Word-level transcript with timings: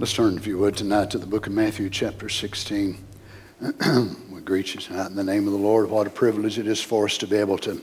Let's 0.00 0.12
turn, 0.12 0.36
if 0.36 0.46
you 0.46 0.58
would, 0.58 0.76
tonight 0.76 1.10
to 1.10 1.18
the 1.18 1.26
book 1.26 1.48
of 1.48 1.52
Matthew, 1.52 1.90
chapter 1.90 2.28
16. 2.28 3.04
we 4.30 4.40
greet 4.42 4.72
you 4.72 4.80
tonight 4.80 5.08
in 5.08 5.16
the 5.16 5.24
name 5.24 5.48
of 5.48 5.52
the 5.52 5.58
Lord. 5.58 5.90
What 5.90 6.06
a 6.06 6.10
privilege 6.10 6.56
it 6.56 6.68
is 6.68 6.80
for 6.80 7.06
us 7.06 7.18
to 7.18 7.26
be 7.26 7.34
able 7.34 7.58
to 7.58 7.82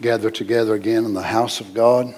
gather 0.00 0.30
together 0.30 0.72
again 0.72 1.04
in 1.04 1.12
the 1.12 1.20
house 1.20 1.60
of 1.60 1.74
God. 1.74 2.14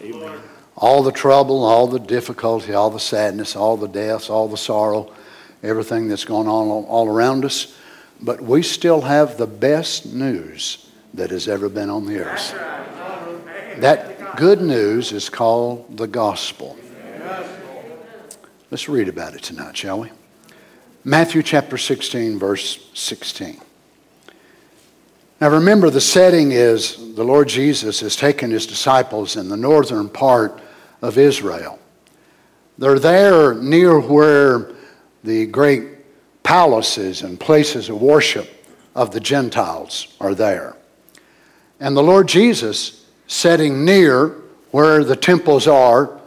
Amen. 0.00 0.40
All 0.76 1.04
the 1.04 1.12
trouble, 1.12 1.64
all 1.64 1.86
the 1.86 2.00
difficulty, 2.00 2.74
all 2.74 2.90
the 2.90 2.98
sadness, 2.98 3.54
all 3.54 3.76
the 3.76 3.86
deaths, 3.86 4.28
all 4.28 4.48
the 4.48 4.56
sorrow, 4.56 5.14
everything 5.62 6.08
that's 6.08 6.24
going 6.24 6.48
on 6.48 6.66
all 6.86 7.08
around 7.08 7.44
us. 7.44 7.76
But 8.20 8.40
we 8.40 8.64
still 8.64 9.02
have 9.02 9.38
the 9.38 9.46
best 9.46 10.06
news 10.06 10.90
that 11.14 11.30
has 11.30 11.46
ever 11.46 11.68
been 11.68 11.88
on 11.88 12.04
the 12.04 12.18
earth. 12.18 12.50
That 13.80 14.34
good 14.36 14.60
news 14.60 15.12
is 15.12 15.30
called 15.30 15.96
the 15.96 16.08
gospel. 16.08 16.67
Let's 18.78 18.88
read 18.88 19.08
about 19.08 19.34
it 19.34 19.42
tonight, 19.42 19.76
shall 19.76 19.98
we? 19.98 20.12
Matthew 21.02 21.42
chapter 21.42 21.76
16, 21.76 22.38
verse 22.38 22.88
16. 22.94 23.60
Now 25.40 25.48
remember, 25.48 25.90
the 25.90 26.00
setting 26.00 26.52
is 26.52 27.16
the 27.16 27.24
Lord 27.24 27.48
Jesus 27.48 27.98
has 27.98 28.14
taken 28.14 28.52
his 28.52 28.68
disciples 28.68 29.34
in 29.34 29.48
the 29.48 29.56
northern 29.56 30.08
part 30.08 30.62
of 31.02 31.18
Israel. 31.18 31.80
They're 32.78 33.00
there 33.00 33.52
near 33.52 33.98
where 33.98 34.70
the 35.24 35.46
great 35.46 36.44
palaces 36.44 37.22
and 37.22 37.40
places 37.40 37.88
of 37.88 38.00
worship 38.00 38.48
of 38.94 39.10
the 39.10 39.18
Gentiles 39.18 40.14
are 40.20 40.36
there. 40.36 40.76
And 41.80 41.96
the 41.96 42.02
Lord 42.04 42.28
Jesus, 42.28 43.06
setting 43.26 43.84
near 43.84 44.36
where 44.70 45.02
the 45.02 45.16
temples 45.16 45.66
are, 45.66 46.20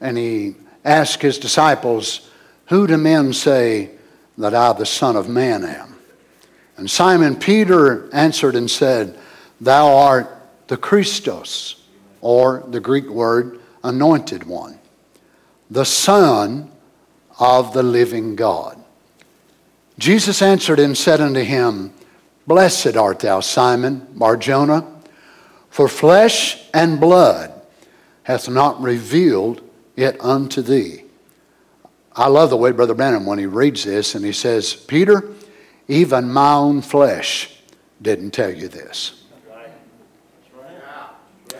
and 0.00 0.16
he 0.16 0.54
asked 0.84 1.22
his 1.22 1.38
disciples, 1.38 2.30
Who 2.66 2.86
do 2.86 2.96
men 2.96 3.32
say 3.32 3.90
that 4.38 4.54
I, 4.54 4.72
the 4.72 4.86
Son 4.86 5.16
of 5.16 5.28
Man, 5.28 5.64
am? 5.64 5.96
And 6.76 6.90
Simon 6.90 7.36
Peter 7.36 8.12
answered 8.12 8.54
and 8.54 8.70
said, 8.70 9.18
Thou 9.60 9.96
art 9.96 10.28
the 10.66 10.76
Christos, 10.76 11.82
or 12.20 12.64
the 12.68 12.80
Greek 12.80 13.08
word, 13.08 13.60
anointed 13.82 14.44
one, 14.44 14.78
the 15.70 15.84
Son 15.84 16.70
of 17.38 17.72
the 17.72 17.82
living 17.82 18.34
God. 18.34 18.82
Jesus 19.98 20.42
answered 20.42 20.80
and 20.80 20.96
said 20.96 21.20
unto 21.20 21.42
him, 21.42 21.92
Blessed 22.46 22.96
art 22.96 23.20
thou, 23.20 23.40
Simon 23.40 24.06
Barjona, 24.14 24.86
for 25.70 25.88
flesh 25.88 26.62
and 26.74 27.00
blood 27.00 27.52
hath 28.24 28.48
not 28.48 28.80
revealed 28.80 29.60
it 29.96 30.20
unto 30.20 30.62
thee. 30.62 31.04
I 32.16 32.28
love 32.28 32.50
the 32.50 32.56
way 32.56 32.70
Brother 32.70 32.94
Branham, 32.94 33.26
when 33.26 33.38
he 33.38 33.46
reads 33.46 33.84
this 33.84 34.14
and 34.14 34.24
he 34.24 34.32
says, 34.32 34.74
Peter, 34.74 35.32
even 35.88 36.32
my 36.32 36.54
own 36.54 36.80
flesh 36.80 37.58
didn't 38.00 38.30
tell 38.30 38.50
you 38.50 38.68
this. 38.68 39.22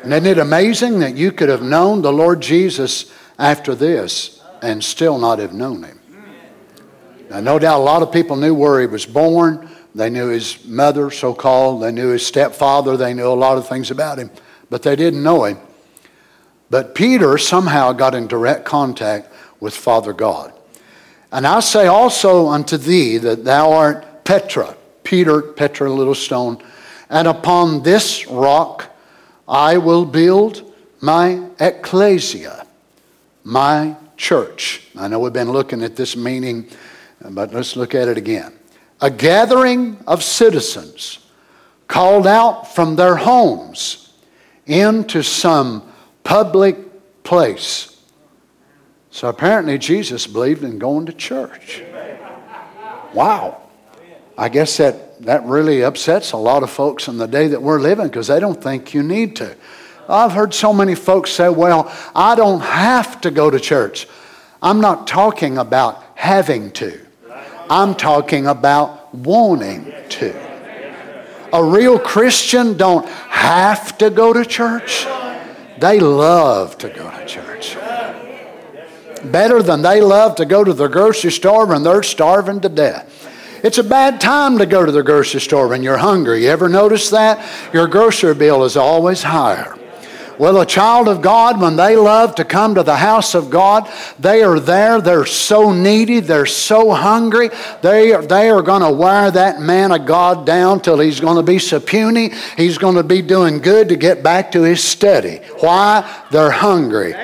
And 0.02 0.12
isn't 0.12 0.26
it 0.26 0.38
amazing 0.38 0.98
that 1.00 1.16
you 1.16 1.32
could 1.32 1.48
have 1.48 1.62
known 1.62 2.02
the 2.02 2.12
Lord 2.12 2.42
Jesus 2.42 3.10
after 3.38 3.74
this 3.74 4.42
and 4.60 4.84
still 4.84 5.18
not 5.18 5.38
have 5.38 5.54
known 5.54 5.82
him? 5.82 5.98
Now, 7.30 7.40
no 7.40 7.58
doubt 7.58 7.80
a 7.80 7.82
lot 7.82 8.02
of 8.02 8.12
people 8.12 8.36
knew 8.36 8.54
where 8.54 8.80
he 8.80 8.86
was 8.86 9.06
born. 9.06 9.68
They 9.94 10.10
knew 10.10 10.28
his 10.28 10.62
mother, 10.66 11.10
so 11.10 11.32
called. 11.32 11.82
They 11.82 11.90
knew 11.90 12.10
his 12.10 12.26
stepfather. 12.26 12.96
They 12.98 13.14
knew 13.14 13.28
a 13.28 13.34
lot 13.34 13.56
of 13.56 13.66
things 13.66 13.90
about 13.90 14.18
him, 14.18 14.30
but 14.68 14.82
they 14.82 14.94
didn't 14.94 15.22
know 15.22 15.44
him. 15.44 15.58
But 16.70 16.94
Peter 16.94 17.38
somehow 17.38 17.92
got 17.92 18.14
in 18.14 18.26
direct 18.26 18.64
contact 18.64 19.32
with 19.60 19.74
Father 19.74 20.12
God. 20.12 20.52
And 21.30 21.46
I 21.46 21.60
say 21.60 21.86
also 21.86 22.48
unto 22.48 22.76
thee 22.76 23.18
that 23.18 23.44
thou 23.44 23.72
art 23.72 24.24
Petra, 24.24 24.76
Peter, 25.02 25.42
Petra, 25.42 25.90
little 25.90 26.14
stone, 26.14 26.62
and 27.10 27.28
upon 27.28 27.82
this 27.82 28.26
rock 28.26 28.90
I 29.46 29.76
will 29.76 30.04
build 30.04 30.72
my 31.00 31.42
ecclesia, 31.60 32.66
my 33.42 33.96
church. 34.16 34.88
I 34.96 35.08
know 35.08 35.18
we've 35.18 35.32
been 35.32 35.50
looking 35.50 35.82
at 35.82 35.96
this 35.96 36.16
meaning, 36.16 36.68
but 37.20 37.52
let's 37.52 37.76
look 37.76 37.94
at 37.94 38.08
it 38.08 38.16
again. 38.16 38.52
A 39.00 39.10
gathering 39.10 39.98
of 40.06 40.22
citizens 40.22 41.18
called 41.88 42.26
out 42.26 42.74
from 42.74 42.96
their 42.96 43.16
homes 43.16 44.12
into 44.66 45.22
some 45.22 45.82
public 46.24 47.22
place. 47.22 48.00
So 49.10 49.28
apparently, 49.28 49.78
Jesus 49.78 50.26
believed 50.26 50.64
in 50.64 50.78
going 50.80 51.06
to 51.06 51.12
church. 51.12 51.82
Wow. 53.12 53.60
I 54.36 54.48
guess 54.48 54.78
that, 54.78 55.22
that 55.22 55.44
really 55.44 55.84
upsets 55.84 56.32
a 56.32 56.36
lot 56.36 56.64
of 56.64 56.70
folks 56.70 57.06
in 57.06 57.18
the 57.18 57.28
day 57.28 57.46
that 57.48 57.62
we're 57.62 57.78
living 57.78 58.08
because 58.08 58.26
they 58.26 58.40
don't 58.40 58.60
think 58.60 58.92
you 58.92 59.04
need 59.04 59.36
to. 59.36 59.54
I've 60.08 60.32
heard 60.32 60.52
so 60.52 60.72
many 60.72 60.96
folks 60.96 61.30
say, 61.30 61.48
well, 61.48 61.94
I 62.14 62.34
don't 62.34 62.60
have 62.60 63.20
to 63.20 63.30
go 63.30 63.50
to 63.50 63.60
church. 63.60 64.08
I'm 64.60 64.80
not 64.80 65.06
talking 65.06 65.58
about 65.58 66.04
having 66.16 66.72
to, 66.72 67.00
I'm 67.70 67.94
talking 67.94 68.46
about 68.46 69.14
wanting 69.14 69.94
to. 70.08 70.54
A 71.52 71.62
real 71.62 72.00
Christian 72.00 72.76
don't 72.76 73.06
have 73.06 73.96
to 73.98 74.10
go 74.10 74.32
to 74.32 74.44
church. 74.44 75.06
They 75.78 76.00
love 76.00 76.78
to 76.78 76.88
go 76.88 77.10
to 77.10 77.26
church. 77.26 77.76
Better 79.24 79.62
than 79.62 79.82
they 79.82 80.00
love 80.00 80.36
to 80.36 80.44
go 80.44 80.64
to 80.64 80.72
the 80.72 80.88
grocery 80.88 81.32
store 81.32 81.66
when 81.66 81.82
they're 81.82 82.02
starving 82.02 82.60
to 82.60 82.68
death. 82.68 83.10
It's 83.64 83.78
a 83.78 83.84
bad 83.84 84.20
time 84.20 84.58
to 84.58 84.66
go 84.66 84.84
to 84.84 84.92
the 84.92 85.02
grocery 85.02 85.40
store 85.40 85.68
when 85.68 85.82
you're 85.82 85.96
hungry. 85.96 86.44
You 86.44 86.50
ever 86.50 86.68
notice 86.68 87.08
that? 87.10 87.42
Your 87.72 87.88
grocery 87.88 88.34
bill 88.34 88.64
is 88.64 88.76
always 88.76 89.22
higher. 89.22 89.74
Well, 90.38 90.60
a 90.60 90.66
child 90.66 91.08
of 91.08 91.22
God, 91.22 91.60
when 91.60 91.76
they 91.76 91.96
love 91.96 92.34
to 92.36 92.44
come 92.44 92.74
to 92.74 92.82
the 92.82 92.96
house 92.96 93.34
of 93.34 93.50
God, 93.50 93.90
they 94.18 94.42
are 94.42 94.58
there. 94.58 95.00
They're 95.00 95.26
so 95.26 95.72
needy. 95.72 96.20
They're 96.20 96.46
so 96.46 96.90
hungry. 96.92 97.50
They 97.82 98.12
are, 98.12 98.24
they 98.24 98.50
are 98.50 98.62
going 98.62 98.82
to 98.82 98.90
wear 98.90 99.30
that 99.30 99.60
man 99.60 99.92
of 99.92 100.06
God 100.06 100.46
down 100.46 100.80
till 100.80 100.98
he's 100.98 101.20
going 101.20 101.36
to 101.36 101.42
be 101.42 101.58
so 101.58 101.80
puny. 101.80 102.32
He's 102.56 102.78
going 102.78 102.96
to 102.96 103.02
be 103.02 103.22
doing 103.22 103.58
good 103.58 103.88
to 103.90 103.96
get 103.96 104.22
back 104.22 104.52
to 104.52 104.62
his 104.62 104.82
study. 104.82 105.40
Why? 105.60 106.22
They're 106.30 106.50
hungry. 106.50 107.14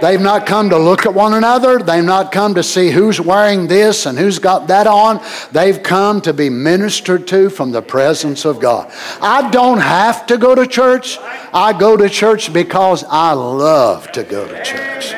They've 0.00 0.20
not 0.20 0.46
come 0.46 0.70
to 0.70 0.78
look 0.78 1.06
at 1.06 1.14
one 1.14 1.34
another. 1.34 1.78
They've 1.78 2.04
not 2.04 2.32
come 2.32 2.54
to 2.54 2.62
see 2.62 2.90
who's 2.90 3.20
wearing 3.20 3.66
this 3.66 4.06
and 4.06 4.18
who's 4.18 4.38
got 4.38 4.68
that 4.68 4.86
on. 4.86 5.20
They've 5.52 5.82
come 5.82 6.20
to 6.22 6.32
be 6.32 6.50
ministered 6.50 7.26
to 7.28 7.50
from 7.50 7.72
the 7.72 7.82
presence 7.82 8.44
of 8.44 8.60
God. 8.60 8.92
I 9.20 9.50
don't 9.50 9.80
have 9.80 10.26
to 10.26 10.38
go 10.38 10.54
to 10.54 10.66
church. 10.66 11.18
I 11.52 11.76
go 11.78 11.96
to 11.96 12.08
church 12.08 12.52
because 12.52 13.04
I 13.04 13.32
love 13.32 14.12
to 14.12 14.22
go 14.22 14.46
to 14.46 14.64
church. 14.64 15.14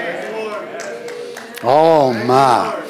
Oh 1.63 2.13
my 2.27 2.81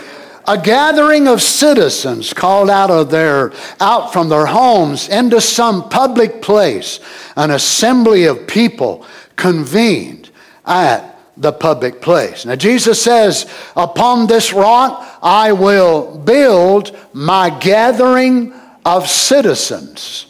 a 0.50 0.58
gathering 0.58 1.28
of 1.28 1.40
citizens 1.40 2.32
called 2.32 2.68
out 2.68 2.90
of 2.90 3.08
their 3.08 3.52
out 3.78 4.12
from 4.12 4.28
their 4.28 4.46
homes 4.46 5.08
into 5.08 5.40
some 5.40 5.88
public 5.88 6.42
place 6.42 6.98
an 7.36 7.52
assembly 7.52 8.24
of 8.24 8.48
people 8.48 9.06
convened 9.36 10.28
at 10.66 11.09
the 11.40 11.52
public 11.52 12.02
place. 12.02 12.44
Now, 12.44 12.54
Jesus 12.54 13.02
says, 13.02 13.50
Upon 13.74 14.26
this 14.26 14.52
rock 14.52 15.18
I 15.22 15.52
will 15.52 16.18
build 16.18 16.96
my 17.12 17.50
gathering 17.50 18.52
of 18.84 19.08
citizens. 19.08 20.26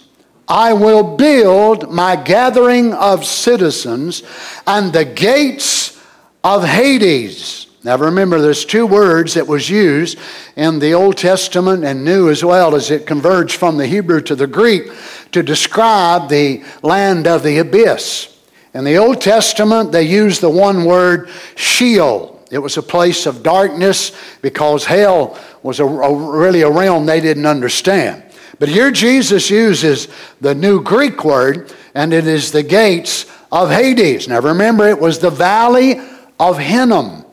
I 0.49 0.73
will 0.73 1.17
build 1.17 1.93
my 1.93 2.17
gathering 2.17 2.93
of 2.93 3.25
citizens, 3.25 4.23
and 4.67 4.93
the 4.93 5.05
gates 5.05 6.01
of 6.43 6.65
Hades. 6.65 7.67
Now 7.83 7.97
remember, 7.97 8.41
there's 8.41 8.65
two 8.65 8.87
words 8.87 9.35
that 9.35 9.47
was 9.47 9.71
used 9.71 10.19
in 10.57 10.81
the 10.81 10.93
Old 10.93 11.17
Testament 11.17 11.85
and 11.85 12.05
New 12.05 12.29
as 12.29 12.45
well 12.45 12.75
as 12.75 12.91
it 12.91 13.07
converged 13.07 13.57
from 13.57 13.79
the 13.79 13.87
Hebrew 13.87 14.21
to 14.23 14.35
the 14.35 14.47
Greek 14.47 14.91
to 15.33 15.43
describe 15.43 16.29
the 16.29 16.63
land 16.83 17.27
of 17.27 17.43
the 17.43 17.59
abyss. 17.59 18.30
In 18.73 18.85
the 18.85 18.99
Old 18.99 19.21
Testament, 19.21 19.91
they 19.91 20.05
used 20.05 20.41
the 20.41 20.51
one 20.51 20.85
word 20.85 21.29
Sheol. 21.57 22.41
It 22.51 22.59
was 22.59 22.77
a 22.77 22.83
place 22.83 23.27
of 23.27 23.43
darkness 23.43 24.13
because 24.43 24.85
hell 24.85 25.39
was 25.63 25.81
a, 25.81 25.87
a, 25.87 26.15
really 26.15 26.63
a 26.63 26.71
realm 26.71 27.07
they 27.07 27.21
didn't 27.21 27.47
understand. 27.47 28.23
But 28.59 28.69
here 28.69 28.91
Jesus 28.91 29.51
uses 29.51 30.09
the 30.41 30.55
new 30.55 30.83
Greek 30.83 31.25
word, 31.25 31.73
and 31.95 32.13
it 32.13 32.27
is 32.27 32.53
the 32.53 32.63
gates 32.63 33.27
of 33.51 33.71
Hades. 33.71 34.29
Now 34.29 34.41
remember, 34.41 34.89
it 34.89 35.01
was 35.01 35.19
the 35.19 35.31
valley 35.31 36.01
of 36.39 36.59
Hinnom. 36.59 37.25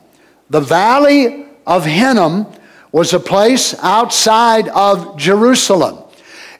The 0.50 0.60
valley 0.60 1.46
of 1.66 1.84
Hinnom 1.84 2.46
was 2.90 3.12
a 3.12 3.20
place 3.20 3.74
outside 3.80 4.68
of 4.68 5.16
Jerusalem. 5.18 5.98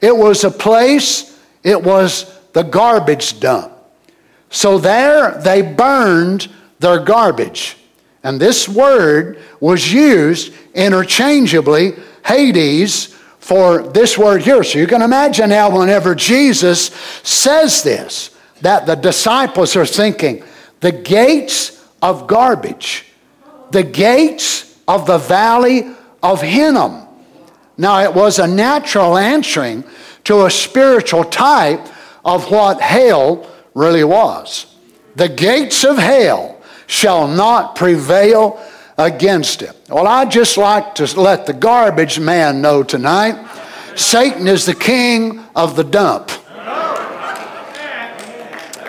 It 0.00 0.16
was 0.16 0.44
a 0.44 0.50
place, 0.50 1.38
it 1.64 1.82
was 1.82 2.38
the 2.52 2.62
garbage 2.62 3.40
dump. 3.40 3.72
So 4.50 4.78
there 4.78 5.40
they 5.40 5.62
burned 5.62 6.48
their 6.78 6.98
garbage. 6.98 7.76
And 8.22 8.40
this 8.40 8.68
word 8.68 9.38
was 9.60 9.92
used 9.92 10.52
interchangeably, 10.74 11.94
Hades, 12.24 13.14
for 13.38 13.82
this 13.82 14.18
word 14.18 14.42
here. 14.42 14.62
So 14.62 14.78
you 14.78 14.86
can 14.86 15.02
imagine 15.02 15.50
now, 15.50 15.76
whenever 15.76 16.14
Jesus 16.14 16.86
says 17.22 17.82
this, 17.82 18.36
that 18.60 18.86
the 18.86 18.96
disciples 18.96 19.76
are 19.76 19.86
thinking, 19.86 20.42
the 20.80 20.92
gates 20.92 21.82
of 22.02 22.26
garbage, 22.26 23.06
the 23.70 23.82
gates 23.82 24.78
of 24.86 25.06
the 25.06 25.18
valley 25.18 25.90
of 26.22 26.42
Hinnom. 26.42 27.06
Now, 27.76 28.00
it 28.02 28.12
was 28.12 28.38
a 28.38 28.46
natural 28.46 29.16
answering 29.16 29.84
to 30.24 30.44
a 30.44 30.50
spiritual 30.50 31.24
type 31.24 31.86
of 32.24 32.50
what 32.50 32.80
hell 32.80 33.48
really 33.78 34.02
was. 34.02 34.66
The 35.14 35.28
gates 35.28 35.84
of 35.84 35.96
hell 35.96 36.60
shall 36.86 37.28
not 37.28 37.76
prevail 37.76 38.60
against 38.98 39.62
it. 39.62 39.74
Well, 39.88 40.06
I'd 40.06 40.30
just 40.30 40.56
like 40.56 40.96
to 40.96 41.20
let 41.20 41.46
the 41.46 41.52
garbage 41.52 42.18
man 42.18 42.60
know 42.60 42.82
tonight 42.82 43.36
Satan 43.94 44.46
is 44.46 44.66
the 44.66 44.74
king 44.74 45.40
of 45.56 45.76
the 45.76 45.84
dump. 45.84 46.30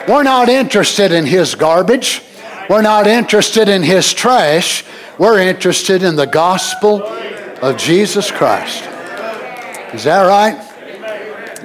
We're 0.07 0.24
not 0.24 0.50
interested 0.50 1.12
in 1.12 1.25
his 1.25 1.56
garbage. 1.56 2.24
We're 2.69 2.81
not 2.81 3.06
interested 3.06 3.69
in 3.69 3.83
his 3.83 4.13
trash. 4.13 4.83
We're 5.18 5.39
interested 5.39 6.03
in 6.03 6.15
the 6.15 6.25
gospel 6.27 7.03
of 7.03 7.77
Jesus 7.77 8.31
Christ. 8.31 8.83
Is 9.94 10.03
that 10.03 10.24
right? 10.24 10.57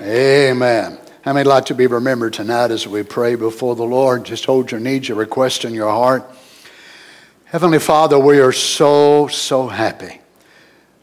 Amen. 0.03 0.99
How 1.25 1.32
many 1.32 1.49
like 1.49 1.65
to 1.67 1.75
be 1.75 1.87
remembered 1.87 2.35
tonight 2.35 2.71
as 2.71 2.87
we 2.87 3.03
pray 3.03 3.35
before 3.35 3.75
the 3.75 3.82
Lord? 3.82 4.26
Just 4.26 4.44
hold 4.44 4.71
your 4.71 4.79
needs, 4.79 5.09
your 5.09 5.17
request 5.17 5.65
in 5.65 5.73
your 5.73 5.88
heart. 5.88 6.31
Heavenly 7.47 7.79
Father, 7.79 8.19
we 8.19 8.41
are 8.41 8.53
so, 8.53 9.29
so 9.29 9.67
happy 9.67 10.21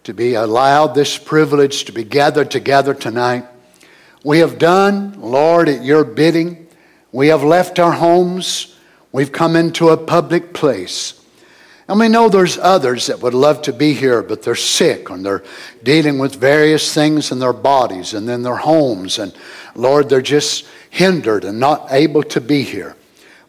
to 0.04 0.14
be 0.14 0.36
allowed 0.36 0.94
this 0.94 1.18
privilege 1.18 1.86
to 1.86 1.92
be 1.92 2.04
gathered 2.04 2.52
together 2.52 2.94
tonight. 2.94 3.46
We 4.24 4.38
have 4.38 4.60
done, 4.60 5.20
Lord, 5.20 5.68
at 5.68 5.84
your 5.84 6.04
bidding. 6.04 6.68
We 7.12 7.30
have 7.30 7.42
left 7.42 7.80
our 7.80 7.94
homes. 7.94 8.78
We've 9.12 9.32
come 9.32 9.56
into 9.56 9.90
a 9.90 9.98
public 9.98 10.54
place. 10.54 11.21
And 11.92 12.00
we 12.00 12.08
know 12.08 12.30
there's 12.30 12.58
others 12.58 13.08
that 13.08 13.20
would 13.20 13.34
love 13.34 13.64
to 13.64 13.74
be 13.74 13.94
here, 13.94 14.24
but 14.24 14.44
they're 14.44 14.56
sick 14.56 15.10
and 15.10 15.26
they're 15.26 15.44
dealing 15.84 16.20
with 16.20 16.38
various 16.38 16.94
things 16.94 17.34
in 17.34 17.40
their 17.40 17.52
bodies 17.52 18.14
and 18.14 18.30
in 18.30 18.44
their 18.44 18.56
homes. 18.56 19.20
And 19.20 19.36
Lord, 19.76 20.08
they're 20.08 20.22
just 20.22 20.66
hindered 20.90 21.44
and 21.44 21.60
not 21.60 21.92
able 21.92 22.24
to 22.24 22.40
be 22.40 22.64
here. 22.64 22.96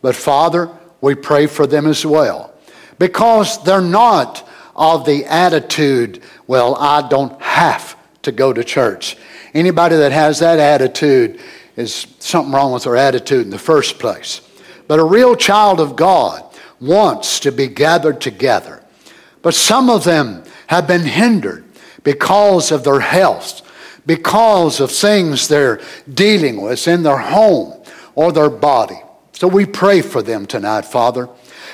But 0.00 0.16
Father, 0.16 0.68
we 1.00 1.14
pray 1.14 1.46
for 1.46 1.68
them 1.68 1.86
as 1.86 2.04
well 2.04 2.52
because 2.98 3.62
they're 3.62 3.80
not 3.80 4.44
of 4.74 5.06
the 5.06 5.24
attitude, 5.26 6.20
well, 6.48 6.74
I 6.74 7.08
don't 7.08 7.40
have 7.40 7.96
to 8.22 8.32
go 8.32 8.52
to 8.52 8.64
church. 8.64 9.16
Anybody 9.54 9.94
that 9.94 10.10
has 10.10 10.40
that 10.40 10.58
attitude 10.58 11.38
is 11.76 12.08
something 12.18 12.52
wrong 12.52 12.72
with 12.72 12.82
their 12.82 12.96
attitude 12.96 13.44
in 13.44 13.50
the 13.50 13.58
first 13.60 14.00
place. 14.00 14.40
But 14.88 14.98
a 14.98 15.04
real 15.04 15.36
child 15.36 15.78
of 15.78 15.94
God 15.94 16.51
wants 16.82 17.40
to 17.40 17.52
be 17.52 17.68
gathered 17.68 18.20
together. 18.20 18.82
But 19.40 19.54
some 19.54 19.88
of 19.88 20.04
them 20.04 20.44
have 20.66 20.86
been 20.86 21.04
hindered 21.04 21.64
because 22.02 22.72
of 22.72 22.84
their 22.84 23.00
health, 23.00 23.62
because 24.04 24.80
of 24.80 24.90
things 24.90 25.48
they're 25.48 25.80
dealing 26.12 26.60
with 26.60 26.86
in 26.88 27.04
their 27.04 27.18
home 27.18 27.82
or 28.14 28.32
their 28.32 28.50
body. 28.50 29.00
So 29.32 29.48
we 29.48 29.64
pray 29.64 30.02
for 30.02 30.22
them 30.22 30.44
tonight, 30.44 30.84
Father. 30.84 31.28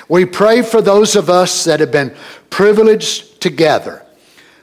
We 0.07 0.25
pray 0.25 0.61
for 0.61 0.81
those 0.81 1.15
of 1.15 1.29
us 1.29 1.65
that 1.65 1.79
have 1.79 1.91
been 1.91 2.15
privileged 2.49 3.41
together. 3.41 4.03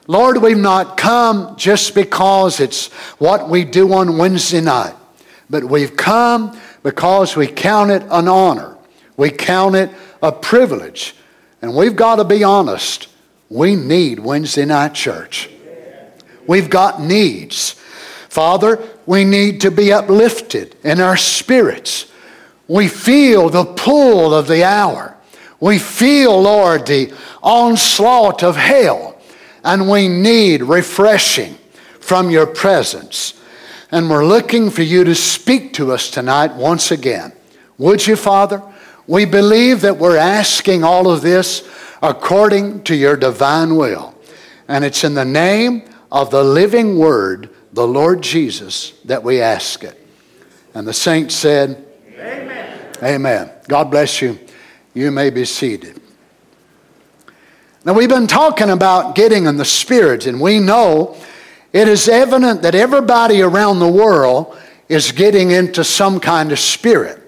Lord, 0.07 0.41
we've 0.41 0.57
not 0.57 0.95
come 0.95 1.55
just 1.57 1.93
because 1.93 2.61
it's 2.61 2.87
what 3.19 3.49
we 3.49 3.65
do 3.65 3.93
on 3.93 4.17
Wednesday 4.17 4.61
night, 4.61 4.95
but 5.49 5.65
we've 5.65 5.97
come 5.97 6.57
because 6.83 7.35
we 7.35 7.47
count 7.47 7.91
it 7.91 8.03
an 8.09 8.29
honor. 8.29 8.77
We 9.17 9.31
count 9.31 9.75
it 9.75 9.89
a 10.21 10.31
privilege. 10.31 11.15
And 11.61 11.75
we've 11.75 11.95
got 11.95 12.17
to 12.17 12.23
be 12.23 12.43
honest. 12.43 13.07
We 13.49 13.75
need 13.75 14.19
Wednesday 14.19 14.65
night 14.65 14.93
church. 14.93 15.49
We've 16.47 16.69
got 16.69 17.01
needs. 17.01 17.71
Father, 18.29 18.87
we 19.05 19.23
need 19.23 19.61
to 19.61 19.71
be 19.71 19.91
uplifted 19.91 20.75
in 20.83 20.99
our 20.99 21.17
spirits. 21.17 22.11
We 22.67 22.87
feel 22.87 23.49
the 23.49 23.65
pull 23.65 24.33
of 24.33 24.47
the 24.47 24.63
hour. 24.63 25.15
We 25.59 25.79
feel, 25.79 26.41
Lord, 26.41 26.85
the 26.85 27.13
onslaught 27.41 28.43
of 28.43 28.55
hell. 28.55 29.19
And 29.63 29.89
we 29.89 30.07
need 30.07 30.61
refreshing 30.61 31.57
from 31.99 32.29
your 32.29 32.45
presence. 32.45 33.33
And 33.91 34.09
we're 34.09 34.25
looking 34.25 34.69
for 34.69 34.83
you 34.83 35.03
to 35.05 35.15
speak 35.15 35.73
to 35.73 35.91
us 35.91 36.09
tonight 36.09 36.53
once 36.53 36.91
again. 36.91 37.33
Would 37.77 38.05
you, 38.05 38.15
Father? 38.15 38.61
We 39.07 39.25
believe 39.25 39.81
that 39.81 39.97
we're 39.97 40.17
asking 40.17 40.83
all 40.83 41.09
of 41.09 41.21
this 41.21 41.67
according 42.01 42.83
to 42.83 42.95
your 42.95 43.15
divine 43.15 43.75
will. 43.75 44.13
And 44.67 44.83
it's 44.83 45.03
in 45.03 45.13
the 45.13 45.25
name 45.25 45.83
of 46.11 46.29
the 46.29 46.43
living 46.43 46.97
Word, 46.97 47.49
the 47.73 47.87
Lord 47.87 48.21
Jesus, 48.21 48.91
that 49.05 49.23
we 49.23 49.41
ask 49.41 49.83
it. 49.83 50.05
And 50.73 50.87
the 50.87 50.93
saints 50.93 51.35
said, 51.35 51.85
Amen. 52.19 52.79
Amen. 53.01 53.51
God 53.67 53.89
bless 53.89 54.21
you. 54.21 54.37
You 54.93 55.11
may 55.11 55.29
be 55.29 55.45
seated. 55.45 56.01
Now, 57.85 57.93
we've 57.93 58.09
been 58.09 58.27
talking 58.27 58.69
about 58.69 59.15
getting 59.15 59.45
in 59.45 59.55
the 59.55 59.63
Spirit, 59.63 60.25
and 60.25 60.41
we 60.41 60.59
know 60.59 61.15
it 61.71 61.87
is 61.87 62.09
evident 62.09 62.61
that 62.63 62.75
everybody 62.75 63.41
around 63.41 63.79
the 63.79 63.87
world 63.87 64.57
is 64.89 65.11
getting 65.11 65.51
into 65.51 65.83
some 65.83 66.19
kind 66.19 66.51
of 66.51 66.59
spirit. 66.59 67.21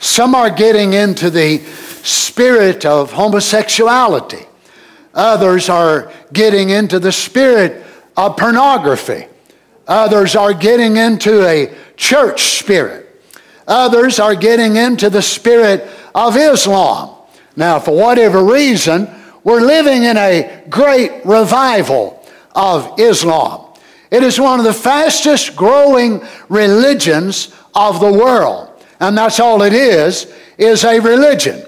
Some 0.00 0.34
are 0.34 0.50
getting 0.50 0.94
into 0.94 1.28
the 1.28 1.58
spirit 2.02 2.86
of 2.86 3.12
homosexuality. 3.12 4.46
Others 5.12 5.68
are 5.68 6.10
getting 6.32 6.70
into 6.70 6.98
the 6.98 7.12
spirit 7.12 7.84
of 8.16 8.38
pornography. 8.38 9.26
Others 9.86 10.36
are 10.36 10.54
getting 10.54 10.96
into 10.96 11.46
a 11.46 11.74
church 11.96 12.58
spirit. 12.58 13.06
Others 13.68 14.18
are 14.18 14.34
getting 14.34 14.76
into 14.76 15.10
the 15.10 15.20
spirit 15.20 15.86
of 16.14 16.34
Islam. 16.34 17.14
Now, 17.54 17.78
for 17.78 17.94
whatever 17.94 18.42
reason, 18.42 19.06
we're 19.44 19.60
living 19.60 20.04
in 20.04 20.16
a 20.16 20.64
great 20.70 21.26
revival 21.26 22.26
of 22.54 22.98
Islam. 22.98 23.66
It 24.10 24.22
is 24.22 24.40
one 24.40 24.58
of 24.58 24.64
the 24.64 24.72
fastest 24.72 25.56
growing 25.56 26.26
religions 26.48 27.54
of 27.74 28.00
the 28.00 28.10
world 28.10 28.69
and 29.00 29.16
that's 29.16 29.40
all 29.40 29.62
it 29.62 29.72
is, 29.72 30.32
is 30.58 30.84
a 30.84 31.00
religion. 31.00 31.64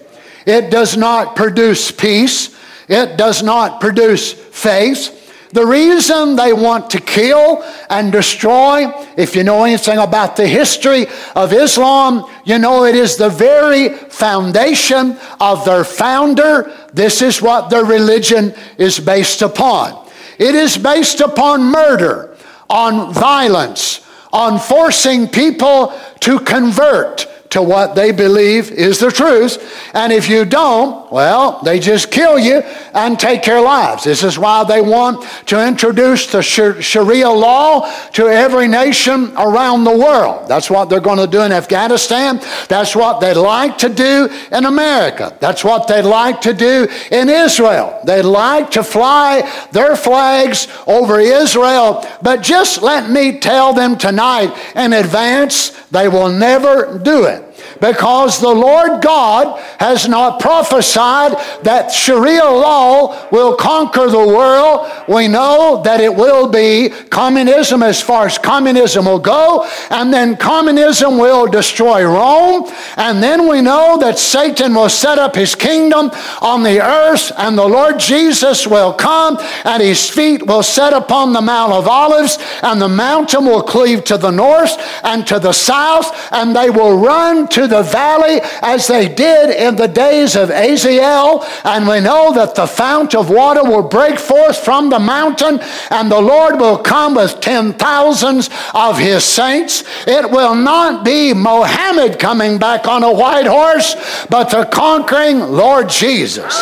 It 0.46 0.70
does 0.70 0.96
not 0.96 1.34
produce 1.34 1.90
peace. 1.90 2.54
It 2.88 3.16
does 3.16 3.42
not 3.42 3.80
produce 3.80 4.32
faith. 4.32 5.18
The 5.52 5.66
reason 5.66 6.36
they 6.36 6.54
want 6.54 6.90
to 6.90 7.00
kill 7.00 7.62
and 7.90 8.10
destroy, 8.10 8.90
if 9.18 9.36
you 9.36 9.44
know 9.44 9.64
anything 9.64 9.98
about 9.98 10.34
the 10.34 10.48
history 10.48 11.06
of 11.36 11.52
Islam, 11.52 12.24
you 12.44 12.58
know 12.58 12.84
it 12.84 12.94
is 12.94 13.16
the 13.16 13.28
very 13.28 13.90
foundation 13.90 15.18
of 15.40 15.64
their 15.66 15.84
founder. 15.84 16.72
This 16.94 17.20
is 17.20 17.42
what 17.42 17.68
their 17.68 17.84
religion 17.84 18.54
is 18.78 18.98
based 18.98 19.42
upon. 19.42 20.08
It 20.38 20.54
is 20.54 20.78
based 20.78 21.20
upon 21.20 21.64
murder, 21.64 22.34
on 22.70 23.12
violence, 23.12 24.01
on 24.32 24.58
forcing 24.58 25.28
people 25.28 25.92
to 26.20 26.38
convert 26.40 27.26
to 27.52 27.62
what 27.62 27.94
they 27.94 28.12
believe 28.12 28.71
is 28.71 28.99
the 28.99 29.11
truth. 29.11 29.90
And 29.94 30.12
if 30.12 30.28
you 30.28 30.44
don't, 30.44 31.11
well, 31.12 31.61
they 31.62 31.78
just 31.78 32.11
kill 32.11 32.38
you 32.38 32.62
and 32.94 33.21
take 33.21 33.47
your 33.47 33.61
lives. 33.61 34.04
This 34.04 34.23
is 34.23 34.38
why 34.38 34.64
they 34.64 34.80
want 34.80 35.26
to 35.47 35.66
introduce 35.66 36.26
the 36.32 36.42
Sharia 36.42 37.28
law 37.28 37.90
to 38.12 38.26
every 38.26 38.68
nation 38.68 39.35
around 39.37 39.85
the 39.85 39.97
world. 39.97 40.49
That's 40.49 40.71
what 40.71 40.88
they're 40.88 41.00
going 41.00 41.18
to 41.18 41.26
do 41.26 41.42
in 41.42 41.52
Afghanistan. 41.52 42.40
That's 42.68 42.97
what 42.97 43.21
they'd 43.21 43.37
like 43.37 43.76
to 43.78 43.90
do 43.90 44.30
in 44.50 44.64
America. 44.64 45.37
That's 45.38 45.62
what 45.62 45.87
they'd 45.87 46.02
like 46.02 46.40
to 46.42 46.54
do 46.54 46.88
in 47.11 47.28
Israel. 47.28 48.00
They'd 48.04 48.23
like 48.23 48.71
to 48.73 48.82
fly 48.82 49.42
their 49.73 49.94
flags 49.94 50.68
over 50.87 51.21
Israel. 51.21 52.02
But 52.23 52.42
just 52.42 52.80
let 52.80 53.11
me 53.11 53.38
tell 53.38 53.75
them 53.75 53.99
tonight 53.99 54.56
in 54.75 54.94
advance, 54.94 55.78
they 55.92 56.08
will 56.08 56.28
never 56.30 56.99
do 56.99 57.25
it 57.26 57.51
because 57.82 58.40
the 58.40 58.48
Lord 58.48 59.02
God 59.02 59.60
has 59.80 60.08
not 60.08 60.38
prophesied 60.38 61.32
that 61.64 61.90
Sharia 61.90 62.44
law 62.44 63.28
will 63.30 63.56
conquer 63.56 64.08
the 64.08 64.24
world. 64.24 64.88
We 65.08 65.26
know 65.26 65.82
that 65.84 66.00
it 66.00 66.14
will 66.14 66.48
be 66.48 66.90
communism 67.10 67.82
as 67.82 68.00
far 68.00 68.26
as 68.26 68.38
communism 68.38 69.06
will 69.06 69.18
go, 69.18 69.68
and 69.90 70.14
then 70.14 70.36
communism 70.36 71.18
will 71.18 71.48
destroy 71.48 72.04
Rome, 72.04 72.70
and 72.96 73.20
then 73.20 73.48
we 73.48 73.60
know 73.60 73.98
that 73.98 74.16
Satan 74.16 74.74
will 74.74 74.88
set 74.88 75.18
up 75.18 75.34
his 75.34 75.56
kingdom 75.56 76.12
on 76.40 76.62
the 76.62 76.80
earth, 76.80 77.32
and 77.36 77.58
the 77.58 77.66
Lord 77.66 77.98
Jesus 77.98 78.64
will 78.64 78.92
come, 78.92 79.38
and 79.64 79.82
his 79.82 80.08
feet 80.08 80.46
will 80.46 80.62
set 80.62 80.92
upon 80.92 81.32
the 81.32 81.40
Mount 81.40 81.72
of 81.72 81.88
Olives, 81.88 82.38
and 82.62 82.80
the 82.80 82.88
mountain 82.88 83.44
will 83.44 83.62
cleave 83.62 84.04
to 84.04 84.16
the 84.16 84.30
north 84.30 84.78
and 85.02 85.26
to 85.26 85.40
the 85.40 85.52
south, 85.52 86.16
and 86.30 86.54
they 86.54 86.70
will 86.70 86.96
run 86.96 87.48
to 87.48 87.72
the 87.73 87.83
valley 87.83 88.41
as 88.61 88.87
they 88.87 89.09
did 89.09 89.50
in 89.50 89.76
the 89.76 89.88
days 89.88 90.37
of 90.37 90.50
Azazel. 90.50 91.45
And 91.64 91.88
we 91.88 92.00
know 92.00 92.33
that 92.35 92.55
the 92.55 92.67
fount 92.67 93.14
of 93.14 93.31
water 93.31 93.64
will 93.64 93.88
break 93.88 94.19
forth 94.19 94.59
from 94.59 94.91
the 94.91 94.99
mountain, 94.99 95.59
and 95.91 96.11
the 96.11 96.21
Lord 96.21 96.61
will 96.61 96.79
come 96.79 97.14
with 97.14 97.41
ten 97.41 97.73
thousands 97.73 98.50
of 98.75 98.99
his 98.99 99.25
saints. 99.25 99.85
It 100.07 100.31
will 100.31 100.55
not 100.55 101.05
be 101.05 101.33
Mohammed 101.33 102.19
coming 102.19 102.59
back 102.59 102.87
on 102.87 103.02
a 103.02 103.12
white 103.12 103.47
horse, 103.47 103.97
but 104.29 104.50
the 104.50 104.67
conquering 104.67 105.41
Lord 105.41 105.88
Jesus. 105.88 106.55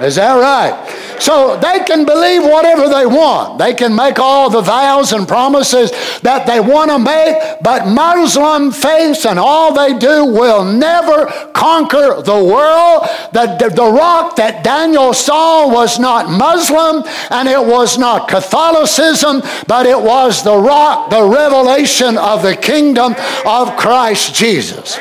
Is 0.00 0.16
that 0.16 0.34
right? 0.34 0.72
So 1.20 1.58
they 1.60 1.84
can 1.84 2.06
believe 2.06 2.42
whatever 2.42 2.88
they 2.88 3.04
want. 3.04 3.58
They 3.58 3.74
can 3.74 3.94
make 3.94 4.18
all 4.18 4.48
the 4.48 4.62
vows 4.62 5.12
and 5.12 5.28
promises 5.28 5.90
that 6.22 6.46
they 6.46 6.60
want 6.60 6.90
to 6.90 6.98
make, 6.98 7.36
but 7.62 7.86
Muslim 7.86 8.72
faith 8.72 9.26
and 9.26 9.38
all 9.38 9.74
they 9.74 9.98
do 9.98 10.24
will 10.30 10.64
never 10.64 11.26
conquer 11.52 12.22
the 12.22 12.44
world. 12.44 13.06
The, 13.32 13.56
the, 13.58 13.74
the 13.74 13.90
rock 13.90 14.36
that 14.36 14.64
Daniel 14.64 15.12
saw 15.12 15.68
was 15.72 15.98
not 15.98 16.30
Muslim 16.30 17.04
and 17.30 17.48
it 17.48 17.64
was 17.64 17.98
not 17.98 18.28
Catholicism, 18.28 19.42
but 19.66 19.86
it 19.86 20.00
was 20.00 20.42
the 20.42 20.56
rock, 20.56 21.10
the 21.10 21.24
revelation 21.24 22.16
of 22.18 22.42
the 22.42 22.56
kingdom 22.56 23.14
of 23.46 23.76
Christ 23.76 24.34
Jesus. 24.34 24.98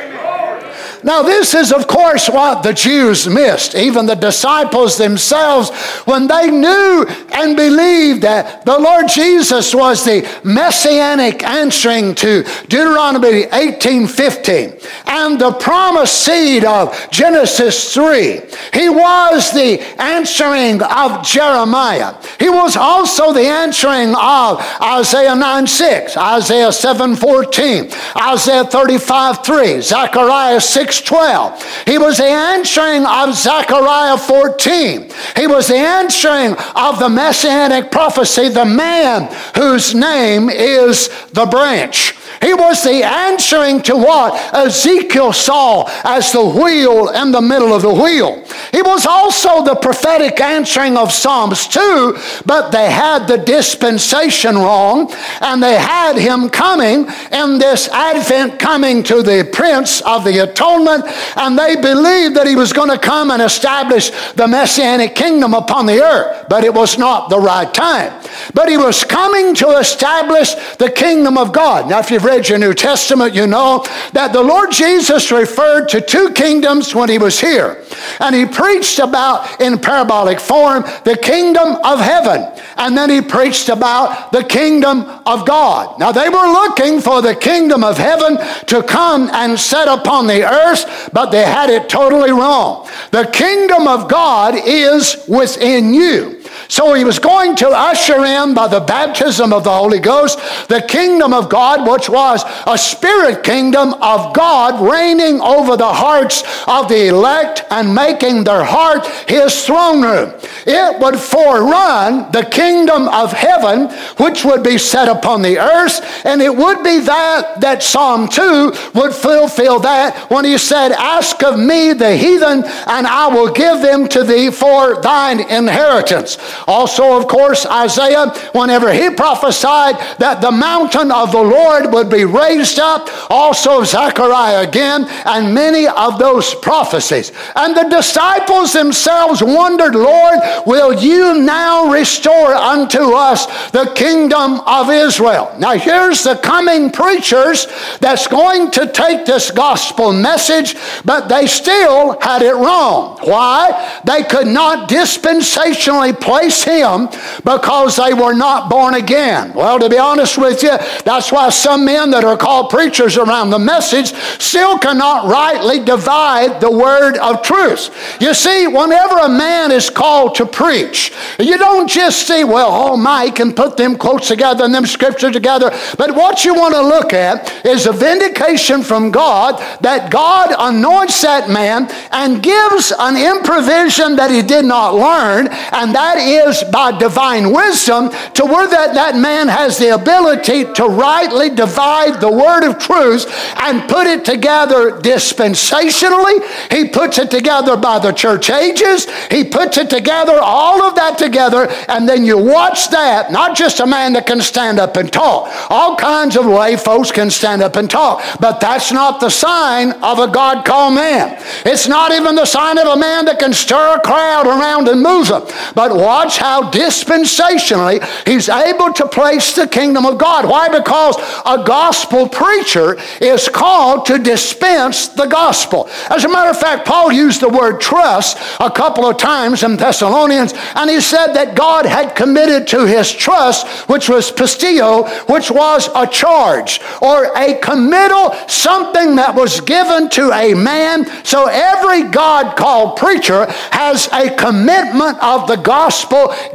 Now, 1.04 1.24
this 1.24 1.54
is, 1.54 1.72
of 1.72 1.88
course, 1.88 2.30
what 2.30 2.62
the 2.62 2.74
Jews 2.74 3.28
missed, 3.28 3.74
even 3.74 4.06
the 4.06 4.16
disciples 4.16 4.98
themselves, 4.98 5.70
when 6.06 6.28
they 6.28 6.52
knew 6.52 7.06
and 7.32 7.56
believed 7.56 8.24
that 8.24 8.66
the 8.66 8.78
Lord 8.78 9.08
Jesus 9.08 9.74
was 9.74 10.04
the 10.04 10.28
messianic 10.44 11.42
answering 11.44 12.16
to 12.16 12.44
Deuteronomy 12.68 13.46
18 13.52 14.08
15 14.08 14.74
and 15.06 15.40
the 15.40 15.52
promised 15.54 16.26
seed 16.26 16.66
of 16.66 16.94
Genesis 17.12 17.94
3. 17.94 18.42
He 18.74 18.90
was 18.90 19.52
the 19.52 19.80
answering 20.00 20.82
of 20.84 21.26
Jeremiah. 21.26 22.16
He 22.40 22.50
was 22.50 22.76
also 22.76 23.32
the 23.32 23.48
answering 23.48 24.16
of 24.16 24.60
Isaiah 24.82 25.36
9 25.36 25.68
6, 25.68 26.18
Isaiah 26.18 26.72
7 26.74 27.16
14, 27.16 27.92
Isaiah 28.18 28.66
35 28.66 29.46
3, 29.46 29.82
Zechariah 29.82 30.60
6 30.60 30.89
6:12. 30.90 31.88
He 31.88 31.98
was 31.98 32.18
the 32.18 32.26
answering 32.26 33.06
of 33.06 33.36
Zechariah 33.36 34.18
14. 34.18 35.12
He 35.36 35.48
was 35.48 35.68
the 35.68 35.78
answering 35.78 36.56
of 36.76 37.00
the 37.00 37.10
messianic 37.10 37.92
prophecy, 37.92 38.50
the 38.50 38.66
man 38.66 39.30
whose 39.56 39.94
name 39.94 40.50
is 40.50 41.10
the 41.34 41.46
branch. 41.46 42.16
He 42.42 42.54
was 42.54 42.84
the 42.84 43.04
answering 43.04 43.82
to 43.84 43.96
what 43.96 44.34
Ezekiel 44.54 45.34
saw 45.34 45.90
as 46.04 46.32
the 46.32 46.46
wheel 46.46 47.10
in 47.10 47.32
the 47.32 47.42
middle 47.42 47.74
of 47.74 47.82
the 47.82 47.94
wheel. 47.94 48.44
He 48.72 48.82
was 48.82 49.06
also 49.06 49.64
the 49.64 49.76
prophetic 49.76 50.40
answering 50.40 50.96
of 50.96 51.12
Psalms 51.12 51.68
2, 51.68 52.18
but 52.46 52.70
they 52.70 52.90
had 52.92 53.28
the 53.28 53.38
dispensation 53.38 54.56
wrong, 54.56 55.14
and 55.42 55.62
they 55.62 55.76
had 55.76 56.18
him 56.18 56.50
coming 56.50 57.08
in 57.32 57.60
this 57.60 57.90
advent 57.90 58.60
coming 58.60 59.04
to 59.04 59.22
the 59.22 59.50
Prince 59.52 60.02
of 60.02 60.24
the 60.24 60.40
Atonement, 60.40 61.06
and 61.36 61.58
they 61.58 61.76
believed 61.76 62.36
that 62.36 62.48
he 62.48 62.56
was 62.56 62.72
going 62.72 62.90
to 62.90 62.98
come 62.98 63.32
and 63.32 63.42
establish 63.42 64.12
the 64.36 64.48
Messianic 64.48 65.14
kingdom 65.16 65.54
upon 65.54 65.86
the 65.86 66.02
earth, 66.02 66.46
but 66.50 66.64
it 66.64 66.74
was 66.74 66.98
not 66.98 67.30
the 67.30 67.40
right 67.40 67.74
time. 67.74 68.14
But 68.54 68.70
he 68.70 68.78
was 68.78 69.04
coming 69.04 69.56
to 69.56 69.78
establish 69.78 70.54
the 70.76 70.90
kingdom 70.90 71.38
of 71.38 71.52
God. 71.52 71.90
Now, 71.90 72.00
if 72.00 72.12
you've 72.12 72.29
read 72.30 72.48
your 72.48 72.60
New 72.60 72.76
Testament, 72.76 73.34
you 73.34 73.48
know 73.48 73.84
that 74.14 74.34
the 74.34 74.44
Lord 74.44 74.72
Jesus 74.72 75.32
referred 75.32 75.88
to 75.90 76.00
two 76.00 76.32
kingdoms 76.34 76.94
when 76.94 77.10
he 77.10 77.18
was 77.18 77.40
here. 77.40 77.84
And 78.20 78.36
he 78.36 78.46
preached 78.46 79.00
about, 79.00 79.60
in 79.60 79.80
parabolic 79.80 80.40
form, 80.40 80.84
the 81.06 81.18
kingdom 81.20 81.78
of 81.84 82.00
heaven. 82.00 82.48
And 82.78 82.96
then 82.96 83.10
he 83.10 83.22
preached 83.22 83.70
about 83.70 84.32
the 84.32 84.44
kingdom 84.44 85.02
of 85.26 85.48
God. 85.48 86.00
Now, 86.00 86.12
they 86.12 86.30
were 86.30 86.52
looking 86.52 87.02
for 87.02 87.24
the 87.24 87.36
kingdom 87.36 87.84
of 87.84 87.98
heaven 87.98 88.38
to 88.68 88.84
come 88.84 89.30
and 89.34 89.60
set 89.60 89.88
upon 89.88 90.28
the 90.28 90.44
earth, 90.44 91.10
but 91.12 91.32
they 91.32 91.44
had 91.44 91.72
it 91.72 91.90
totally 91.90 92.32
wrong. 92.32 92.88
The 93.10 93.26
kingdom 93.34 93.88
of 93.88 94.08
God 94.08 94.54
is 94.56 95.26
within 95.28 95.96
you. 95.96 96.39
So 96.68 96.94
he 96.94 97.04
was 97.04 97.20
going 97.20 97.56
to 97.58 97.70
usher 97.70 98.24
in 98.26 98.54
by 98.54 98.68
the 98.68 98.80
baptism 98.80 99.54
of 99.54 99.64
the 99.64 99.72
Holy 99.72 100.00
Ghost 100.00 100.40
the 100.68 100.82
kingdom 100.82 101.34
of 101.34 101.50
God, 101.50 101.90
which 101.90 102.10
was 102.10 102.44
a 102.68 102.78
spirit 102.78 103.44
kingdom 103.44 103.94
of 103.96 104.34
God 104.34 104.80
reigning 104.82 105.42
over 105.42 105.78
the 105.78 105.94
hearts 105.94 106.44
of 106.68 106.88
the 106.90 107.08
elect 107.08 107.64
and 107.70 107.94
making 107.94 108.44
their 108.44 108.64
heart 108.64 109.06
his 109.28 109.66
throne 109.66 110.02
room. 110.02 110.34
It 110.66 111.00
would 111.00 111.16
forerun 111.16 112.32
the 112.32 112.44
kingdom 112.44 113.08
of 113.08 113.32
heaven, 113.34 113.90
which 114.18 114.46
would 114.46 114.64
be 114.64 114.78
set 114.78 115.08
upon 115.08 115.42
the 115.42 115.60
earth, 115.60 116.26
and 116.26 116.42
it 116.42 116.56
would 116.56 116.84
be 116.84 117.00
that 117.00 117.62
that 117.62 117.84
Psalm 117.84 118.28
2 118.28 118.74
would 118.96 119.14
fulfill 119.14 119.80
that 119.80 120.30
when 120.30 120.46
he 120.46 120.58
said, 120.58 120.92
Ask 120.92 121.44
of 121.44 121.60
me 121.60 121.94
the 121.94 122.16
heathen, 122.16 122.64
and 122.64 123.08
I 123.08 123.28
will 123.28 123.52
give 123.52 123.82
them 123.82 124.08
to 124.10 124.24
thee 124.24 124.52
for 124.52 125.02
thine 125.02 125.40
inheritance. 125.40 126.38
Also, 126.68 127.18
of 127.18 127.28
course, 127.28 127.66
Isaiah, 127.66 128.28
whenever 128.54 128.92
he 128.92 129.10
prophesied 129.10 129.96
that 130.20 130.42
the 130.42 130.52
mountain 130.52 131.12
of 131.12 131.32
the 131.32 131.42
Lord 131.42 131.94
would 131.94 132.10
be 132.10 132.26
raised 132.26 132.80
up, 132.80 133.10
also 133.30 133.84
Zechariah 133.84 134.68
again, 134.68 135.06
and 135.26 135.54
many 135.54 135.88
of 135.88 136.20
those 136.20 136.54
prophecies. 136.56 137.32
And 137.56 137.76
the 137.76 137.90
disciples 137.90 138.74
themselves 138.74 139.42
wondered, 139.44 139.96
Lord, 139.96 140.40
will 140.66 140.94
you 140.94 141.42
now 141.42 141.92
restore 141.92 142.54
unto 142.54 143.14
us 143.14 143.46
the 143.72 143.92
kingdom 143.96 144.62
of 144.62 144.90
Israel? 144.90 145.54
Now, 145.58 145.74
here's 145.74 146.24
the 146.24 146.36
coming 146.36 146.92
preachers 146.92 147.68
that's 148.00 148.28
going 148.28 148.72
to 148.72 148.88
take 148.88 149.26
this 149.26 149.52
gospel 149.52 150.14
message, 150.14 150.76
but 151.06 151.28
they 151.28 151.48
still 151.48 152.20
had 152.22 152.42
it 152.42 152.56
wrong. 152.56 153.18
Why? 153.22 154.02
They 154.06 154.24
could 154.24 154.48
not 154.48 154.90
dispensationally 154.90 156.20
place 156.30 156.50
place 156.50 156.64
him 156.64 157.08
because 157.44 157.98
they 157.98 158.14
were 158.14 158.34
not 158.34 158.70
born 158.70 158.96
again. 158.96 159.54
Well, 159.54 159.80
to 159.80 159.90
be 159.90 159.98
honest 159.98 160.38
with 160.38 160.64
you, 160.64 160.78
that's 161.04 161.32
why 161.32 161.50
some 161.50 161.86
men 161.86 162.12
that 162.12 162.24
are 162.24 162.38
called 162.38 162.70
preachers 162.70 163.18
around 163.18 163.50
the 163.50 163.60
message 163.60 164.14
still 164.40 164.78
cannot 164.78 165.30
rightly 165.30 165.84
divide 165.84 166.62
the 166.62 166.72
word 166.72 167.18
of 167.18 167.42
truth. 167.42 167.90
You 168.22 168.34
see, 168.34 168.68
whenever 168.68 169.18
a 169.18 169.30
man 169.30 169.72
is 169.72 169.90
called 169.90 170.36
to 170.36 170.46
preach, 170.46 171.12
you 171.40 171.58
don't 171.58 171.90
just 171.90 172.28
see, 172.28 172.44
well, 172.44 172.70
oh, 172.72 172.98
Mike, 172.98 173.40
and 173.40 173.56
put 173.56 173.78
them 173.78 173.98
quotes 173.98 174.28
together 174.28 174.64
and 174.64 174.74
them 174.74 174.86
scriptures 174.86 175.32
together. 175.32 175.72
But 175.98 176.16
what 176.16 176.46
you 176.46 176.54
want 176.54 176.74
to 176.74 176.82
look 176.82 177.14
at 177.14 177.66
is 177.66 177.86
a 177.86 177.92
vindication 177.92 178.82
from 178.82 179.12
God 179.12 179.60
that 179.82 180.12
God 180.12 180.56
anoints 180.58 181.22
that 181.22 181.50
man 181.50 181.90
and 182.12 182.42
gives 182.42 182.92
an 182.92 183.16
improvision 183.16 184.16
that 184.18 184.32
he 184.32 184.42
did 184.42 184.66
not 184.66 184.96
learn, 184.96 185.48
and 185.48 185.94
that 185.96 186.19
is 186.20 186.64
by 186.72 186.98
divine 186.98 187.52
wisdom 187.52 188.10
to 188.34 188.46
where 188.46 188.68
that, 188.68 188.94
that 188.94 189.16
man 189.16 189.48
has 189.48 189.78
the 189.78 189.94
ability 189.94 190.66
to 190.74 190.86
rightly 190.86 191.50
divide 191.50 192.22
the 192.22 192.32
word 192.32 192.68
of 192.68 192.80
truth 192.80 193.26
and 193.58 193.90
put 193.90 194.08
it 194.08 194.26
together 194.26 194.92
dispensationally. 194.92 196.44
He 196.72 196.90
puts 196.90 197.18
it 197.18 197.32
together 197.32 197.78
by 197.78 198.00
the 198.00 198.12
church 198.12 198.50
ages. 198.50 199.08
He 199.30 199.44
puts 199.44 199.78
it 199.78 199.90
together, 199.90 200.40
all 200.40 200.84
of 200.84 200.96
that 200.96 201.18
together, 201.18 201.68
and 201.88 202.08
then 202.08 202.26
you 202.26 202.38
watch 202.38 202.90
that, 202.90 203.32
not 203.32 203.56
just 203.56 203.80
a 203.80 203.88
man 203.88 204.14
that 204.14 204.28
can 204.28 204.42
stand 204.42 204.80
up 204.80 204.98
and 204.98 205.12
talk. 205.12 205.50
All 205.70 205.96
kinds 205.96 206.36
of 206.36 206.46
lay 206.46 206.76
folks 206.76 207.12
can 207.12 207.30
stand 207.30 207.62
up 207.62 207.76
and 207.76 207.90
talk, 207.90 208.24
but 208.40 208.60
that's 208.60 208.92
not 208.92 209.20
the 209.20 209.30
sign 209.30 209.92
of 210.04 210.20
a 210.20 210.28
God 210.28 210.66
called 210.66 210.96
man. 210.96 211.42
It's 211.66 211.88
not 211.88 212.12
even 212.12 212.36
the 212.36 212.46
sign 212.46 212.78
of 212.78 212.88
a 212.88 212.98
man 212.98 213.26
that 213.26 213.40
can 213.40 213.54
stir 213.54 213.98
a 213.98 214.02
crowd 214.02 214.48
around 214.48 214.88
and 214.88 215.02
move 215.02 215.28
them. 215.28 215.44
But 215.76 215.96
watch 216.10 216.40
how 216.40 216.72
dispensationally 216.72 217.98
he's 218.28 218.50
able 218.50 218.92
to 218.92 219.08
place 219.08 219.54
the 219.54 219.68
kingdom 219.68 220.08
of 220.08 220.18
God. 220.18 220.50
Why? 220.50 220.68
Because 220.68 221.16
a 221.46 221.64
gospel 221.64 222.28
preacher 222.28 222.98
is 223.22 223.48
called 223.48 224.08
to 224.08 224.18
dispense 224.18 225.10
the 225.10 225.28
gospel. 225.28 225.88
As 226.10 226.26
a 226.26 226.28
matter 226.28 226.50
of 226.50 226.60
fact, 226.60 226.88
Paul 226.88 227.12
used 227.12 227.42
the 227.42 227.50
word 227.50 227.80
trust 227.80 228.40
a 228.60 228.72
couple 228.72 229.06
of 229.06 229.18
times 229.18 229.62
in 229.62 229.78
Thessalonians, 229.78 230.54
and 230.74 230.90
he 230.90 231.00
said 231.00 231.34
that 231.34 231.54
God 231.54 231.86
had 231.86 232.16
committed 232.16 232.66
to 232.70 232.88
his 232.88 233.12
trust, 233.12 233.68
which 233.88 234.10
was 234.10 234.32
pistio, 234.32 235.08
which 235.34 235.52
was 235.52 235.90
a 235.94 236.08
charge 236.08 236.82
or 237.04 237.38
a 237.38 237.60
committal, 237.60 238.34
something 238.48 239.16
that 239.18 239.36
was 239.36 239.62
given 239.62 240.10
to 240.10 240.32
a 240.32 240.56
man. 240.56 241.06
So 241.24 241.46
every 241.46 242.10
God 242.10 242.58
called 242.58 242.98
preacher 242.98 243.46
has 243.70 244.10
a 244.12 244.36
commitment 244.36 245.22
of 245.22 245.48
the 245.48 245.58
gospel 245.58 245.99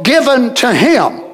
given 0.03 0.53
to 0.55 0.73
him 0.73 1.25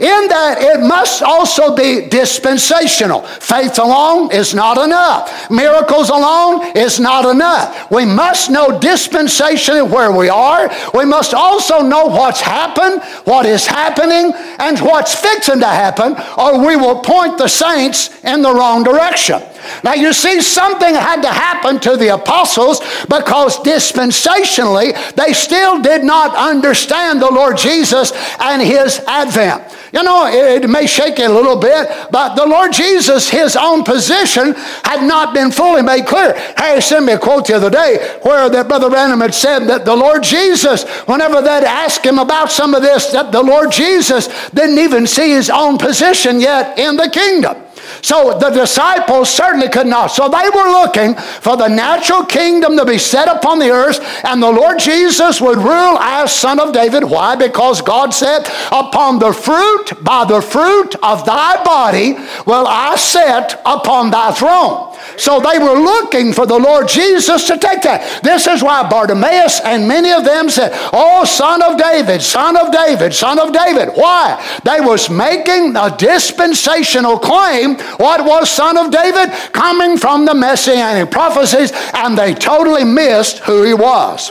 in 0.00 0.28
that 0.28 0.58
it 0.60 0.80
must 0.80 1.22
also 1.22 1.74
be 1.74 2.08
dispensational. 2.08 3.22
Faith 3.22 3.78
alone 3.78 4.32
is 4.32 4.54
not 4.54 4.78
enough. 4.78 5.50
Miracles 5.50 6.10
alone 6.10 6.76
is 6.76 6.98
not 6.98 7.24
enough. 7.24 7.90
We 7.90 8.04
must 8.04 8.50
know 8.50 8.78
dispensation 8.78 9.90
where 9.90 10.10
we 10.10 10.28
are. 10.28 10.70
We 10.94 11.04
must 11.04 11.34
also 11.34 11.80
know 11.80 12.06
what's 12.06 12.40
happened, 12.40 13.02
what 13.24 13.46
is 13.46 13.66
happening, 13.66 14.32
and 14.58 14.78
what's 14.80 15.14
fixing 15.14 15.60
to 15.60 15.66
happen, 15.66 16.16
or 16.38 16.64
we 16.64 16.76
will 16.76 17.00
point 17.00 17.38
the 17.38 17.48
saints 17.48 18.22
in 18.24 18.42
the 18.42 18.52
wrong 18.52 18.82
direction. 18.82 19.42
Now, 19.82 19.94
you 19.94 20.12
see, 20.12 20.40
something 20.40 20.94
had 20.94 21.22
to 21.22 21.28
happen 21.28 21.78
to 21.80 21.96
the 21.96 22.14
apostles 22.14 22.80
because 23.08 23.58
dispensationally 23.58 24.94
they 25.14 25.32
still 25.32 25.80
did 25.80 26.04
not 26.04 26.34
understand 26.36 27.20
the 27.20 27.30
Lord 27.30 27.56
Jesus 27.56 28.12
and 28.40 28.62
his 28.62 29.00
advent. 29.06 29.74
You 29.94 30.02
know, 30.02 30.26
it, 30.26 30.68
may 30.68 30.88
shake 30.88 31.18
you 31.18 31.28
a 31.28 31.32
little 31.32 31.54
bit, 31.54 31.88
but 32.10 32.34
the 32.34 32.44
Lord 32.44 32.72
Jesus, 32.72 33.30
his 33.30 33.54
own 33.54 33.84
position, 33.84 34.54
had 34.82 35.06
not 35.06 35.32
been 35.32 35.52
fully 35.52 35.82
made 35.82 36.06
clear. 36.06 36.34
Harry 36.56 36.82
sent 36.82 37.06
me 37.06 37.12
a 37.12 37.18
quote 37.18 37.46
the 37.46 37.54
other 37.54 37.70
day 37.70 38.18
where 38.22 38.50
that 38.50 38.66
Brother 38.66 38.90
Branham 38.90 39.20
had 39.20 39.34
said 39.34 39.66
that 39.66 39.84
the 39.84 39.94
Lord 39.94 40.24
Jesus, 40.24 40.82
whenever 41.06 41.40
they'd 41.40 41.62
ask 41.62 42.04
him 42.04 42.18
about 42.18 42.50
some 42.50 42.74
of 42.74 42.82
this, 42.82 43.12
that 43.12 43.30
the 43.30 43.42
Lord 43.42 43.70
Jesus 43.70 44.26
didn't 44.50 44.78
even 44.78 45.06
see 45.06 45.30
his 45.30 45.48
own 45.48 45.78
position 45.78 46.40
yet 46.40 46.76
in 46.76 46.96
the 46.96 47.08
kingdom. 47.08 47.62
So 48.02 48.38
the 48.38 48.50
disciples 48.50 49.30
certainly 49.30 49.68
could 49.68 49.86
not. 49.86 50.08
So 50.08 50.28
they 50.28 50.48
were 50.48 50.70
looking 50.70 51.14
for 51.14 51.56
the 51.56 51.68
natural 51.68 52.24
kingdom 52.24 52.76
to 52.76 52.84
be 52.84 52.98
set 52.98 53.28
upon 53.28 53.58
the 53.58 53.70
earth, 53.70 54.00
and 54.24 54.42
the 54.42 54.50
Lord 54.50 54.78
Jesus 54.78 55.40
would 55.40 55.58
rule 55.58 55.98
as 55.98 56.32
Son 56.32 56.60
of 56.60 56.72
David. 56.72 57.04
Why? 57.04 57.36
Because 57.36 57.82
God 57.82 58.12
said, 58.12 58.46
Upon 58.72 59.18
the 59.18 59.32
fruit, 59.32 59.92
by 60.02 60.24
the 60.24 60.40
fruit 60.40 60.94
of 61.02 61.24
thy 61.24 61.62
body 61.64 62.14
will 62.46 62.66
I 62.66 62.96
set 62.96 63.60
upon 63.64 64.10
thy 64.10 64.32
throne. 64.32 64.94
So 65.16 65.40
they 65.40 65.58
were 65.58 65.78
looking 65.78 66.32
for 66.32 66.46
the 66.46 66.58
Lord 66.58 66.88
Jesus 66.88 67.46
to 67.46 67.58
take 67.58 67.82
that. 67.82 68.22
This 68.22 68.46
is 68.46 68.62
why 68.62 68.88
Bartimaeus 68.88 69.60
and 69.60 69.86
many 69.86 70.12
of 70.12 70.24
them 70.24 70.50
said, 70.50 70.72
Oh, 70.92 71.24
son 71.24 71.62
of 71.62 71.78
David, 71.78 72.22
son 72.22 72.56
of 72.56 72.72
David, 72.72 73.14
son 73.14 73.38
of 73.38 73.52
David. 73.52 73.90
Why? 73.94 74.40
They 74.64 74.80
was 74.80 75.10
making 75.10 75.76
a 75.76 75.94
dispensational 75.96 77.18
claim. 77.18 77.73
What 77.96 78.24
was 78.24 78.50
son 78.50 78.76
of 78.76 78.90
David? 78.90 79.30
Coming 79.52 79.96
from 79.96 80.24
the 80.24 80.34
messianic 80.34 81.10
prophecies, 81.10 81.72
and 81.94 82.16
they 82.16 82.34
totally 82.34 82.84
missed 82.84 83.38
who 83.38 83.62
he 83.62 83.74
was. 83.74 84.30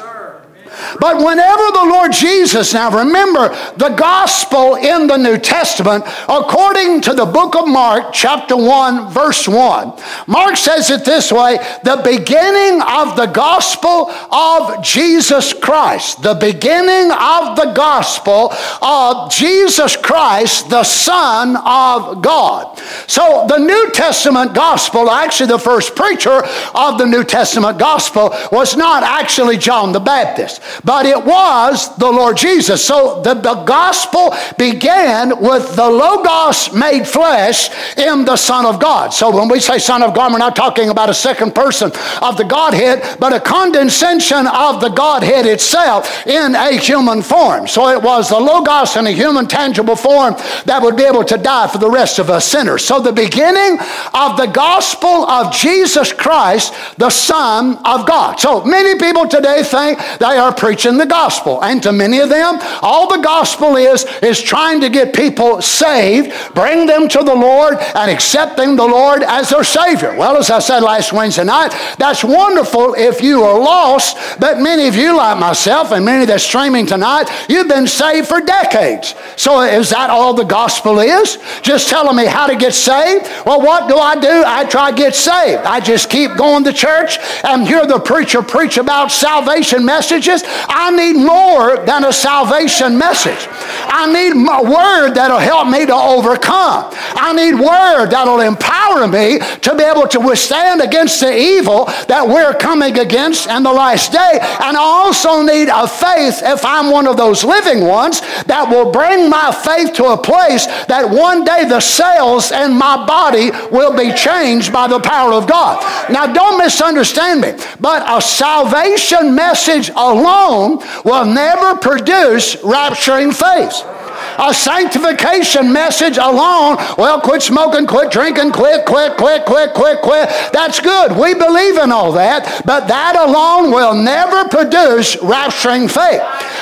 But 0.99 1.17
whenever 1.17 1.63
the 1.71 1.85
Lord 1.89 2.11
Jesus, 2.11 2.73
now 2.73 2.89
remember, 2.89 3.49
the 3.77 3.89
gospel 3.89 4.75
in 4.75 5.07
the 5.07 5.17
New 5.17 5.37
Testament, 5.37 6.03
according 6.27 7.01
to 7.01 7.13
the 7.13 7.25
book 7.25 7.55
of 7.55 7.67
Mark, 7.67 8.13
chapter 8.13 8.55
1, 8.55 9.11
verse 9.11 9.47
1, 9.47 9.93
Mark 10.27 10.57
says 10.57 10.89
it 10.89 11.05
this 11.05 11.31
way 11.31 11.57
the 11.83 12.01
beginning 12.03 12.81
of 12.81 13.15
the 13.15 13.27
gospel 13.27 14.09
of 14.31 14.83
Jesus 14.83 15.53
Christ, 15.53 16.21
the 16.21 16.33
beginning 16.33 17.11
of 17.11 17.55
the 17.55 17.73
gospel 17.75 18.53
of 18.81 19.31
Jesus 19.31 19.95
Christ, 19.95 20.69
the 20.69 20.83
Son 20.83 21.55
of 21.57 22.21
God. 22.21 22.79
So 23.07 23.45
the 23.47 23.59
New 23.59 23.91
Testament 23.91 24.53
gospel, 24.53 25.09
actually, 25.09 25.47
the 25.47 25.59
first 25.59 25.95
preacher 25.95 26.43
of 26.73 26.97
the 26.97 27.05
New 27.05 27.23
Testament 27.23 27.77
gospel 27.77 28.33
was 28.51 28.75
not 28.75 29.03
actually 29.03 29.57
John 29.57 29.91
the 29.91 29.99
Baptist 29.99 30.62
but 30.83 31.05
it 31.05 31.23
was 31.23 31.95
the 31.97 32.09
Lord 32.09 32.37
Jesus. 32.37 32.83
So 32.83 33.21
the, 33.21 33.33
the 33.33 33.63
gospel 33.63 34.33
began 34.57 35.41
with 35.41 35.75
the 35.75 35.89
Logos 35.89 36.73
made 36.73 37.07
flesh 37.07 37.69
in 37.97 38.25
the 38.25 38.35
Son 38.35 38.65
of 38.65 38.79
God. 38.79 39.13
So 39.13 39.35
when 39.35 39.47
we 39.47 39.59
say 39.59 39.79
Son 39.79 40.01
of 40.03 40.13
God, 40.13 40.31
we're 40.31 40.39
not 40.39 40.55
talking 40.55 40.89
about 40.89 41.09
a 41.09 41.13
second 41.13 41.53
person 41.55 41.91
of 42.21 42.37
the 42.37 42.43
Godhead, 42.43 43.17
but 43.19 43.33
a 43.33 43.39
condescension 43.39 44.47
of 44.47 44.81
the 44.81 44.89
Godhead 44.89 45.45
itself 45.45 46.25
in 46.27 46.55
a 46.55 46.77
human 46.77 47.21
form. 47.21 47.67
So 47.67 47.89
it 47.89 48.01
was 48.01 48.29
the 48.29 48.39
Logos 48.39 48.95
in 48.95 49.07
a 49.07 49.11
human 49.11 49.47
tangible 49.47 49.95
form 49.95 50.35
that 50.65 50.81
would 50.81 50.95
be 50.95 51.03
able 51.03 51.23
to 51.25 51.37
die 51.37 51.67
for 51.67 51.77
the 51.77 51.89
rest 51.89 52.19
of 52.19 52.29
us 52.29 52.45
sinners. 52.45 52.85
So 52.85 52.99
the 52.99 53.11
beginning 53.11 53.79
of 54.13 54.37
the 54.37 54.49
gospel 54.53 55.25
of 55.25 55.53
Jesus 55.53 56.13
Christ, 56.13 56.73
the 56.97 57.09
Son 57.09 57.77
of 57.85 58.07
God. 58.07 58.39
So 58.39 58.63
many 58.63 58.99
people 58.99 59.27
today 59.27 59.63
think 59.63 59.99
they 60.19 60.37
are 60.37 60.52
preaching 60.57 60.97
the 60.97 61.05
gospel. 61.05 61.63
And 61.63 61.81
to 61.83 61.91
many 61.91 62.19
of 62.19 62.29
them, 62.29 62.59
all 62.81 63.09
the 63.09 63.21
gospel 63.23 63.75
is, 63.75 64.05
is 64.21 64.41
trying 64.41 64.81
to 64.81 64.89
get 64.89 65.13
people 65.13 65.61
saved, 65.61 66.53
bring 66.53 66.85
them 66.85 67.07
to 67.09 67.19
the 67.19 67.35
Lord, 67.35 67.77
and 67.95 68.11
accepting 68.11 68.75
the 68.75 68.85
Lord 68.85 69.23
as 69.23 69.49
their 69.49 69.63
Savior. 69.63 70.15
Well, 70.15 70.37
as 70.37 70.49
I 70.49 70.59
said 70.59 70.81
last 70.81 71.13
Wednesday 71.13 71.43
night, 71.43 71.69
that's 71.97 72.23
wonderful 72.23 72.95
if 72.95 73.21
you 73.21 73.43
are 73.43 73.59
lost, 73.59 74.17
but 74.39 74.59
many 74.59 74.87
of 74.87 74.95
you, 74.95 75.15
like 75.17 75.39
myself, 75.39 75.91
and 75.91 76.05
many 76.05 76.25
that's 76.25 76.43
streaming 76.43 76.85
tonight, 76.85 77.29
you've 77.49 77.67
been 77.67 77.87
saved 77.87 78.27
for 78.27 78.41
decades. 78.41 79.15
So 79.35 79.61
is 79.61 79.89
that 79.89 80.09
all 80.09 80.33
the 80.33 80.43
gospel 80.43 80.99
is? 80.99 81.37
Just 81.61 81.89
telling 81.89 82.15
me 82.15 82.25
how 82.25 82.47
to 82.47 82.55
get 82.55 82.73
saved? 82.73 83.25
Well, 83.45 83.61
what 83.61 83.87
do 83.87 83.97
I 83.97 84.15
do? 84.19 84.43
I 84.45 84.65
try 84.65 84.91
to 84.91 84.97
get 84.97 85.15
saved. 85.15 85.63
I 85.63 85.79
just 85.79 86.09
keep 86.09 86.35
going 86.35 86.63
to 86.65 86.73
church 86.73 87.17
and 87.43 87.67
hear 87.67 87.85
the 87.85 87.99
preacher 87.99 88.41
preach 88.41 88.77
about 88.77 89.11
salvation 89.11 89.85
messages. 89.85 90.42
I 90.45 90.91
need 90.91 91.15
more 91.15 91.85
than 91.85 92.05
a 92.05 92.13
salvation 92.13 92.97
message. 92.97 93.47
I 93.93 94.11
need 94.11 94.33
a 94.33 94.63
word 94.63 95.13
that'll 95.15 95.37
help 95.37 95.67
me 95.67 95.85
to 95.85 95.93
overcome. 95.93 96.89
I 97.15 97.31
need 97.33 97.53
word 97.53 98.09
that'll 98.09 98.39
empower 98.39 99.07
me 99.07 99.39
to 99.39 99.75
be 99.75 99.83
able 99.83 100.07
to 100.09 100.19
withstand 100.19 100.81
against 100.81 101.19
the 101.19 101.31
evil 101.31 101.85
that 102.07 102.25
we're 102.27 102.53
coming 102.53 102.97
against 102.97 103.47
in 103.47 103.63
the 103.63 103.71
last 103.71 104.11
day. 104.11 104.39
And 104.41 104.75
I 104.75 104.81
also 104.81 105.41
need 105.41 105.69
a 105.69 105.87
faith, 105.87 106.41
if 106.43 106.65
I'm 106.65 106.91
one 106.91 107.07
of 107.07 107.17
those 107.17 107.43
living 107.43 107.85
ones, 107.85 108.21
that 108.45 108.67
will 108.67 108.91
bring 108.91 109.29
my 109.29 109.51
faith 109.51 109.93
to 109.95 110.05
a 110.05 110.17
place 110.17 110.65
that 110.87 111.07
one 111.09 111.43
day 111.43 111.65
the 111.65 111.79
cells 111.79 112.51
in 112.51 112.73
my 112.73 113.05
body 113.05 113.51
will 113.71 113.95
be 113.95 114.11
changed 114.13 114.73
by 114.73 114.87
the 114.87 114.99
power 114.99 115.33
of 115.33 115.47
God. 115.47 115.81
Now, 116.11 116.25
don't 116.27 116.57
misunderstand 116.57 117.41
me, 117.41 117.53
but 117.79 118.03
a 118.09 118.21
salvation 118.21 119.35
message 119.35 119.89
alone 119.89 120.32
alone 120.33 120.83
will 121.03 121.25
never 121.25 121.75
produce 121.75 122.55
rapturing 122.57 123.33
faith. 123.33 123.92
A 124.39 124.53
sanctification 124.53 125.71
message 125.71 126.17
alone, 126.17 126.77
well, 126.97 127.21
quit 127.21 127.41
smoking, 127.41 127.85
quit 127.85 128.11
drinking, 128.11 128.51
quit, 128.51 128.85
quit, 128.85 129.15
quit, 129.17 129.45
quit, 129.45 129.73
quit, 129.73 130.01
quit. 130.01 130.29
That's 130.51 130.79
good. 130.79 131.11
We 131.17 131.33
believe 131.33 131.77
in 131.77 131.91
all 131.91 132.11
that, 132.13 132.63
but 132.65 132.87
that 132.87 133.15
alone 133.15 133.71
will 133.71 133.93
never 133.93 134.47
produce 134.49 135.15
rapturing 135.17 135.89
faith. 135.89 136.21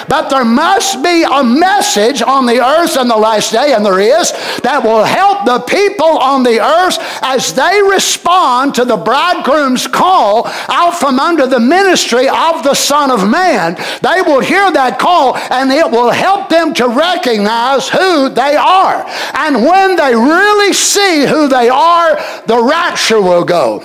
But 0.09 0.29
there 0.29 0.45
must 0.45 1.01
be 1.03 1.23
a 1.23 1.43
message 1.43 2.21
on 2.21 2.45
the 2.45 2.59
earth 2.59 2.97
in 2.97 3.07
the 3.07 3.15
last 3.15 3.51
day, 3.51 3.73
and 3.73 3.85
there 3.85 3.99
is, 3.99 4.31
that 4.63 4.81
will 4.83 5.03
help 5.03 5.45
the 5.45 5.59
people 5.59 6.17
on 6.19 6.43
the 6.43 6.59
earth 6.59 6.97
as 7.21 7.53
they 7.53 7.81
respond 7.81 8.75
to 8.75 8.85
the 8.85 8.97
bridegroom's 8.97 9.87
call 9.87 10.47
out 10.67 10.95
from 10.95 11.19
under 11.19 11.47
the 11.47 11.59
ministry 11.59 12.27
of 12.27 12.63
the 12.63 12.73
Son 12.73 13.11
of 13.11 13.29
Man. 13.29 13.75
They 14.01 14.21
will 14.21 14.41
hear 14.41 14.71
that 14.71 14.99
call, 14.99 15.37
and 15.37 15.71
it 15.71 15.89
will 15.89 16.11
help 16.11 16.49
them 16.49 16.73
to 16.75 16.87
recognize 16.87 17.60
who 17.89 18.29
they 18.29 18.55
are. 18.55 19.05
And 19.33 19.63
when 19.63 19.95
they 19.95 20.15
really 20.15 20.73
see 20.73 21.25
who 21.25 21.47
they 21.47 21.69
are, 21.69 22.15
the 22.47 22.61
rapture 22.63 23.21
will 23.21 23.43
go. 23.43 23.83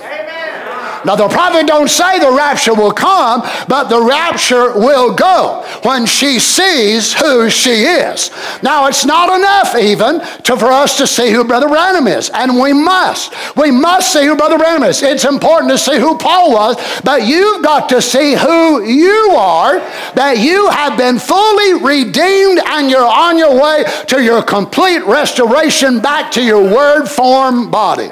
Now, 1.05 1.15
the 1.15 1.27
prophet 1.27 1.67
don't 1.67 1.89
say 1.89 2.19
the 2.19 2.31
rapture 2.31 2.73
will 2.73 2.91
come, 2.91 3.41
but 3.67 3.85
the 3.85 4.01
rapture 4.01 4.77
will 4.77 5.13
go 5.13 5.65
when 5.83 6.05
she 6.05 6.39
sees 6.39 7.13
who 7.13 7.49
she 7.49 7.83
is. 7.83 8.31
Now, 8.63 8.87
it's 8.87 9.05
not 9.05 9.35
enough 9.35 9.75
even 9.75 10.19
to, 10.43 10.57
for 10.57 10.71
us 10.71 10.97
to 10.97 11.07
see 11.07 11.31
who 11.31 11.43
Brother 11.43 11.67
Branham 11.67 12.07
is, 12.07 12.29
and 12.29 12.59
we 12.59 12.73
must. 12.73 13.33
We 13.55 13.71
must 13.71 14.11
see 14.11 14.25
who 14.25 14.35
Brother 14.35 14.57
Branham 14.57 14.83
is. 14.83 15.01
It's 15.01 15.25
important 15.25 15.71
to 15.71 15.77
see 15.77 15.99
who 15.99 16.17
Paul 16.17 16.53
was, 16.53 16.75
but 17.03 17.25
you've 17.25 17.63
got 17.63 17.89
to 17.89 18.01
see 18.01 18.35
who 18.35 18.83
you 18.83 19.31
are, 19.37 19.79
that 20.15 20.37
you 20.39 20.69
have 20.69 20.97
been 20.97 21.19
fully 21.19 21.73
redeemed 21.73 22.59
and 22.65 22.89
you're 22.89 23.05
on 23.05 23.37
your 23.37 23.59
way 23.61 23.83
to 24.07 24.23
your 24.23 24.41
complete 24.41 25.03
restoration 25.05 25.99
back 25.99 26.31
to 26.31 26.43
your 26.43 26.63
word 26.63 27.05
form 27.07 27.69
body. 27.69 28.09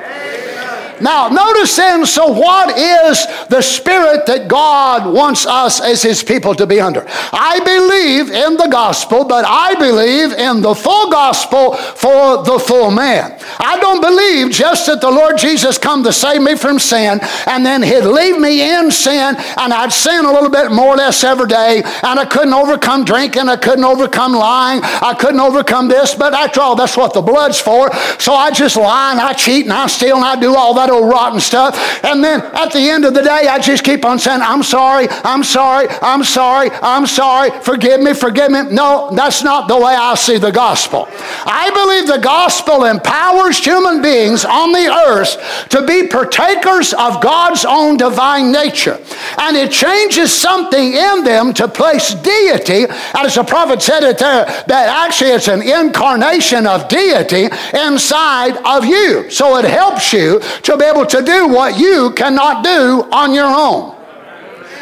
Now, 1.01 1.29
notice 1.29 1.75
then, 1.75 2.05
so 2.05 2.27
what 2.27 2.77
is 2.77 3.25
the 3.47 3.61
spirit 3.61 4.25
that 4.27 4.47
God 4.47 5.11
wants 5.11 5.45
us 5.45 5.81
as 5.81 6.01
His 6.01 6.23
people 6.23 6.55
to 6.55 6.65
be 6.65 6.79
under? 6.79 7.05
I 7.31 7.59
believe 7.59 8.29
in 8.31 8.57
the 8.57 8.67
gospel, 8.67 9.25
but 9.25 9.45
I 9.45 9.75
believe 9.75 10.31
in 10.31 10.61
the 10.61 10.73
full 10.73 11.11
gospel 11.11 11.73
for 11.75 12.43
the 12.43 12.59
full 12.59 12.91
man. 12.91 13.37
I 13.59 13.77
don't 13.79 14.01
believe 14.01 14.51
just 14.51 14.87
that 14.87 15.01
the 15.01 15.11
Lord 15.11 15.37
Jesus 15.37 15.77
come 15.77 16.03
to 16.03 16.13
save 16.13 16.41
me 16.41 16.55
from 16.55 16.79
sin 16.79 17.19
and 17.47 17.65
then 17.65 17.81
He'd 17.81 18.01
leave 18.01 18.39
me 18.39 18.73
in 18.73 18.91
sin 18.91 19.35
and 19.57 19.73
I'd 19.73 19.93
sin 19.93 20.25
a 20.25 20.31
little 20.31 20.49
bit 20.49 20.71
more 20.71 20.93
or 20.93 20.97
less 20.97 21.23
every 21.23 21.47
day 21.47 21.83
and 22.03 22.19
I 22.19 22.25
couldn't 22.25 22.53
overcome 22.53 23.05
drinking, 23.05 23.49
I 23.49 23.57
couldn't 23.57 23.85
overcome 23.85 24.33
lying, 24.33 24.81
I 24.83 25.13
couldn't 25.13 25.39
overcome 25.39 25.87
this, 25.87 26.15
but 26.15 26.33
after 26.33 26.61
all, 26.61 26.75
that's 26.75 26.97
what 26.97 27.13
the 27.13 27.21
blood's 27.21 27.59
for. 27.59 27.93
So 28.19 28.33
I 28.33 28.51
just 28.51 28.75
lie 28.75 29.11
and 29.11 29.21
I 29.21 29.33
cheat 29.33 29.65
and 29.65 29.73
I 29.73 29.87
steal 29.87 30.15
and 30.15 30.25
I 30.25 30.39
do 30.39 30.55
all 30.55 30.73
that 30.75 30.84
that 30.85 30.93
old 30.93 31.09
rotten 31.09 31.39
stuff. 31.39 32.03
And 32.03 32.23
then 32.23 32.41
at 32.41 32.71
the 32.71 32.79
end 32.79 33.05
of 33.05 33.13
the 33.13 33.21
day, 33.21 33.47
I 33.47 33.59
just 33.59 33.83
keep 33.83 34.05
on 34.05 34.19
saying, 34.19 34.41
I'm 34.41 34.63
sorry, 34.63 35.07
I'm 35.09 35.43
sorry, 35.43 35.87
I'm 36.01 36.23
sorry, 36.23 36.69
I'm 36.71 37.05
sorry, 37.05 37.51
forgive 37.61 38.01
me, 38.01 38.13
forgive 38.13 38.51
me. 38.51 38.63
No, 38.71 39.11
that's 39.13 39.43
not 39.43 39.67
the 39.67 39.77
way 39.77 39.95
I 39.95 40.15
see 40.15 40.37
the 40.37 40.51
gospel. 40.51 41.07
I 41.45 41.69
believe 41.71 42.07
the 42.07 42.23
gospel 42.23 42.85
empowers 42.85 43.57
human 43.63 44.01
beings 44.01 44.45
on 44.45 44.71
the 44.71 44.87
earth 45.07 45.69
to 45.69 45.85
be 45.85 46.07
partakers 46.07 46.93
of 46.93 47.21
God's 47.21 47.65
own 47.65 47.97
divine 47.97 48.51
nature. 48.51 48.99
And 49.37 49.57
it 49.57 49.71
changes 49.71 50.33
something 50.33 50.93
in 50.93 51.23
them 51.23 51.53
to 51.53 51.67
place 51.67 52.13
deity, 52.13 52.85
as 53.13 53.35
the 53.35 53.43
prophet 53.43 53.81
said 53.81 54.03
it 54.03 54.17
there, 54.17 54.45
that 54.67 55.05
actually 55.05 55.31
it's 55.31 55.47
an 55.47 55.61
incarnation 55.61 56.67
of 56.67 56.87
deity 56.87 57.49
inside 57.73 58.57
of 58.65 58.85
you. 58.85 59.29
So 59.29 59.57
it 59.57 59.65
helps 59.65 60.13
you 60.13 60.39
to 60.63 60.74
be 60.77 60.85
able 60.85 61.05
to 61.05 61.21
do 61.21 61.47
what 61.47 61.79
you 61.79 62.11
cannot 62.15 62.63
do 62.63 63.07
on 63.11 63.33
your 63.33 63.45
own. 63.45 63.95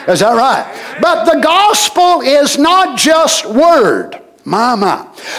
Is 0.07 0.19
that 0.19 0.35
right? 0.35 0.99
But 1.01 1.25
the 1.25 1.39
gospel 1.41 2.21
is 2.21 2.57
not 2.57 2.97
just 2.97 3.45
word. 3.45 4.19
My. 4.45 4.75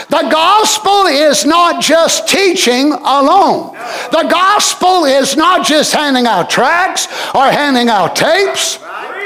The 0.09 0.29
gospel 0.31 1.05
is 1.07 1.45
not 1.45 1.83
just 1.83 2.27
teaching 2.27 2.93
alone. 2.93 3.75
The 4.11 4.27
gospel 4.31 5.05
is 5.05 5.37
not 5.37 5.67
just 5.67 5.93
handing 5.93 6.27
out 6.27 6.49
tracts 6.49 7.07
or 7.35 7.45
handing 7.45 7.91
out 7.91 8.17
tapes. 8.17 8.79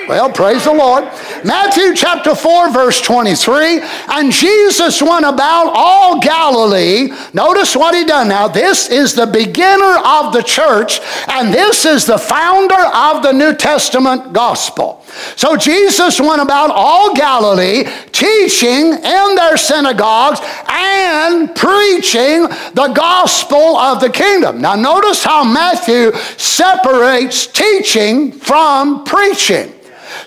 Well, 0.08 0.32
praise 0.32 0.64
the 0.64 0.72
Lord. 0.72 1.04
Matthew 1.44 1.94
chapter 1.94 2.34
4, 2.34 2.72
verse 2.72 2.98
23. 3.02 3.80
And 4.08 4.32
Jesus 4.32 5.02
went 5.02 5.26
about 5.26 5.70
all 5.74 6.18
Galilee. 6.18 7.10
Notice 7.34 7.76
what 7.76 7.94
he 7.94 8.06
done 8.06 8.28
now. 8.28 8.48
This 8.48 8.88
is 8.88 9.14
the 9.14 9.26
beginner 9.26 9.98
of 10.02 10.32
the 10.32 10.42
church, 10.42 11.00
and 11.28 11.52
this 11.52 11.84
is 11.84 12.06
the 12.06 12.16
founder 12.16 12.80
of 12.94 13.22
the 13.22 13.32
New 13.32 13.54
Testament 13.54 14.32
gospel. 14.32 15.04
So 15.36 15.58
Jesus 15.58 16.18
went 16.18 16.40
about 16.40 16.70
all 16.70 17.14
Galilee, 17.14 17.84
teaching 18.10 18.94
in 18.94 19.34
their 19.34 19.58
synagogues 19.58 20.40
and 20.68 21.54
preaching 21.54 22.48
the 22.72 22.92
gospel 22.94 23.76
of 23.76 24.00
the 24.00 24.08
kingdom. 24.08 24.62
Now, 24.62 24.74
notice 24.74 25.22
how 25.22 25.44
Matthew 25.44 26.12
separates 26.38 27.46
teaching 27.46 28.32
from 28.32 29.04
preaching. 29.04 29.74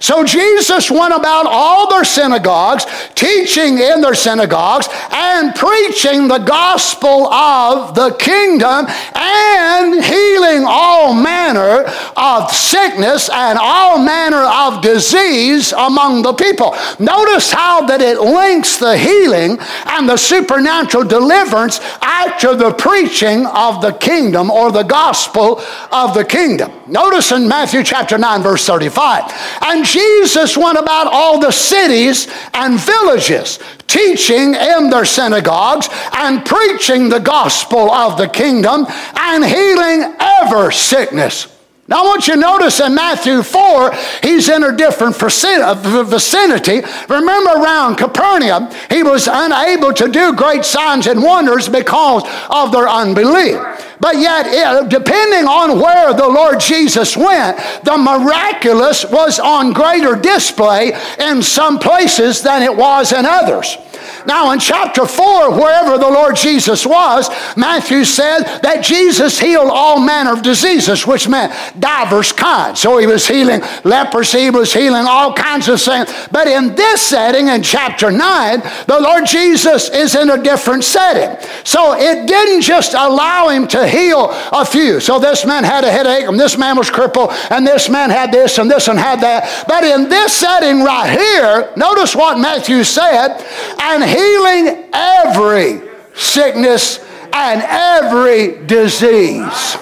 So 0.02 0.24
Jesus 0.24 0.90
went 0.90 1.14
about 1.14 1.46
all 1.46 1.88
their 1.88 2.04
synagogues, 2.04 2.86
teaching 3.14 3.78
in 3.78 4.02
their 4.02 4.16
synagogues, 4.16 4.90
and 5.12 5.54
preaching 5.54 6.28
the 6.28 6.40
gospel 6.40 7.32
of 7.32 7.94
the 7.94 8.10
kingdom 8.16 8.88
and 9.14 10.04
healing 10.04 10.64
all 10.68 11.14
manner 11.14 11.86
of 12.18 12.52
sickness 12.52 13.30
and 13.30 13.60
all 13.62 14.00
manner 14.00 14.42
of 14.42 14.82
disease 14.82 15.72
among 15.72 16.24
the 16.24 16.34
people. 16.34 16.76
Notice 17.00 17.52
how 17.52 17.86
that 17.86 18.02
it 18.02 18.20
links 18.20 18.78
the 18.78 18.98
healing 18.98 19.60
and 19.86 20.10
the 20.10 20.18
supernatural 20.18 21.04
deliverance 21.04 21.80
after 22.02 22.56
the 22.56 22.74
preaching 22.74 23.46
of 23.46 23.82
the 23.82 23.94
kingdom 23.94 24.50
or 24.50 24.72
the 24.72 24.84
gospel 24.84 25.62
of 25.92 26.16
the 26.16 26.26
kingdom. 26.26 26.72
Notice 26.88 27.32
in 27.32 27.48
Matthew 27.48 27.84
chapter 27.84 28.18
9, 28.18 28.42
verse 28.42 28.66
35. 28.66 29.32
And 29.62 29.86
Jesus 29.92 30.56
went 30.56 30.78
about 30.78 31.08
all 31.08 31.38
the 31.40 31.52
cities 31.52 32.28
and 32.54 32.80
villages, 32.80 33.60
teaching 33.88 34.56
in 34.56 34.90
their 34.90 35.04
synagogues 35.04 35.90
and 36.14 36.46
preaching 36.46 37.10
the 37.10 37.20
gospel 37.20 37.92
of 37.92 38.18
the 38.18 38.30
kingdom 38.30 38.86
and 39.18 39.44
healing 39.44 40.16
every 40.18 40.74
sickness. 40.74 41.48
Now, 41.90 42.04
I 42.04 42.06
want 42.06 42.26
you 42.26 42.36
to 42.36 42.40
notice 42.40 42.80
in 42.80 42.96
Matthew 42.96 43.44
4, 43.44 43.94
he's 44.24 44.48
in 44.48 44.64
a 44.64 44.72
different 44.78 45.18
vicinity. 45.18 46.82
Remember, 47.10 47.52
around 47.52 47.98
Capernaum, 47.98 48.70
he 48.90 49.04
was 49.04 49.28
unable 49.30 49.92
to 49.96 50.08
do 50.08 50.32
great 50.34 50.64
signs 50.64 51.08
and 51.08 51.22
wonders 51.22 51.68
because 51.68 52.24
of 52.50 52.72
their 52.72 52.88
unbelief. 52.88 53.60
But 54.02 54.18
yet, 54.18 54.90
depending 54.90 55.48
on 55.48 55.80
where 55.80 56.14
the 56.14 56.28
Lord 56.28 56.60
Jesus 56.60 57.16
went, 57.16 57.58
the 57.84 57.98
miraculous 57.98 59.06
was 59.06 59.40
on 59.40 59.74
greater 59.74 60.16
display 60.16 60.94
in 61.20 61.44
some 61.44 61.78
places 61.78 62.42
than 62.42 62.64
it 62.64 62.76
was 62.76 63.14
in 63.14 63.26
others. 63.26 63.78
Now, 64.26 64.52
in 64.52 64.60
chapter 64.60 65.06
4, 65.06 65.52
wherever 65.52 65.98
the 65.98 66.10
Lord 66.10 66.36
Jesus 66.36 66.86
was, 66.86 67.30
Matthew 67.56 68.04
said 68.04 68.44
that 68.62 68.84
Jesus 68.84 69.40
healed 69.40 69.70
all 69.72 70.00
manner 70.00 70.34
of 70.34 70.44
diseases, 70.44 71.08
which 71.08 71.28
meant 71.28 71.54
diverse 71.80 72.32
kinds. 72.32 72.80
So 72.80 72.98
he 72.98 73.08
was 73.08 73.28
healing 73.28 73.62
leprosy, 73.84 74.42
he 74.42 74.50
was 74.50 74.74
healing 74.74 75.06
all 75.08 75.34
kinds 75.34 75.68
of 75.70 75.82
things. 75.82 76.12
But 76.32 76.48
in 76.48 76.76
this 76.76 77.02
setting, 77.02 77.48
in 77.48 77.64
chapter 77.64 78.12
9, 78.12 78.60
the 78.88 79.00
Lord 79.00 79.26
Jesus 79.26 79.90
is 79.90 80.16
in 80.16 80.30
a 80.30 80.42
different 80.42 80.84
setting. 80.84 81.38
So 81.64 81.94
it 81.94 82.28
didn't 82.28 82.62
just 82.62 82.94
allow 82.94 83.50
him 83.50 83.68
to 83.70 83.88
heal 83.92 84.30
a 84.52 84.66
few. 84.66 85.00
So 85.00 85.20
this 85.20 85.46
man 85.46 85.64
had 85.64 85.84
a 85.84 85.92
headache, 85.92 86.28
and 86.28 86.40
this 86.40 86.58
man 86.58 86.78
was 86.78 86.90
crippled, 86.90 87.32
and 87.50 87.68
this 87.68 87.90
man 87.90 88.10
had 88.10 88.32
this, 88.32 88.58
and 88.58 88.72
this 88.72 88.88
and 88.88 88.98
had 88.98 89.22
that. 89.22 89.66
But 89.68 89.84
in 89.84 90.10
this 90.10 90.34
setting 90.34 90.84
right 90.84 91.12
here, 91.12 91.72
notice 91.76 92.16
what 92.16 92.40
Matthew 92.40 92.84
said, 92.84 93.46
and 93.80 94.04
healing 94.04 94.90
every 94.94 95.82
sickness 96.14 97.00
and 97.34 97.62
every 97.64 98.66
disease. 98.66 99.78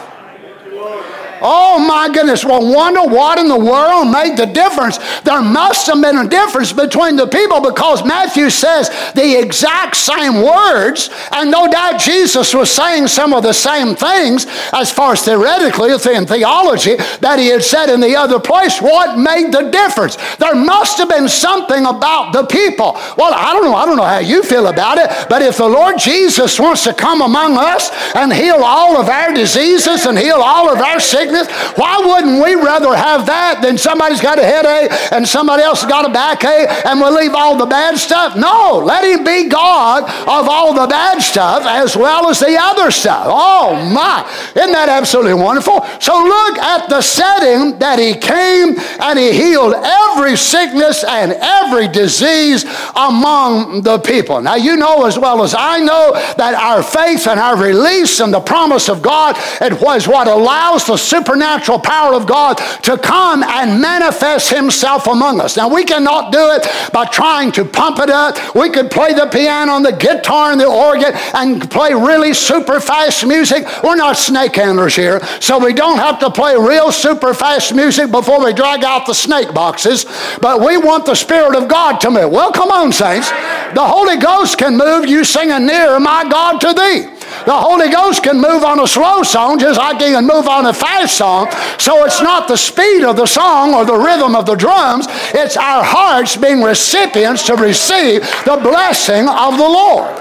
Oh 1.42 1.80
my 1.80 2.10
goodness. 2.14 2.44
Well, 2.44 2.74
wonder 2.74 3.04
what 3.04 3.40
in 3.40 3.48
the 3.48 3.58
world 3.58 4.12
made 4.12 4.38
the 4.38 4.46
difference. 4.46 4.98
There 5.22 5.42
must 5.42 5.88
have 5.88 6.02
been 6.02 6.18
a 6.18 6.28
difference 6.28 6.74
between 6.74 7.16
the 7.16 7.28
people 7.28 7.62
because 7.62 8.06
Matthew 8.06 8.50
says 8.50 8.90
the 9.14 9.40
exact 9.40 9.96
same 9.96 10.42
words, 10.42 11.10
and 11.32 11.52
no 11.52 11.68
doubt 11.68 12.00
Jesus 12.00 12.54
was 12.54 12.72
saying 12.72 13.08
some 13.08 13.34
of 13.34 13.44
the 13.44 13.54
same 13.54 13.96
things 13.96 14.46
as 14.74 14.92
far 14.92 15.14
as 15.14 15.24
theoretically 15.24 15.92
in 16.16 16.26
theology 16.26 16.96
that 17.22 17.40
he 17.40 17.48
had 17.48 17.64
said 17.64 17.90
in 17.90 18.00
the 18.00 18.16
other 18.16 18.40
place. 18.40 18.82
What 18.82 19.18
made 19.18 19.52
the 19.52 19.70
difference? 19.70 20.18
There 20.36 20.56
must 20.56 20.98
have 20.98 21.10
been 21.10 21.30
something 21.30 21.86
about 21.86 22.34
the 22.34 22.46
people. 22.46 22.94
Well, 23.18 23.34
I 23.34 23.54
don't 23.54 23.64
know. 23.64 23.76
I 23.76 23.86
don't 23.86 23.98
know 23.98 24.04
how 24.04 24.20
you 24.20 24.44
feel 24.44 24.68
about 24.68 24.98
it, 24.98 25.10
but 25.30 25.42
if 25.42 25.58
the 25.58 25.68
Lord 25.68 25.98
Jesus 25.98 26.60
wants 26.60 26.84
to 26.84 26.94
come 26.94 27.22
among 27.22 27.58
us 27.58 27.92
and 28.16 28.34
heal 28.34 28.62
all 28.64 28.98
of 28.98 29.10
our 29.10 29.34
diseases 29.34 30.06
and 30.06 30.18
heal 30.18 30.42
all 30.42 30.70
of 30.70 30.80
our 30.80 31.00
sickness, 31.00 31.29
sickness. 31.30 31.78
Why 31.78 31.98
wouldn't 32.00 32.44
we 32.44 32.56
rather 32.56 32.96
have 32.96 33.26
that 33.28 33.62
than 33.62 33.78
somebody's 33.78 34.22
got 34.22 34.40
a 34.40 34.44
headache 34.44 34.92
and 35.12 35.28
somebody 35.28 35.64
else 35.64 35.86
got 35.86 36.10
a 36.10 36.12
backache 36.12 36.70
and 36.86 37.00
we 37.00 37.10
leave 37.10 37.34
all 37.34 37.58
the 37.58 37.66
bad 37.66 37.98
stuff? 37.98 38.36
No, 38.36 38.82
let 38.84 39.04
him 39.04 39.24
be 39.24 39.50
God 39.50 40.04
of 40.04 40.50
all 40.50 40.74
the 40.74 40.88
bad 40.88 41.22
stuff 41.22 41.64
as 41.66 41.96
well 41.96 42.30
as 42.30 42.40
the 42.40 42.58
other 42.60 42.92
stuff. 42.92 43.26
Oh 43.28 43.76
my, 43.94 44.26
isn't 44.56 44.72
that 44.72 44.90
absolutely 44.90 45.36
wonderful? 45.36 45.86
So 46.00 46.14
look 46.14 46.58
at 46.58 46.90
the 46.90 47.02
setting 47.02 47.80
that 47.80 48.00
he 48.00 48.14
came 48.16 48.76
and 49.02 49.20
he 49.20 49.32
healed 49.32 49.74
every 49.76 50.36
sickness 50.36 51.04
and 51.04 51.34
every 51.34 51.88
disease 51.88 52.66
among 52.96 53.82
the 53.84 54.00
people. 54.00 54.42
Now 54.42 54.56
you 54.56 54.76
know 54.76 55.06
as 55.06 55.18
well 55.18 55.44
as 55.44 55.56
I 55.58 55.80
know 55.80 56.14
that 56.38 56.54
our 56.56 56.84
faith 56.84 57.28
and 57.28 57.40
our 57.40 57.58
release 57.58 58.20
and 58.20 58.34
the 58.34 58.40
promise 58.40 58.90
of 58.90 59.02
God 59.02 59.36
it 59.62 59.80
was 59.82 60.08
what 60.08 60.28
allows 60.28 60.86
the 60.86 60.98
supernatural 61.20 61.80
power 61.80 62.14
of 62.14 62.26
God 62.26 62.58
to 62.84 62.98
come 62.98 63.44
and 63.44 63.82
manifest 63.82 64.52
Himself 64.52 65.08
among 65.08 65.42
us. 65.42 65.58
Now, 65.58 65.74
we 65.74 65.84
cannot 65.84 66.32
do 66.32 66.52
it 66.52 66.68
by 66.94 67.06
trying 67.06 67.52
to 67.54 67.66
pump 67.66 68.00
it 68.00 68.10
up. 68.10 68.56
We 68.56 68.70
could 68.70 68.90
play 68.90 69.14
the 69.14 69.28
piano 69.28 69.74
and 69.74 69.86
the 69.86 69.92
guitar 69.92 70.52
and 70.52 70.60
the 70.62 70.68
organ 70.68 71.12
and 71.34 71.70
play 71.70 71.94
really 71.94 72.34
super 72.34 72.80
fast 72.80 73.26
music. 73.26 73.66
We're 73.84 73.96
not 73.96 74.18
snake 74.18 74.56
handlers 74.56 74.96
here, 74.96 75.20
so 75.40 75.64
we 75.64 75.74
don't 75.74 75.98
have 75.98 76.20
to 76.20 76.30
play 76.30 76.56
real 76.56 76.92
super 76.92 77.34
fast 77.34 77.76
music 77.76 78.12
before 78.12 78.44
we 78.44 78.54
drag 78.54 78.84
out 78.84 79.06
the 79.06 79.14
snake 79.14 79.54
boxes. 79.54 80.06
But 80.42 80.62
we 80.62 80.78
want 80.78 81.06
the 81.06 81.16
Spirit 81.16 81.56
of 81.56 81.68
God 81.68 82.00
to 82.02 82.12
move. 82.12 82.32
Well, 82.32 82.52
come 82.52 82.72
on, 82.72 82.92
saints. 82.92 83.30
The 83.30 83.86
Holy 83.86 84.18
Ghost 84.18 84.58
can 84.58 84.78
move 84.78 85.08
you 85.08 85.24
singing 85.24 85.66
near 85.66 86.00
my 86.00 86.28
God 86.30 86.60
to 86.62 86.74
thee. 86.74 87.19
The 87.46 87.54
Holy 87.56 87.90
Ghost 87.90 88.24
can 88.24 88.38
move 88.38 88.64
on 88.64 88.80
a 88.80 88.88
slow 88.88 89.24
song 89.24 89.60
just 89.60 89.80
like 89.80 90.02
he 90.02 90.12
can 90.12 90.26
move 90.26 90.48
on 90.48 90.66
a 90.66 90.74
fast 90.74 91.18
song. 91.18 91.50
So 91.78 92.06
it's 92.06 92.22
not 92.22 92.48
the 92.48 92.58
speed 92.58 93.04
of 93.04 93.16
the 93.16 93.26
song 93.26 93.74
or 93.74 93.86
the 93.86 93.98
rhythm 93.98 94.36
of 94.36 94.46
the 94.46 94.56
drums, 94.56 95.08
it's 95.34 95.58
our 95.58 95.84
hearts 95.84 96.36
being 96.36 96.62
recipients 96.62 97.46
to 97.48 97.56
receive 97.56 98.22
the 98.46 98.60
blessing 98.62 99.28
of 99.28 99.58
the 99.58 99.64
Lord. 99.64 100.16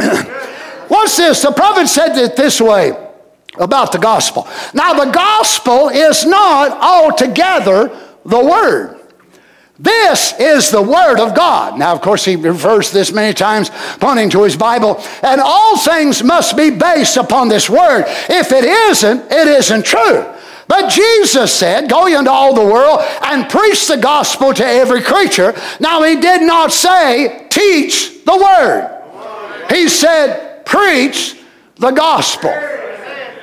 What's 0.88 1.16
this? 1.16 1.42
The 1.42 1.52
prophet 1.52 1.88
said 1.88 2.16
it 2.16 2.36
this 2.36 2.60
way 2.60 2.92
about 3.56 3.92
the 3.92 3.98
gospel. 3.98 4.48
Now, 4.72 4.92
the 5.04 5.10
gospel 5.10 5.88
is 5.88 6.26
not 6.26 6.72
altogether 6.80 7.88
the 8.24 8.44
word. 8.44 8.93
This 9.78 10.32
is 10.38 10.70
the 10.70 10.82
Word 10.82 11.18
of 11.18 11.34
God. 11.34 11.78
Now, 11.78 11.92
of 11.92 12.00
course, 12.00 12.24
he 12.24 12.36
refers 12.36 12.92
this 12.92 13.12
many 13.12 13.34
times, 13.34 13.70
pointing 13.98 14.30
to 14.30 14.44
his 14.44 14.56
Bible. 14.56 15.02
And 15.22 15.40
all 15.40 15.76
things 15.78 16.22
must 16.22 16.56
be 16.56 16.70
based 16.70 17.16
upon 17.16 17.48
this 17.48 17.68
Word. 17.68 18.04
If 18.06 18.52
it 18.52 18.64
isn't, 18.64 19.32
it 19.32 19.48
isn't 19.48 19.84
true. 19.84 20.32
But 20.68 20.90
Jesus 20.90 21.52
said, 21.52 21.90
Go 21.90 22.06
into 22.06 22.30
all 22.30 22.54
the 22.54 22.64
world 22.64 23.00
and 23.22 23.50
preach 23.50 23.88
the 23.88 23.96
gospel 23.96 24.54
to 24.54 24.64
every 24.64 25.02
creature. 25.02 25.54
Now, 25.80 26.02
he 26.04 26.20
did 26.20 26.42
not 26.42 26.72
say, 26.72 27.48
Teach 27.50 28.24
the 28.24 28.36
Word. 28.36 28.90
He 29.70 29.88
said, 29.88 30.64
Preach 30.64 31.36
the 31.76 31.90
gospel. 31.90 32.54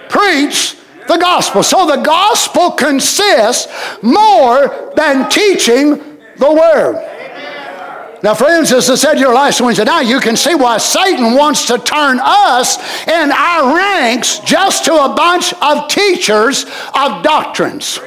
Preach 0.07 0.77
the 1.07 1.17
gospel. 1.17 1.61
So 1.61 1.85
the 1.85 2.01
gospel 2.01 2.71
consists 2.71 3.67
more 4.01 4.93
than 4.95 5.29
teaching 5.29 6.10
the 6.41 6.51
Word. 6.51 7.07
Now, 8.23 8.35
friends, 8.35 8.71
as 8.71 8.89
I 8.89 8.95
said 8.95 9.19
your 9.19 9.33
last 9.33 9.61
Wednesday 9.61 9.85
night, 9.85 10.01
you 10.01 10.19
can 10.19 10.35
see 10.35 10.53
why 10.53 10.77
Satan 10.77 11.33
wants 11.35 11.65
to 11.67 11.77
turn 11.77 12.19
us 12.21 12.77
in 13.07 13.31
our 13.31 13.75
ranks 13.75 14.39
just 14.39 14.85
to 14.85 14.93
a 14.93 15.15
bunch 15.15 15.53
of 15.61 15.87
teachers 15.87 16.65
of 16.93 17.23
doctrines 17.23 17.99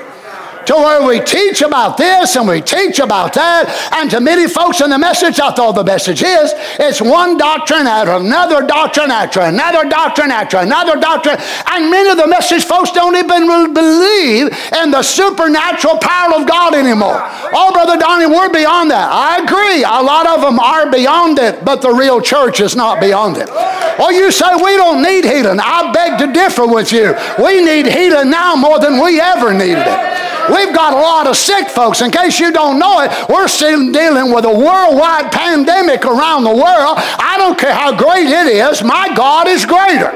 to 0.67 0.75
where 0.75 1.07
we 1.07 1.21
teach 1.21 1.63
about 1.63 1.97
this 1.97 2.37
and 2.37 2.49
we 2.49 2.61
teach 2.61 2.99
about 2.99 3.33
that. 3.35 3.69
And 3.93 4.11
to 4.11 4.21
many 4.21 4.49
folks 4.49 4.81
in 4.81 4.91
the 4.91 4.99
message, 4.99 5.37
that's 5.37 5.59
all 5.59 5.73
the 5.73 5.85
message 5.85 6.23
is. 6.23 6.53
It's 6.79 7.01
one 7.01 7.37
doctrine 7.37 7.87
after 7.87 8.13
another 8.13 8.67
doctrine 8.67 9.11
after 9.11 9.41
another 9.41 9.89
doctrine 9.89 10.31
after 10.31 10.59
another 10.59 10.99
doctrine. 11.01 11.37
And 11.71 11.91
many 11.91 12.11
of 12.11 12.17
the 12.17 12.27
message 12.27 12.65
folks 12.65 12.91
don't 12.93 13.17
even 13.17 13.75
believe 13.75 14.49
in 14.81 14.91
the 14.91 15.03
supernatural 15.03 15.99
power 15.99 16.41
of 16.41 16.49
God 16.49 16.75
anymore. 16.75 17.21
Oh, 17.53 17.71
Brother 17.73 17.99
Donnie, 17.99 18.27
we're 18.27 18.53
beyond 18.53 18.91
that. 18.91 19.11
I 19.11 19.45
agree. 19.45 19.85
A 19.85 20.03
lot 20.03 20.27
of 20.27 20.41
them 20.41 20.59
are 20.59 20.91
beyond 20.91 21.39
it, 21.39 21.65
but 21.65 21.83
the 21.83 21.91
real 21.91 22.21
church 22.21 22.61
is 22.61 22.77
not 22.77 23.01
beyond 23.01 23.37
it. 23.37 23.49
Oh, 23.51 24.11
you 24.11 24.31
say 24.33 24.55
we 24.57 24.77
don't 24.77 25.03
need 25.03 25.25
healing. 25.25 25.61
I 25.61 25.93
beg 25.93 26.19
to 26.19 26.33
differ 26.33 26.67
with 26.67 26.93
you. 26.93 27.15
We 27.39 27.65
need 27.65 27.87
healing 27.87 28.31
now 28.31 28.57
more 28.57 28.79
than 28.79 29.03
we 29.03 29.21
ever 29.21 29.53
needed 29.53 29.87
it. 29.87 30.34
We've 30.53 30.75
got 30.75 30.93
a 30.93 31.01
lot 31.01 31.27
of 31.27 31.37
sick 31.37 31.69
folks. 31.69 32.01
In 32.01 32.11
case 32.11 32.39
you 32.39 32.53
don't 32.53 32.79
know 32.79 33.01
it, 33.01 33.11
we're 33.29 33.49
still 33.49 33.93
dealing 33.93 34.33
with 34.33 34.45
a 34.45 34.53
worldwide 34.53 35.33
pandemic 35.33 36.05
around 36.05 36.45
the 36.45 36.55
world. 36.55 36.99
I 37.19 37.37
don't 37.39 37.59
care 37.59 37.73
how 37.75 37.97
great 37.97 38.29
it 38.29 38.47
is, 38.49 38.83
my 38.83 39.09
God 39.15 39.49
is 39.49 39.65
greater. 39.65 40.13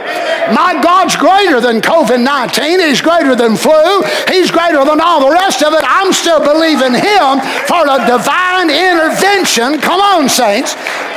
My 0.52 0.78
God's 0.82 1.16
greater 1.16 1.60
than 1.60 1.80
COVID 1.80 2.22
19. 2.22 2.80
He's 2.80 3.00
greater 3.00 3.34
than 3.34 3.56
flu. 3.56 4.02
He's 4.28 4.50
greater 4.50 4.84
than 4.84 5.00
all 5.00 5.20
the 5.20 5.32
rest 5.32 5.62
of 5.62 5.72
it. 5.72 5.84
I'm 5.84 6.12
still 6.12 6.40
believing 6.40 6.94
Him 6.94 7.40
for 7.68 7.84
a 7.84 8.00
divine 8.06 8.70
intervention. 8.70 9.80
Come 9.80 10.00
on, 10.00 10.28
saints. 10.28 10.74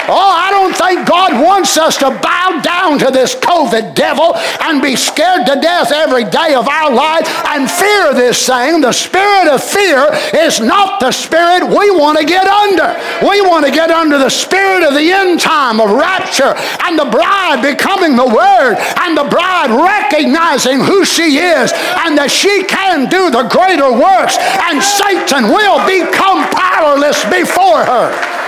Oh, 0.09 0.33
I 0.33 0.49
don't 0.49 0.75
think 0.75 1.07
God 1.07 1.33
wants 1.43 1.77
us 1.77 1.97
to 1.97 2.09
bow 2.09 2.61
down 2.63 2.97
to 2.99 3.11
this 3.11 3.35
COVID 3.35 3.93
devil 3.93 4.33
and 4.61 4.81
be 4.81 4.95
scared 4.95 5.45
to 5.45 5.59
death 5.61 5.91
every 5.91 6.23
day 6.25 6.55
of 6.55 6.67
our 6.67 6.91
life 6.91 7.27
and 7.47 7.69
fear 7.69 8.13
this 8.13 8.45
thing. 8.45 8.81
The 8.81 8.91
spirit 8.91 9.47
of 9.47 9.63
fear 9.63 10.09
is 10.33 10.59
not 10.59 10.99
the 10.99 11.11
spirit 11.11 11.67
we 11.67 11.91
want 11.91 12.17
to 12.17 12.25
get 12.25 12.47
under. 12.47 12.97
We 13.21 13.41
want 13.41 13.65
to 13.65 13.71
get 13.71 13.91
under 13.91 14.17
the 14.17 14.29
spirit 14.29 14.83
of 14.83 14.93
the 14.93 15.11
end 15.11 15.39
time 15.39 15.79
of 15.79 15.91
rapture 15.91 16.55
and 16.83 16.97
the 16.97 17.05
bride 17.05 17.61
becoming 17.61 18.15
the 18.15 18.27
Word 18.27 18.75
and 19.05 19.17
the 19.17 19.29
bride 19.29 19.69
recognizing 19.69 20.79
who 20.81 21.05
she 21.05 21.37
is 21.37 21.71
and 22.05 22.17
that 22.17 22.31
she 22.31 22.63
can 22.65 23.09
do 23.09 23.29
the 23.29 23.43
greater 23.47 23.91
works 23.91 24.37
and 24.67 24.81
Satan 24.81 25.53
will 25.53 25.79
become 25.85 26.41
powerless 26.49 27.23
before 27.29 27.85
her. 27.85 28.40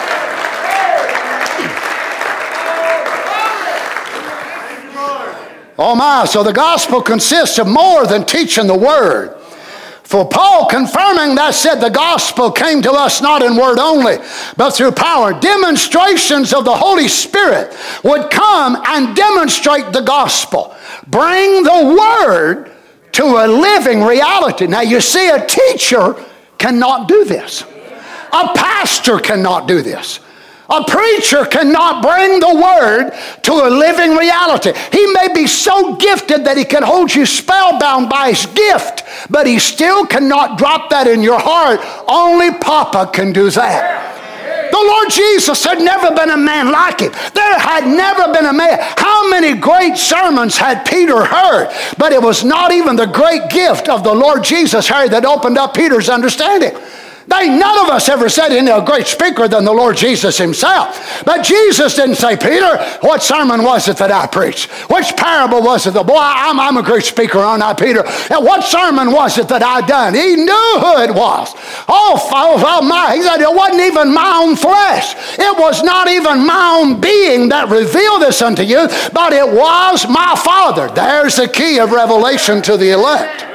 Oh 5.86 5.96
my, 5.96 6.24
so 6.24 6.44
the 6.44 6.54
gospel 6.54 7.02
consists 7.02 7.60
of 7.60 7.68
more 7.68 8.08
than 8.08 8.24
teaching 8.26 8.68
the 8.68 8.78
word. 8.78 9.36
For 10.04 10.26
Paul 10.26 10.66
confirming 10.68 11.36
that 11.36 11.56
said 11.56 11.82
the 11.82 11.90
gospel 11.90 12.52
came 12.52 12.82
to 12.84 12.94
us 12.94 13.22
not 13.22 13.42
in 13.42 13.58
word 13.58 13.80
only, 13.80 14.16
but 14.56 14.72
through 14.72 14.94
power. 14.94 15.38
Demonstrations 15.38 16.54
of 16.54 16.64
the 16.64 16.74
Holy 16.74 17.10
Spirit 17.10 17.76
would 18.02 18.32
come 18.32 18.82
and 18.88 19.14
demonstrate 19.14 19.92
the 19.92 20.04
gospel. 20.04 20.74
Bring 21.08 21.64
the 21.64 21.98
word 22.00 22.72
to 23.14 23.24
a 23.24 23.46
living 23.46 24.04
reality. 24.04 24.68
Now 24.68 24.84
you 24.84 25.02
see, 25.02 25.30
a 25.32 25.46
teacher 25.46 26.16
cannot 26.58 27.10
do 27.10 27.26
this. 27.26 27.64
A 28.32 28.54
pastor 28.56 29.20
cannot 29.20 29.68
do 29.68 29.82
this. 29.82 30.22
A 30.74 30.84
preacher 30.86 31.46
cannot 31.46 32.02
bring 32.02 32.40
the 32.40 32.56
word 32.56 33.12
to 33.44 33.52
a 33.52 33.70
living 33.70 34.18
reality. 34.18 34.74
He 34.92 35.06
may 35.14 35.32
be 35.32 35.46
so 35.46 35.96
gifted 35.98 36.46
that 36.46 36.58
he 36.58 36.66
can 36.66 36.82
hold 36.82 37.14
you 37.14 37.28
spellbound 37.28 38.10
by 38.10 38.32
his 38.32 38.48
gift, 38.48 39.04
but 39.30 39.46
he 39.46 39.60
still 39.60 40.08
cannot 40.08 40.58
drop 40.58 40.90
that 40.90 41.06
in 41.06 41.22
your 41.22 41.40
heart. 41.40 41.80
Only 42.08 42.58
Papa 42.58 43.12
can 43.14 43.32
do 43.32 43.52
that. 43.52 44.14
The 44.72 44.80
Lord 44.80 45.12
Jesus 45.12 45.64
had 45.64 45.78
never 45.78 46.10
been 46.16 46.32
a 46.32 46.38
man 46.38 46.72
like 46.72 47.02
him. 47.02 47.12
There 47.36 47.60
had 47.60 47.86
never 47.86 48.34
been 48.34 48.48
a 48.48 48.54
man. 48.54 48.80
How 48.98 49.30
many 49.30 49.54
great 49.54 49.98
sermons 49.98 50.58
had 50.58 50.88
Peter 50.88 51.24
heard? 51.24 51.72
But 52.00 52.14
it 52.14 52.22
was 52.24 52.44
not 52.44 52.72
even 52.72 52.96
the 52.96 53.06
great 53.06 53.52
gift 53.52 53.88
of 53.88 54.04
the 54.04 54.14
Lord 54.14 54.44
Jesus, 54.44 54.88
Harry, 54.88 55.10
that 55.10 55.24
opened 55.24 55.60
up 55.60 55.76
Peter's 55.76 56.10
understanding. 56.10 56.76
They, 57.28 57.50
none 57.50 57.86
of 57.86 57.90
us 57.90 58.10
ever 58.10 58.30
said 58.30 58.52
any 58.52 58.70
a 58.70 58.82
great 58.82 59.08
speaker 59.08 59.48
than 59.48 59.64
the 59.66 59.72
Lord 59.72 59.96
Jesus 59.96 60.38
himself. 60.38 61.24
But 61.26 61.44
Jesus 61.44 61.96
didn't 61.96 62.16
say, 62.16 62.36
Peter, 62.36 62.78
what 63.02 63.24
sermon 63.24 63.64
was 63.64 63.88
it 63.88 63.98
that 63.98 64.12
I 64.12 64.28
preached? 64.28 64.70
Which 64.90 65.16
parable 65.16 65.62
was 65.62 65.88
it? 65.88 65.94
Boy, 65.94 66.18
I'm, 66.18 66.60
I'm 66.60 66.78
a 66.78 66.84
great 66.84 67.04
speaker, 67.04 67.40
aren't 67.40 67.64
I, 67.64 67.74
Peter? 67.74 68.04
And 68.30 68.46
what 68.46 68.64
sermon 68.64 69.12
was 69.12 69.38
it 69.38 69.48
that 69.50 69.64
I 69.64 69.82
done? 69.86 70.14
He 70.14 70.36
knew 70.36 70.80
who 70.80 71.02
it 71.02 71.14
was. 71.14 71.54
Oh, 71.88 72.20
oh, 72.32 72.64
oh 72.66 72.82
my, 72.82 73.16
he 73.16 73.22
said, 73.22 73.42
it 73.42 73.56
wasn't 73.56 73.82
even 73.82 74.14
my 74.14 74.42
own 74.44 74.56
flesh. 74.56 75.16
It 75.40 75.58
was 75.58 75.84
not 75.84 76.08
even 76.08 76.46
my 76.46 76.80
own 76.82 77.00
being 77.00 77.50
that 77.50 77.70
revealed 77.70 78.22
this 78.22 78.42
unto 78.42 78.64
you, 78.64 78.88
but 79.14 79.34
it 79.34 79.48
was 79.48 80.08
my 80.08 80.36
Father. 80.36 80.90
There's 80.94 81.38
the 81.38 81.48
key 81.48 81.80
of 81.80 81.92
revelation 81.92 82.62
to 82.64 82.78
the 82.78 82.92
elect. 82.92 83.53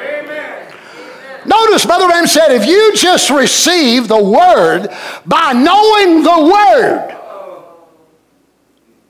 Notice 1.48 1.87
Brother 1.87 2.06
Branham 2.06 2.26
said, 2.26 2.50
if 2.50 2.66
you 2.66 2.94
just 2.94 3.30
receive 3.30 4.06
the 4.06 4.22
Word 4.22 4.88
by 5.24 5.54
knowing 5.54 6.22
the 6.22 6.52
Word, 6.52 7.14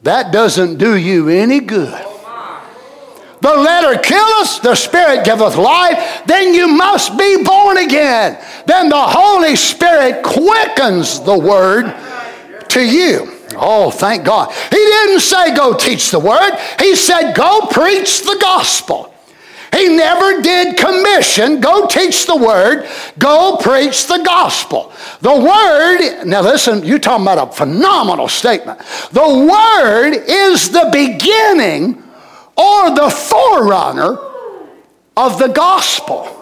that 0.03 0.33
doesn't 0.33 0.79
do 0.79 0.97
you 0.97 1.29
any 1.29 1.59
good. 1.59 2.05
The 3.41 3.55
letter 3.55 4.01
killeth, 4.01 4.63
the 4.63 4.75
Spirit 4.75 5.25
giveth 5.25 5.57
life, 5.57 6.23
then 6.27 6.55
you 6.55 6.69
must 6.69 7.19
be 7.19 7.43
born 7.43 7.79
again. 7.79 8.41
Then 8.67 8.89
the 8.89 8.97
Holy 8.97 9.57
Spirit 9.57 10.23
quickens 10.23 11.21
the 11.21 11.39
Word 11.39 11.93
to 12.69 12.81
you. 12.81 13.33
Oh, 13.57 13.91
thank 13.91 14.25
God. 14.25 14.53
He 14.71 14.77
didn't 14.77 15.21
say 15.21 15.57
go 15.57 15.75
teach 15.75 16.11
the 16.13 16.21
Word, 16.21 16.53
He 16.79 16.95
said 16.95 17.33
go 17.33 17.67
preach 17.71 18.23
the 18.23 18.39
gospel. 18.41 19.08
He 19.73 19.89
never 19.89 20.41
did 20.41 20.77
commission, 20.77 21.61
go 21.61 21.87
teach 21.87 22.27
the 22.27 22.37
word, 22.37 22.89
go 23.19 23.59
preach 23.61 24.07
the 24.07 24.23
gospel. 24.25 24.93
The 25.21 25.35
word, 25.35 26.25
now 26.27 26.43
listen, 26.43 26.85
you're 26.85 26.99
talking 26.99 27.25
about 27.25 27.49
a 27.49 27.53
phenomenal 27.53 28.29
statement. 28.29 28.81
The 29.13 29.21
word 29.21 30.15
is 30.27 30.71
the 30.71 30.89
beginning 30.93 32.03
or 32.57 32.95
the 32.95 33.11
forerunner 33.11 34.19
of 35.17 35.39
the 35.39 35.49
gospel. 35.49 36.35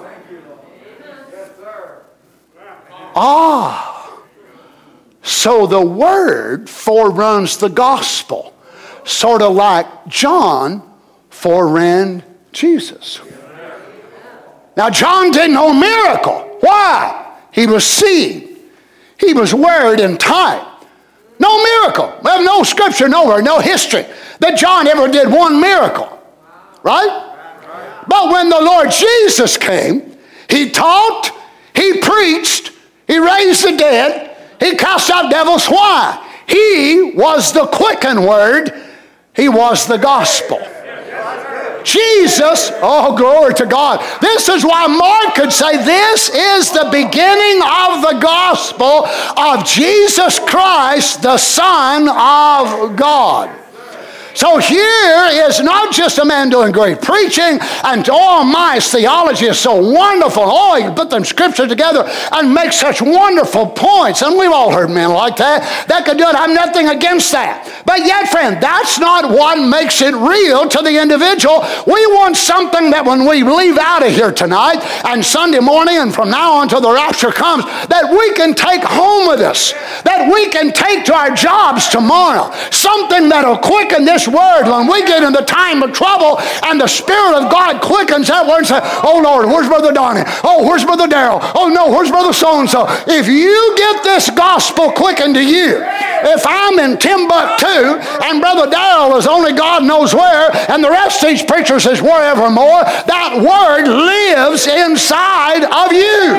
Ah. 3.14 4.22
So 5.22 5.66
the 5.66 5.84
word 5.84 6.68
foreruns 6.68 7.56
the 7.56 7.68
gospel. 7.68 8.54
Sort 9.04 9.42
of 9.42 9.54
like 9.54 9.86
John 10.06 10.82
foreran 11.30 12.22
Jesus. 12.56 13.20
Now, 14.76 14.90
John 14.90 15.30
didn't 15.30 15.54
know 15.54 15.72
miracle. 15.72 16.58
Why? 16.60 17.38
He 17.52 17.66
was 17.66 17.84
seed. 17.84 18.58
He 19.20 19.32
was 19.32 19.54
word 19.54 20.00
in 20.00 20.16
time. 20.16 20.66
No 21.38 21.62
miracle. 21.62 22.18
We 22.24 22.30
have 22.30 22.44
no 22.44 22.62
scripture 22.62 23.08
nowhere, 23.08 23.42
no 23.42 23.60
history 23.60 24.06
that 24.40 24.58
John 24.58 24.86
ever 24.86 25.06
did 25.06 25.30
one 25.30 25.60
miracle. 25.60 26.10
Right? 26.82 27.24
But 28.08 28.32
when 28.32 28.48
the 28.48 28.60
Lord 28.60 28.90
Jesus 28.90 29.56
came, 29.56 30.16
he 30.48 30.70
taught, 30.70 31.30
he 31.74 32.00
preached, 32.00 32.72
he 33.06 33.18
raised 33.18 33.64
the 33.64 33.76
dead, 33.76 34.36
he 34.60 34.76
cast 34.76 35.10
out 35.10 35.30
devils. 35.30 35.66
Why? 35.66 36.22
He 36.46 37.12
was 37.14 37.52
the 37.52 37.66
quickened 37.66 38.26
word, 38.26 38.72
he 39.34 39.48
was 39.48 39.86
the 39.86 39.98
gospel. 39.98 40.60
Jesus, 41.86 42.72
oh, 42.82 43.16
glory 43.16 43.54
to 43.54 43.64
God. 43.64 44.04
This 44.20 44.48
is 44.48 44.64
why 44.64 44.88
Mark 44.88 45.36
could 45.36 45.52
say 45.52 45.76
this 45.84 46.28
is 46.28 46.72
the 46.72 46.88
beginning 46.90 47.62
of 47.62 48.02
the 48.02 48.18
gospel 48.20 49.06
of 49.36 49.64
Jesus 49.64 50.40
Christ, 50.40 51.22
the 51.22 51.38
Son 51.38 52.08
of 52.08 52.96
God. 52.96 53.56
So 54.34 54.58
here 54.58 55.28
is 55.48 55.62
not 55.62 55.85
just 55.96 56.18
a 56.18 56.24
man 56.24 56.50
doing 56.50 56.72
great 56.72 57.00
preaching, 57.00 57.58
and 57.84 58.08
oh 58.10 58.44
my, 58.44 58.78
theology 58.80 59.46
is 59.46 59.58
so 59.58 59.76
wonderful. 59.76 60.42
Oh, 60.44 60.76
he 60.76 60.94
put 60.94 61.10
them 61.10 61.24
scriptures 61.24 61.68
together 61.68 62.04
and 62.32 62.52
make 62.52 62.72
such 62.72 63.00
wonderful 63.00 63.66
points. 63.66 64.22
And 64.22 64.38
we've 64.38 64.52
all 64.52 64.72
heard 64.72 64.90
men 64.90 65.10
like 65.10 65.36
that 65.36 65.86
that 65.88 66.04
could 66.04 66.18
do 66.18 66.24
it. 66.24 66.34
I'm 66.34 66.54
nothing 66.54 66.88
against 66.88 67.32
that. 67.32 67.64
But 67.86 68.00
yet, 68.00 68.28
friend, 68.28 68.60
that's 68.60 68.98
not 68.98 69.30
what 69.30 69.56
makes 69.56 70.02
it 70.02 70.14
real 70.14 70.68
to 70.68 70.82
the 70.82 71.00
individual. 71.00 71.64
We 71.86 72.04
want 72.12 72.36
something 72.36 72.90
that 72.90 73.04
when 73.04 73.26
we 73.26 73.42
leave 73.42 73.78
out 73.78 74.04
of 74.04 74.12
here 74.12 74.32
tonight 74.32 74.82
and 75.06 75.24
Sunday 75.24 75.60
morning 75.60 75.96
and 75.96 76.14
from 76.14 76.30
now 76.30 76.54
on 76.54 76.68
till 76.68 76.80
the 76.80 76.92
rapture 76.92 77.30
comes, 77.30 77.64
that 77.88 78.10
we 78.10 78.34
can 78.34 78.54
take 78.54 78.82
home 78.82 79.28
with 79.28 79.40
us, 79.40 79.72
that 80.04 80.28
we 80.32 80.50
can 80.50 80.72
take 80.72 81.04
to 81.06 81.14
our 81.14 81.30
jobs 81.34 81.88
tomorrow. 81.88 82.52
Something 82.70 83.28
that'll 83.28 83.58
quicken 83.58 84.04
this 84.04 84.28
word, 84.28 84.68
when 84.68 84.90
we 84.90 85.06
get 85.06 85.22
in 85.22 85.32
the 85.32 85.46
time 85.46 85.80
of 85.88 85.94
trouble 85.94 86.38
and 86.66 86.80
the 86.80 86.86
Spirit 86.86 87.38
of 87.38 87.50
God 87.50 87.80
quickens 87.80 88.28
that 88.28 88.46
word 88.46 88.66
and 88.66 88.66
says, 88.66 88.82
Oh 89.02 89.20
Lord, 89.22 89.46
where's 89.46 89.68
Brother 89.68 89.92
Donnie? 89.92 90.26
Oh, 90.42 90.66
where's 90.66 90.84
Brother 90.84 91.06
Darrell? 91.06 91.38
Oh 91.54 91.68
no, 91.68 91.90
where's 91.90 92.10
Brother 92.10 92.32
so 92.32 92.60
and 92.60 92.68
so? 92.68 92.86
If 93.06 93.26
you 93.28 93.74
get 93.76 94.02
this 94.02 94.30
gospel 94.30 94.92
quickened 94.92 95.34
to 95.34 95.44
you, 95.44 95.82
if 96.26 96.42
I'm 96.46 96.78
in 96.78 96.98
Timbuktu 96.98 98.02
and 98.26 98.40
Brother 98.40 98.70
Darrell 98.70 99.16
is 99.16 99.26
only 99.26 99.52
God 99.52 99.84
knows 99.84 100.14
where, 100.14 100.50
and 100.70 100.82
the 100.82 100.90
rest 100.90 101.22
of 101.22 101.28
these 101.30 101.42
preachers 101.42 101.86
is 101.86 102.02
wherever 102.02 102.50
more, 102.50 102.82
that 102.82 103.38
word 103.38 103.86
lives 103.86 104.66
inside 104.66 105.64
of 105.64 105.92
you. 105.92 106.36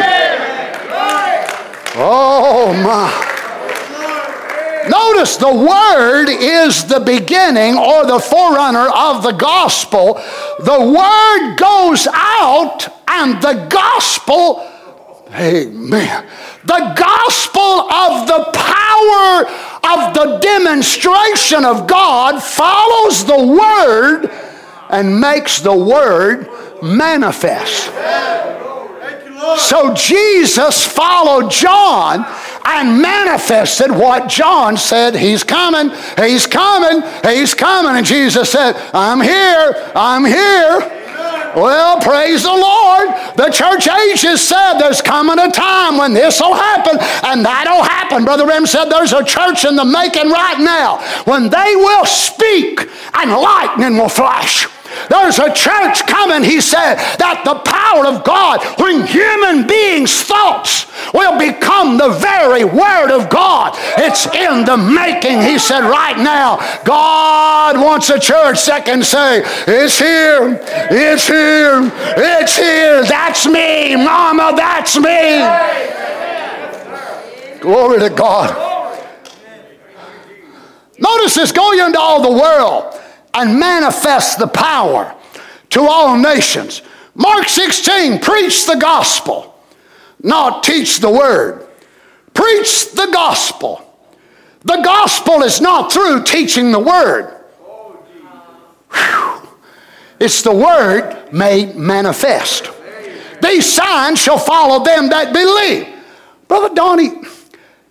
Oh 1.99 2.73
my. 2.83 3.36
Notice 4.89 5.37
the 5.37 5.53
Word 5.53 6.29
is 6.29 6.85
the 6.85 6.99
beginning 6.99 7.77
or 7.77 8.05
the 8.05 8.19
forerunner 8.19 8.89
of 8.93 9.23
the 9.23 9.31
gospel. 9.31 10.15
The 10.59 10.79
Word 10.79 11.55
goes 11.57 12.07
out 12.11 12.87
and 13.07 13.41
the 13.41 13.67
gospel, 13.69 14.69
amen. 15.33 16.27
The 16.65 16.93
gospel 16.97 17.61
of 17.61 18.27
the 18.27 18.51
power 18.53 19.47
of 19.83 20.13
the 20.13 20.39
demonstration 20.41 21.63
of 21.63 21.87
God 21.87 22.41
follows 22.43 23.25
the 23.25 23.45
Word 23.45 24.31
and 24.89 25.19
makes 25.19 25.59
the 25.59 25.75
Word 25.75 26.49
manifest. 26.81 27.91
So 29.57 29.93
Jesus 29.93 30.85
followed 30.85 31.49
John 31.51 32.25
and 32.67 33.01
manifested 33.01 33.89
what 33.89 34.27
John 34.27 34.75
said 34.75 35.15
He's 35.15 35.43
coming, 35.43 35.95
He's 36.17 36.45
coming, 36.45 37.01
He's 37.23 37.53
coming. 37.53 37.95
And 37.95 38.05
Jesus 38.05 38.51
said, 38.51 38.75
I'm 38.93 39.21
here, 39.21 39.91
I'm 39.95 40.25
here. 40.25 40.97
Well, 41.55 41.99
praise 42.01 42.43
the 42.43 42.49
Lord. 42.49 43.09
The 43.35 43.49
church 43.49 43.87
ages 43.87 44.41
said 44.47 44.77
there's 44.77 45.01
coming 45.01 45.39
a 45.39 45.49
time 45.49 45.97
when 45.97 46.13
this 46.13 46.39
will 46.39 46.53
happen 46.53 46.97
and 47.23 47.43
that'll 47.43 47.83
happen. 47.83 48.25
Brother 48.25 48.45
Rim 48.45 48.67
said 48.67 48.85
there's 48.89 49.13
a 49.13 49.23
church 49.23 49.65
in 49.65 49.75
the 49.75 49.85
making 49.85 50.29
right 50.29 50.59
now 50.59 50.97
when 51.23 51.49
they 51.49 51.75
will 51.75 52.05
speak 52.05 52.81
and 53.15 53.31
lightning 53.31 53.97
will 53.97 54.09
flash. 54.09 54.67
There's 55.09 55.39
a 55.39 55.53
church 55.53 56.05
coming, 56.07 56.43
he 56.43 56.61
said, 56.61 56.95
that 57.17 57.43
the 57.45 57.55
power 57.63 58.05
of 58.07 58.23
God, 58.23 58.61
when 58.79 59.05
human 59.05 59.67
beings' 59.67 60.23
thoughts 60.23 60.85
will 61.13 61.37
become 61.37 61.97
the 61.97 62.09
very 62.09 62.63
Word 62.63 63.11
of 63.11 63.29
God. 63.29 63.73
It's 63.97 64.25
in 64.27 64.65
the 64.65 64.77
making, 64.77 65.41
he 65.41 65.57
said, 65.59 65.81
right 65.81 66.17
now. 66.17 66.57
God 66.83 67.77
wants 67.77 68.09
a 68.09 68.19
church 68.19 68.65
that 68.65 68.85
can 68.85 69.03
say, 69.03 69.43
It's 69.67 69.99
here, 69.99 70.59
it's 70.91 71.27
here, 71.27 71.91
it's 72.17 72.57
here, 72.57 73.03
that's 73.03 73.45
me, 73.47 73.95
Mama, 73.95 74.53
that's 74.55 74.97
me. 74.97 75.45
Glory 77.59 77.99
to 77.99 78.09
God. 78.09 78.65
Notice 80.99 81.35
this 81.35 81.51
go 81.51 81.73
into 81.73 81.99
all 81.99 82.21
the 82.21 82.31
world 82.31 82.99
and 83.33 83.59
manifest 83.59 84.39
the 84.39 84.47
power 84.47 85.15
to 85.71 85.81
all 85.81 86.17
nations. 86.17 86.81
Mark 87.15 87.47
16, 87.47 88.19
preach 88.19 88.65
the 88.65 88.75
gospel, 88.75 89.55
not 90.21 90.63
teach 90.63 90.99
the 90.99 91.09
word. 91.09 91.67
Preach 92.33 92.91
the 92.91 93.09
gospel. 93.11 93.81
The 94.61 94.81
gospel 94.83 95.41
is 95.41 95.59
not 95.59 95.91
through 95.91 96.23
teaching 96.23 96.71
the 96.71 96.79
word. 96.79 97.33
Whew. 98.91 99.49
It's 100.19 100.41
the 100.43 100.53
word 100.53 101.31
made 101.31 101.75
manifest. 101.75 102.69
These 103.41 103.71
signs 103.71 104.19
shall 104.19 104.37
follow 104.37 104.83
them 104.83 105.09
that 105.09 105.33
believe. 105.33 105.87
Brother 106.47 106.73
Donnie, 106.73 107.11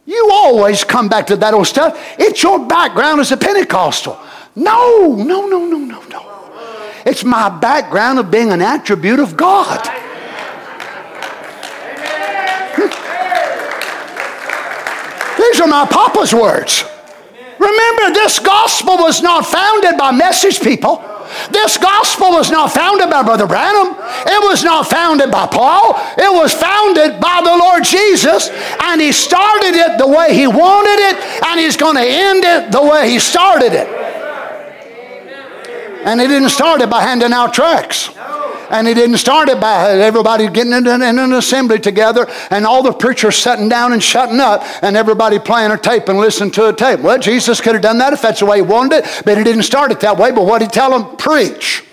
you 0.06 0.30
always 0.32 0.84
come 0.84 1.08
back 1.08 1.26
to 1.28 1.36
that 1.36 1.54
old 1.54 1.66
stuff. 1.66 1.98
It's 2.18 2.42
your 2.42 2.66
background 2.66 3.20
as 3.20 3.32
a 3.32 3.36
Pentecostal. 3.36 4.18
No, 4.56 5.14
no, 5.14 5.46
no, 5.46 5.66
no, 5.66 5.78
no, 5.78 6.02
no. 6.02 6.92
It's 7.04 7.22
my 7.22 7.50
background 7.50 8.18
of 8.18 8.30
being 8.30 8.50
an 8.50 8.62
attribute 8.62 9.20
of 9.20 9.36
God. 9.36 9.84
These 15.38 15.60
are 15.60 15.68
my 15.68 15.86
papa's 15.86 16.34
words. 16.34 16.84
Remember, 17.58 18.14
this 18.14 18.38
gospel 18.38 18.96
was 18.96 19.22
not 19.22 19.46
founded 19.46 19.98
by 19.98 20.10
message 20.10 20.60
people. 20.60 21.04
This 21.50 21.76
gospel 21.76 22.30
was 22.30 22.50
not 22.50 22.72
founded 22.72 23.10
by 23.10 23.22
Brother 23.22 23.46
Branham. 23.46 23.94
It 24.26 24.42
was 24.42 24.64
not 24.64 24.88
founded 24.88 25.30
by 25.30 25.46
Paul. 25.46 25.94
It 26.16 26.32
was 26.32 26.52
founded 26.54 27.20
by 27.20 27.40
the 27.44 27.56
Lord 27.56 27.84
Jesus. 27.84 28.48
And 28.82 29.00
He 29.00 29.12
started 29.12 29.74
it 29.74 29.98
the 29.98 30.06
way 30.06 30.34
He 30.34 30.46
wanted 30.46 30.98
it, 30.98 31.44
and 31.46 31.60
He's 31.60 31.76
going 31.76 31.96
to 31.96 32.04
end 32.04 32.44
it 32.44 32.72
the 32.72 32.82
way 32.82 33.10
He 33.10 33.18
started 33.18 33.72
it. 33.72 34.05
And 36.06 36.20
he 36.20 36.28
didn't 36.28 36.50
start 36.50 36.80
it 36.80 36.88
by 36.88 37.02
handing 37.02 37.32
out 37.32 37.52
tracts. 37.52 38.10
And 38.70 38.86
he 38.86 38.94
didn't 38.94 39.18
start 39.18 39.48
it 39.48 39.60
by 39.60 39.90
everybody 39.90 40.48
getting 40.48 40.72
in 40.72 40.86
an, 40.86 41.32
assembly 41.32 41.80
together 41.80 42.28
and 42.50 42.64
all 42.64 42.82
the 42.82 42.92
preachers 42.92 43.36
sitting 43.36 43.68
down 43.68 43.92
and 43.92 44.02
shutting 44.02 44.38
up 44.38 44.62
and 44.82 44.96
everybody 44.96 45.40
playing 45.40 45.72
a 45.72 45.76
tape 45.78 46.08
and 46.08 46.18
listening 46.18 46.52
to 46.52 46.68
a 46.68 46.72
tape. 46.72 47.00
Well, 47.00 47.18
Jesus 47.18 47.60
could 47.60 47.74
have 47.74 47.82
done 47.82 47.98
that 47.98 48.12
if 48.12 48.22
that's 48.22 48.38
the 48.38 48.46
way 48.46 48.58
he 48.58 48.62
wanted 48.62 48.98
it, 48.98 49.22
but 49.24 49.36
he 49.36 49.42
didn't 49.42 49.64
start 49.64 49.90
it 49.90 49.98
that 50.00 50.16
way. 50.16 50.30
But 50.30 50.46
what 50.46 50.60
did 50.60 50.66
he 50.66 50.70
tell 50.70 50.96
them? 50.96 51.16
Preach. 51.16 51.84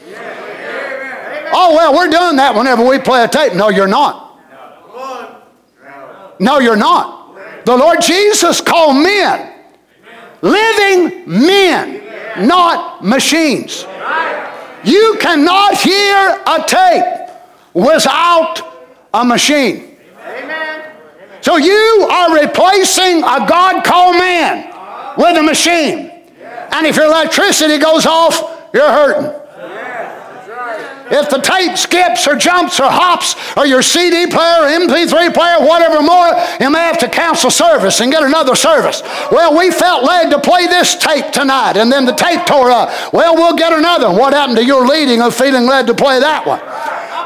Oh, 1.56 1.74
well, 1.76 1.94
we're 1.94 2.10
doing 2.10 2.36
that 2.38 2.54
whenever 2.56 2.88
we 2.88 3.00
play 3.00 3.24
a 3.24 3.28
tape. 3.28 3.54
No, 3.54 3.70
you're 3.70 3.88
not. 3.88 4.40
No, 6.40 6.60
you're 6.60 6.76
not. 6.76 7.66
The 7.66 7.76
Lord 7.76 8.02
Jesus 8.02 8.62
called 8.62 9.02
men, 9.02 9.54
living 10.42 11.24
men, 11.26 12.48
not 12.48 13.04
machines. 13.04 13.86
You 14.84 15.18
cannot 15.20 15.78
hear 15.78 16.42
a 16.46 16.64
tape 16.68 17.30
without 17.74 18.62
a 19.14 19.24
machine. 19.24 19.98
So 21.42 21.58
you 21.58 22.08
are 22.10 22.42
replacing 22.42 23.18
a 23.18 23.46
God 23.48 23.84
called 23.84 24.18
man 24.18 24.74
with 25.18 25.38
a 25.38 25.44
machine. 25.44 26.12
And 26.72 26.88
if 26.88 26.96
your 26.96 27.06
electricity 27.06 27.78
goes 27.78 28.06
off, 28.06 28.70
you're 28.74 28.90
hurting. 28.90 29.43
If 31.14 31.30
the 31.30 31.38
tape 31.38 31.78
skips 31.78 32.28
or 32.28 32.36
jumps 32.36 32.80
or 32.80 32.90
hops 32.90 33.36
or 33.56 33.68
your 33.68 33.84
CD 33.84 34.26
player, 34.26 34.66
or 34.66 34.68
MP3 34.68 35.32
player, 35.32 35.60
whatever 35.60 36.02
more, 36.02 36.34
you 36.60 36.72
may 36.72 36.80
have 36.80 36.98
to 37.00 37.08
cancel 37.08 37.52
service 37.52 38.02
and 38.02 38.12
get 38.12 38.24
another 38.24 38.56
service. 38.56 39.04
Well, 39.32 39.56
we 39.56 39.70
felt 39.70 40.04
led 40.04 40.32
to 40.32 40.42
play 40.42 40.66
this 40.66 40.96
tape 40.96 41.32
tonight 41.32 41.78
and 41.78 41.92
then 41.92 42.06
the 42.06 42.14
tape 42.14 42.48
tore 42.48 42.72
up. 42.72 43.14
Well, 43.14 43.36
we'll 43.36 43.56
get 43.56 43.74
another. 43.74 44.10
What 44.10 44.34
happened 44.34 44.58
to 44.58 44.66
your 44.66 44.88
leading 44.88 45.22
of 45.22 45.36
feeling 45.36 45.68
led 45.68 45.86
to 45.88 45.94
play 45.94 46.20
that 46.20 46.48
one? 46.48 46.62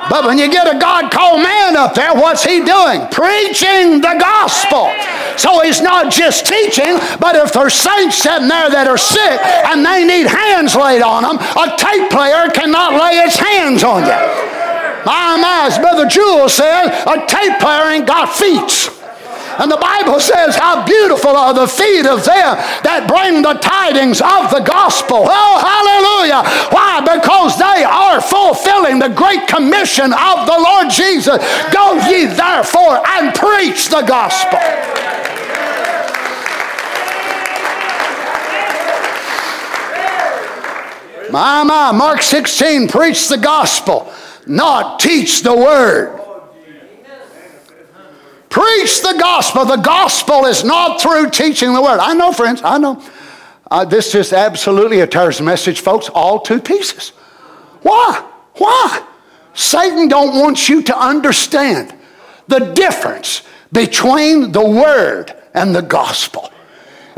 But 0.10 0.26
when 0.26 0.38
you 0.38 0.50
get 0.50 0.68
a 0.68 0.80
God 0.80 1.12
called 1.12 1.44
man 1.44 1.76
up 1.76 1.94
there, 1.94 2.14
what's 2.14 2.44
he 2.44 2.64
doing? 2.64 3.08
Preaching 3.12 4.02
the 4.02 4.16
gospel. 4.20 4.90
So 5.38 5.62
he's 5.62 5.82
not 5.82 6.12
just 6.12 6.46
teaching, 6.48 6.98
but 7.20 7.36
if 7.36 7.54
there's 7.54 7.74
saints 7.74 8.18
sitting 8.18 8.48
there 8.48 8.70
that 8.70 8.88
are 8.88 8.98
sick 8.98 9.40
and 9.70 9.86
they 9.86 10.08
need 10.08 10.28
hands 10.28 10.76
laid 10.76 11.02
on 11.02 11.24
them, 11.24 11.38
a 11.38 11.78
tape 11.78 12.10
player 12.10 12.50
cannot 12.50 12.98
lay 12.98 13.20
its 13.22 13.38
hands 13.38 13.84
on 13.84 14.02
you. 14.04 14.20
My, 15.06 15.38
my, 15.38 15.68
as 15.68 15.78
Brother 15.78 16.08
Jewel 16.08 16.50
said, 16.50 16.88
a 17.06 17.26
tape 17.28 17.60
player 17.60 17.92
ain't 17.92 18.08
got 18.08 18.34
feet. 18.34 18.97
And 19.60 19.72
the 19.72 19.78
Bible 19.78 20.20
says, 20.20 20.56
How 20.56 20.86
beautiful 20.86 21.36
are 21.36 21.54
the 21.54 21.68
feet 21.68 22.06
of 22.06 22.24
them 22.24 22.58
that 22.86 23.10
bring 23.10 23.42
the 23.42 23.58
tidings 23.58 24.22
of 24.22 24.52
the 24.54 24.62
gospel. 24.62 25.26
Oh, 25.26 25.56
hallelujah. 25.58 26.46
Why? 26.70 27.02
Because 27.02 27.58
they 27.58 27.84
are 27.84 28.22
fulfilling 28.22 29.00
the 29.00 29.10
great 29.10 29.48
commission 29.48 30.14
of 30.14 30.46
the 30.46 30.58
Lord 30.58 30.90
Jesus. 30.90 31.42
Go 31.74 31.98
ye 32.06 32.26
therefore 32.26 33.02
and 33.18 33.34
preach 33.34 33.90
the 33.90 34.04
gospel. 34.06 34.60
My, 41.32 41.64
my, 41.64 41.92
Mark 41.92 42.22
16, 42.22 42.88
preach 42.88 43.28
the 43.28 43.38
gospel, 43.38 44.12
not 44.46 45.00
teach 45.00 45.42
the 45.42 45.56
word. 45.56 46.27
Preach 48.58 49.04
the 49.04 49.14
gospel. 49.20 49.66
The 49.66 49.76
gospel 49.76 50.46
is 50.48 50.64
not 50.64 51.00
through 51.00 51.30
teaching 51.30 51.74
the 51.74 51.82
word. 51.82 52.00
I 52.00 52.16
know, 52.16 52.32
friends, 52.32 52.64
I 52.64 52.80
know. 52.80 53.00
Uh, 53.70 53.86
this 53.86 54.16
is 54.16 54.34
absolutely 54.34 55.02
a 55.02 55.06
terrorist 55.06 55.44
message, 55.44 55.82
folks, 55.82 56.10
all 56.10 56.40
two 56.40 56.60
pieces. 56.60 57.10
Why? 57.84 58.28
Why? 58.56 59.06
Satan 59.54 60.08
don't 60.08 60.40
want 60.40 60.70
you 60.70 60.82
to 60.82 60.98
understand 60.98 61.94
the 62.48 62.74
difference 62.74 63.44
between 63.72 64.52
the 64.54 64.68
word 64.68 65.36
and 65.54 65.76
the 65.76 65.84
gospel. 65.84 66.52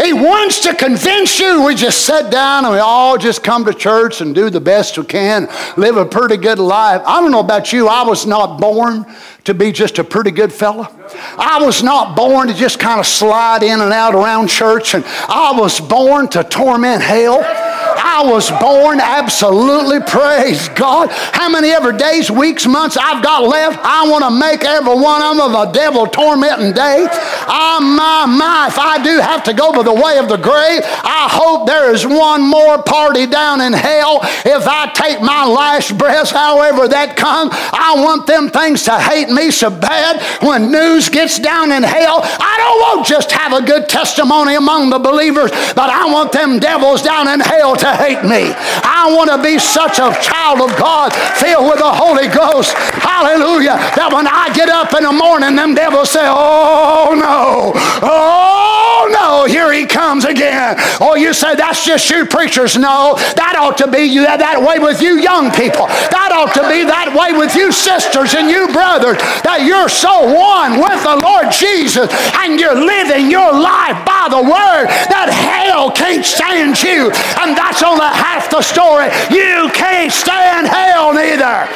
He 0.04 0.14
wants 0.14 0.62
to 0.62 0.74
convince 0.74 1.40
you. 1.40 1.66
We 1.66 1.76
just 1.76 2.06
sit 2.06 2.32
down 2.32 2.64
and 2.64 2.74
we 2.74 2.80
all 2.80 3.18
just 3.18 3.44
come 3.44 3.66
to 3.66 3.74
church 3.74 4.22
and 4.22 4.34
do 4.34 4.50
the 4.50 4.62
best 4.62 4.98
we 4.98 5.06
can, 5.06 5.50
live 5.76 5.98
a 5.98 6.06
pretty 6.06 6.38
good 6.38 6.60
life. 6.60 7.02
I 7.06 7.22
don't 7.22 7.32
know 7.32 7.42
about 7.42 7.74
you, 7.74 7.88
I 7.88 8.04
was 8.04 8.26
not 8.26 8.62
born 8.62 9.06
to 9.44 9.54
be 9.54 9.72
just 9.72 10.00
a 10.00 10.04
pretty 10.04 10.32
good 10.32 10.54
fella. 10.54 10.90
I 11.38 11.60
was 11.62 11.84
not 11.84 12.16
born 12.16 12.48
to 12.48 12.54
just 12.54 12.80
kind 12.80 13.00
of 13.00 13.08
slide 13.08 13.64
in 13.64 13.82
and 13.82 13.92
out 13.92 14.16
around 14.16 14.48
church, 14.48 14.94
and 14.96 15.04
I 15.06 15.54
was 15.58 15.80
born 15.80 16.28
to 16.30 16.44
torment 16.44 17.02
hell. 17.02 17.69
I 18.12 18.24
was 18.24 18.50
born 18.50 19.00
absolutely, 19.00 20.00
praise 20.02 20.68
God. 20.70 21.10
How 21.12 21.48
many 21.48 21.70
ever 21.70 21.92
days, 21.92 22.32
weeks, 22.32 22.66
months 22.66 22.98
I've 22.98 23.24
got 23.24 23.44
left, 23.44 23.80
I 23.84 24.10
want 24.10 24.26
to 24.26 24.32
make 24.32 24.66
every 24.66 24.96
one 24.96 25.22
of 25.22 25.38
them 25.38 25.54
a 25.54 25.72
devil 25.72 26.08
tormenting 26.08 26.74
day. 26.74 27.06
Ah, 27.12 27.78
my, 27.80 28.26
my, 28.26 28.68
if 28.68 28.80
I 28.80 29.02
do 29.04 29.20
have 29.20 29.44
to 29.44 29.54
go 29.54 29.72
by 29.72 29.84
the 29.84 29.94
way 29.94 30.18
of 30.18 30.28
the 30.28 30.38
grave, 30.38 30.82
I 30.84 31.30
hope 31.30 31.68
there 31.68 31.94
is 31.94 32.06
one 32.06 32.42
more 32.42 32.82
party 32.82 33.28
down 33.28 33.62
in 33.62 33.74
hell. 33.74 34.20
If 34.44 34.68
I 34.68 34.92
take 34.92 35.22
my 35.22 35.46
last 35.46 35.96
breath, 35.96 36.32
however 36.32 36.88
that 36.88 37.16
comes, 37.16 37.52
I 37.54 37.94
want 38.02 38.26
them 38.26 38.50
things 38.50 38.84
to 38.86 39.00
hate 39.00 39.30
me 39.30 39.52
so 39.52 39.70
bad 39.70 40.20
when 40.42 40.72
news 40.72 41.10
gets 41.10 41.38
down 41.38 41.72
in 41.72 41.84
hell. 41.84 42.22
I 42.24 42.56
don't 42.58 42.80
want 42.82 43.08
just 43.08 43.32
have 43.32 43.54
a 43.54 43.62
good 43.64 43.88
testimony 43.88 44.56
among 44.56 44.90
the 44.90 45.00
believers, 45.00 45.52
but 45.78 45.94
I 45.94 46.12
want 46.12 46.32
them 46.32 46.58
devils 46.58 47.04
down 47.04 47.28
in 47.28 47.40
hell 47.40 47.76
to 47.76 47.99
hate 48.00 48.24
me. 48.24 48.56
I 48.56 49.12
want 49.12 49.30
to 49.30 49.38
be 49.44 49.60
such 49.60 50.00
a 50.00 50.16
child 50.24 50.64
of 50.64 50.72
God 50.80 51.12
filled 51.36 51.68
with 51.68 51.80
the 51.84 51.92
Holy 51.92 52.32
Ghost. 52.32 52.72
Hallelujah. 53.04 53.76
That 54.00 54.16
when 54.16 54.28
I 54.28 54.48
get 54.56 54.72
up 54.72 54.96
in 54.96 55.04
the 55.04 55.12
morning, 55.12 55.60
them 55.60 55.76
devils 55.76 56.12
say, 56.12 56.24
Oh 56.24 57.12
no, 57.12 57.76
oh 57.76 58.90
no, 59.12 59.46
here 59.46 59.72
he 59.74 59.86
comes 59.86 60.24
again. 60.24 60.76
Oh, 61.02 61.16
you 61.16 61.34
say 61.34 61.56
that's 61.56 61.86
just 61.86 62.10
you 62.10 62.26
preachers. 62.26 62.78
No, 62.78 63.16
that 63.36 63.56
ought 63.60 63.78
to 63.84 63.88
be 63.92 64.08
you 64.08 64.24
that, 64.24 64.40
way 64.64 64.80
with 64.80 65.02
you 65.02 65.20
young 65.20 65.52
people. 65.52 65.88
That 65.88 66.32
ought 66.32 66.54
to 66.56 66.64
be 66.72 66.84
that 66.88 67.12
way 67.12 67.36
with 67.36 67.56
you 67.56 67.72
sisters 67.72 68.34
and 68.36 68.50
you 68.50 68.72
brothers. 68.72 69.20
That 69.44 69.68
you're 69.68 69.90
so 69.90 70.32
one 70.32 70.80
with 70.80 71.00
the 71.04 71.20
Lord 71.20 71.52
Jesus 71.52 72.08
and 72.40 72.60
you're 72.60 72.76
living 72.76 73.32
your 73.32 73.52
life 73.52 74.00
by 74.08 74.32
the 74.32 74.44
word 74.44 74.88
that 75.12 75.32
hell 75.32 75.92
can't 75.92 76.26
stand 76.26 76.80
you. 76.80 77.12
And 77.40 77.56
that's 77.56 77.84
only 77.90 78.06
half 78.06 78.50
the 78.50 78.62
story. 78.62 79.06
You 79.30 79.70
can't 79.74 80.12
stand 80.12 80.68
hell 80.68 81.14
neither. 81.14 81.68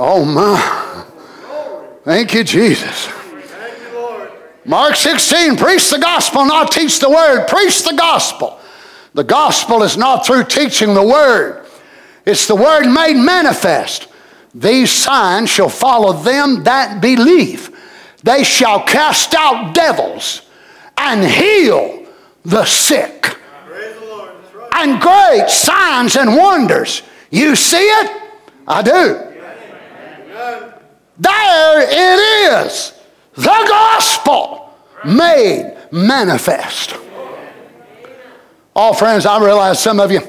Oh 0.00 0.24
my. 0.24 1.04
Thank 2.04 2.34
you, 2.34 2.44
Jesus. 2.44 3.08
Mark 4.64 4.96
16, 4.96 5.56
preach 5.56 5.90
the 5.90 5.98
gospel, 5.98 6.44
not 6.44 6.70
teach 6.70 7.00
the 7.00 7.10
word. 7.10 7.48
Preach 7.48 7.82
the 7.82 7.94
gospel. 7.94 8.60
The 9.14 9.24
gospel 9.24 9.82
is 9.82 9.96
not 9.96 10.26
through 10.26 10.44
teaching 10.44 10.94
the 10.94 11.02
word, 11.02 11.66
it's 12.24 12.46
the 12.46 12.54
word 12.54 12.86
made 12.86 13.16
manifest. 13.16 14.06
These 14.54 14.90
signs 14.90 15.50
shall 15.50 15.68
follow 15.68 16.12
them 16.12 16.64
that 16.64 17.00
believe. 17.00 17.77
They 18.22 18.42
shall 18.44 18.82
cast 18.82 19.34
out 19.34 19.74
devils 19.74 20.42
and 20.96 21.24
heal 21.24 22.06
the 22.44 22.64
sick. 22.64 23.36
And 24.74 25.00
great 25.00 25.48
signs 25.48 26.16
and 26.16 26.36
wonders. 26.36 27.02
You 27.30 27.56
see 27.56 27.76
it? 27.76 28.22
I 28.66 28.82
do. 28.82 29.24
There 31.18 31.80
it 31.82 32.64
is. 32.66 32.92
The 33.34 33.42
gospel 33.68 34.72
made 35.04 35.76
manifest. 35.90 36.94
Oh, 38.76 38.92
friends, 38.92 39.26
I 39.26 39.44
realize 39.44 39.80
some 39.80 39.98
of 39.98 40.12
you 40.12 40.20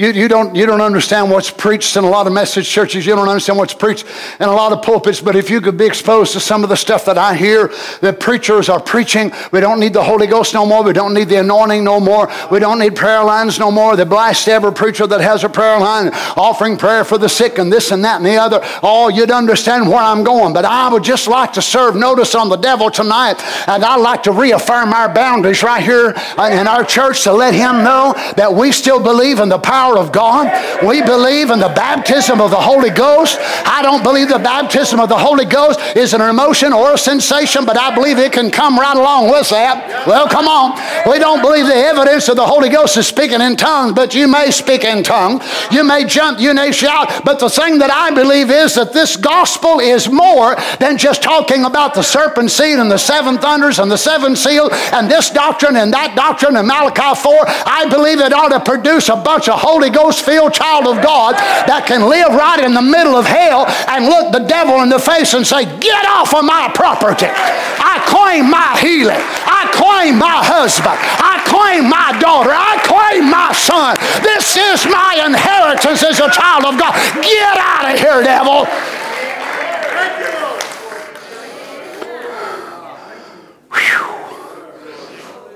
you, 0.00 0.12
you, 0.12 0.28
don't, 0.28 0.56
you 0.56 0.64
don't 0.64 0.80
understand 0.80 1.30
what's 1.30 1.50
preached 1.50 1.94
in 1.94 2.04
a 2.04 2.08
lot 2.08 2.26
of 2.26 2.32
message 2.32 2.66
churches. 2.66 3.04
You 3.04 3.14
don't 3.14 3.28
understand 3.28 3.58
what's 3.58 3.74
preached 3.74 4.06
in 4.40 4.48
a 4.48 4.52
lot 4.52 4.72
of 4.72 4.80
pulpits. 4.80 5.20
But 5.20 5.36
if 5.36 5.50
you 5.50 5.60
could 5.60 5.76
be 5.76 5.84
exposed 5.84 6.32
to 6.32 6.40
some 6.40 6.62
of 6.62 6.70
the 6.70 6.76
stuff 6.76 7.04
that 7.04 7.18
I 7.18 7.34
hear 7.34 7.70
that 8.00 8.18
preachers 8.18 8.70
are 8.70 8.80
preaching, 8.80 9.30
we 9.52 9.60
don't 9.60 9.78
need 9.78 9.92
the 9.92 10.02
Holy 10.02 10.26
Ghost 10.26 10.54
no 10.54 10.64
more. 10.64 10.82
We 10.82 10.94
don't 10.94 11.12
need 11.12 11.28
the 11.28 11.40
anointing 11.40 11.84
no 11.84 12.00
more. 12.00 12.32
We 12.50 12.60
don't 12.60 12.78
need 12.78 12.96
prayer 12.96 13.22
lines 13.22 13.58
no 13.58 13.70
more. 13.70 13.94
They 13.94 14.04
blast 14.04 14.48
every 14.48 14.72
preacher 14.72 15.06
that 15.06 15.20
has 15.20 15.44
a 15.44 15.50
prayer 15.50 15.78
line, 15.78 16.08
offering 16.34 16.78
prayer 16.78 17.04
for 17.04 17.18
the 17.18 17.28
sick 17.28 17.58
and 17.58 17.70
this 17.70 17.90
and 17.90 18.02
that 18.02 18.16
and 18.16 18.24
the 18.24 18.36
other. 18.36 18.60
Oh, 18.82 19.10
you'd 19.10 19.30
understand 19.30 19.86
where 19.86 19.98
I'm 19.98 20.24
going. 20.24 20.54
But 20.54 20.64
I 20.64 20.90
would 20.90 21.04
just 21.04 21.28
like 21.28 21.52
to 21.52 21.62
serve 21.62 21.94
notice 21.94 22.34
on 22.34 22.48
the 22.48 22.56
devil 22.56 22.90
tonight. 22.90 23.34
And 23.68 23.84
I'd 23.84 24.00
like 24.00 24.22
to 24.22 24.32
reaffirm 24.32 24.94
our 24.94 25.12
boundaries 25.12 25.62
right 25.62 25.82
here 25.82 26.14
in 26.38 26.66
our 26.66 26.84
church 26.84 27.24
to 27.24 27.34
let 27.34 27.52
him 27.52 27.84
know 27.84 28.14
that 28.36 28.54
we 28.54 28.72
still 28.72 28.98
believe 28.98 29.40
in 29.40 29.50
the 29.50 29.58
power 29.58 29.89
power 29.90 29.98
of 29.98 30.12
God. 30.12 30.46
We 30.86 31.02
believe 31.02 31.50
in 31.50 31.58
the 31.58 31.68
baptism 31.68 32.40
of 32.40 32.50
the 32.50 32.56
Holy 32.56 32.90
Ghost. 32.90 33.38
I 33.40 33.80
don't 33.82 34.02
believe 34.02 34.28
the 34.28 34.38
baptism 34.38 35.00
of 35.00 35.08
the 35.08 35.18
Holy 35.18 35.44
Ghost 35.44 35.80
is 35.96 36.14
an 36.14 36.20
emotion 36.20 36.72
or 36.72 36.94
a 36.94 36.98
sensation, 36.98 37.64
but 37.64 37.76
I 37.76 37.94
believe 37.94 38.18
it 38.18 38.32
can 38.32 38.50
come 38.50 38.78
right 38.78 38.96
along 38.96 39.30
with 39.30 39.48
that. 39.50 40.06
Well, 40.06 40.28
come 40.28 40.46
on. 40.46 40.78
We 41.10 41.18
don't 41.18 41.42
believe 41.42 41.66
the 41.66 41.74
evidence 41.74 42.28
of 42.28 42.36
the 42.36 42.46
Holy 42.46 42.68
Ghost 42.68 42.96
is 42.96 43.06
speaking 43.06 43.40
in 43.40 43.56
tongues, 43.56 43.92
but 43.94 44.14
you 44.14 44.28
may 44.28 44.50
speak 44.50 44.84
in 44.84 45.02
tongues. 45.02 45.44
You 45.70 45.84
may 45.84 46.04
jump, 46.04 46.40
you 46.40 46.54
may 46.54 46.72
shout. 46.72 47.24
But 47.24 47.38
the 47.38 47.50
thing 47.50 47.78
that 47.78 47.90
I 47.90 48.10
believe 48.14 48.50
is 48.50 48.74
that 48.74 48.92
this 48.92 49.16
gospel 49.16 49.80
is 49.80 50.08
more 50.08 50.56
than 50.78 50.98
just 50.98 51.22
talking 51.22 51.64
about 51.64 51.94
the 51.94 52.02
serpent 52.02 52.50
seed 52.50 52.78
and 52.78 52.90
the 52.90 52.98
seven 52.98 53.38
thunders 53.38 53.78
and 53.78 53.90
the 53.90 53.98
seven 53.98 54.36
seals 54.36 54.70
and 54.92 55.10
this 55.10 55.30
doctrine 55.30 55.76
and 55.76 55.92
that 55.92 56.14
doctrine 56.14 56.56
in 56.56 56.66
Malachi 56.66 57.20
4. 57.20 57.44
I 57.66 57.86
believe 57.90 58.20
it 58.20 58.32
ought 58.32 58.50
to 58.50 58.60
produce 58.60 59.08
a 59.08 59.16
bunch 59.16 59.48
of 59.48 59.58
Holy 59.70 59.88
Ghost 59.88 60.26
filled 60.26 60.52
child 60.52 60.90
of 60.90 60.98
God 60.98 61.38
that 61.70 61.86
can 61.86 62.10
live 62.10 62.34
right 62.34 62.58
in 62.58 62.74
the 62.74 62.82
middle 62.82 63.14
of 63.14 63.22
hell 63.22 63.70
and 63.86 64.10
look 64.10 64.34
the 64.34 64.42
devil 64.42 64.82
in 64.82 64.90
the 64.90 64.98
face 64.98 65.30
and 65.30 65.46
say, 65.46 65.62
Get 65.78 66.02
off 66.10 66.34
of 66.34 66.42
my 66.42 66.66
property. 66.74 67.30
I 67.30 68.02
claim 68.02 68.50
my 68.50 68.74
healing. 68.82 69.22
I 69.46 69.70
claim 69.70 70.18
my 70.18 70.42
husband. 70.42 70.98
I 70.98 71.38
claim 71.46 71.86
my 71.86 72.18
daughter. 72.18 72.50
I 72.50 72.82
claim 72.82 73.30
my 73.30 73.54
son. 73.54 73.94
This 74.26 74.58
is 74.58 74.90
my 74.90 75.22
inheritance 75.22 76.02
as 76.02 76.18
a 76.18 76.26
child 76.34 76.66
of 76.66 76.74
God. 76.74 76.90
Get 77.22 77.54
out 77.54 77.86
of 77.86 77.94
here, 77.94 78.26
devil. 78.26 78.66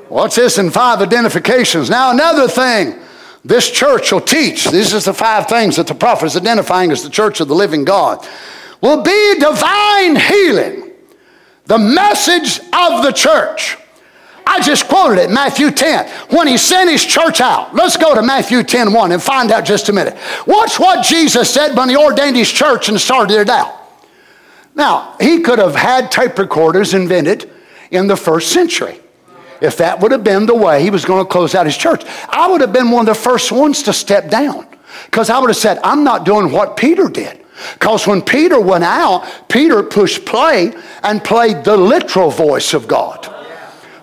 What's 0.06 0.36
this 0.36 0.58
in 0.58 0.70
five 0.70 1.02
identifications? 1.02 1.90
Now, 1.90 2.12
another 2.12 2.46
thing 2.46 3.02
this 3.44 3.70
church 3.70 4.10
will 4.10 4.20
teach, 4.20 4.64
these 4.70 4.94
are 4.94 5.00
the 5.00 5.12
five 5.12 5.48
things 5.48 5.76
that 5.76 5.86
the 5.86 5.94
prophet 5.94 6.26
is 6.26 6.36
identifying 6.36 6.90
as 6.90 7.02
the 7.02 7.10
church 7.10 7.40
of 7.40 7.48
the 7.48 7.54
living 7.54 7.84
God, 7.84 8.26
will 8.80 9.02
be 9.02 9.34
divine 9.38 10.16
healing. 10.16 10.92
The 11.66 11.78
message 11.78 12.60
of 12.72 13.02
the 13.02 13.12
church. 13.14 13.76
I 14.46 14.60
just 14.60 14.88
quoted 14.88 15.22
it, 15.22 15.30
Matthew 15.30 15.70
10, 15.70 16.08
when 16.30 16.46
he 16.46 16.58
sent 16.58 16.90
his 16.90 17.04
church 17.04 17.40
out. 17.40 17.74
Let's 17.74 17.96
go 17.96 18.14
to 18.14 18.22
Matthew 18.22 18.62
10 18.62 18.92
1 18.92 19.12
and 19.12 19.22
find 19.22 19.50
out 19.50 19.64
just 19.64 19.88
a 19.88 19.92
minute. 19.92 20.16
Watch 20.46 20.78
what 20.78 21.04
Jesus 21.04 21.52
said 21.52 21.74
when 21.74 21.88
he 21.88 21.96
ordained 21.96 22.36
his 22.36 22.50
church 22.50 22.88
and 22.88 23.00
started 23.00 23.40
it 23.40 23.48
out. 23.48 23.74
Now, 24.74 25.16
he 25.20 25.40
could 25.40 25.58
have 25.58 25.74
had 25.74 26.10
tape 26.10 26.38
recorders 26.38 26.94
invented 26.94 27.50
in 27.90 28.06
the 28.06 28.16
first 28.16 28.52
century. 28.52 29.00
If 29.64 29.78
that 29.78 30.00
would 30.00 30.12
have 30.12 30.22
been 30.22 30.46
the 30.46 30.54
way 30.54 30.82
he 30.82 30.90
was 30.90 31.04
going 31.04 31.24
to 31.24 31.28
close 31.28 31.54
out 31.54 31.66
his 31.66 31.76
church, 31.76 32.04
I 32.28 32.48
would 32.50 32.60
have 32.60 32.72
been 32.72 32.90
one 32.90 33.08
of 33.08 33.14
the 33.16 33.20
first 33.20 33.50
ones 33.50 33.82
to 33.84 33.92
step 33.92 34.28
down 34.28 34.66
because 35.06 35.30
I 35.30 35.38
would 35.38 35.48
have 35.48 35.56
said, 35.56 35.78
I'm 35.82 36.04
not 36.04 36.24
doing 36.24 36.52
what 36.52 36.76
Peter 36.76 37.08
did. 37.08 37.44
Because 37.72 38.06
when 38.06 38.20
Peter 38.20 38.60
went 38.60 38.84
out, 38.84 39.48
Peter 39.48 39.82
pushed 39.82 40.26
play 40.26 40.74
and 41.02 41.22
played 41.22 41.64
the 41.64 41.76
literal 41.76 42.30
voice 42.30 42.74
of 42.74 42.86
God, 42.88 43.24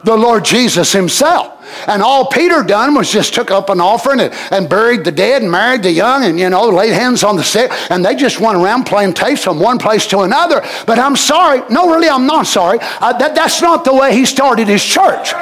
the 0.03 0.15
Lord 0.15 0.45
Jesus 0.45 0.91
Himself. 0.91 1.57
And 1.87 2.01
all 2.01 2.27
Peter 2.27 2.63
done 2.63 2.95
was 2.95 3.11
just 3.11 3.33
took 3.33 3.49
up 3.49 3.69
an 3.69 3.79
offering 3.79 4.19
and, 4.19 4.33
and, 4.51 4.69
buried 4.69 5.03
the 5.03 5.11
dead 5.11 5.41
and 5.41 5.51
married 5.51 5.83
the 5.83 5.91
young 5.91 6.25
and, 6.25 6.39
you 6.39 6.49
know, 6.49 6.67
laid 6.69 6.91
hands 6.91 7.23
on 7.23 7.37
the 7.37 7.43
sick. 7.43 7.71
And 7.89 8.03
they 8.03 8.15
just 8.15 8.39
went 8.39 8.57
around 8.57 8.85
playing 8.85 9.13
tapes 9.13 9.43
from 9.43 9.59
one 9.59 9.77
place 9.77 10.05
to 10.07 10.19
another. 10.19 10.61
But 10.85 10.99
I'm 10.99 11.15
sorry. 11.15 11.61
No, 11.69 11.89
really, 11.89 12.09
I'm 12.09 12.27
not 12.27 12.45
sorry. 12.45 12.79
Uh, 12.81 13.17
that, 13.17 13.35
that's 13.35 13.61
not 13.61 13.85
the 13.85 13.93
way 13.93 14.13
he 14.13 14.25
started 14.25 14.67
his 14.67 14.83
church. 14.83 15.33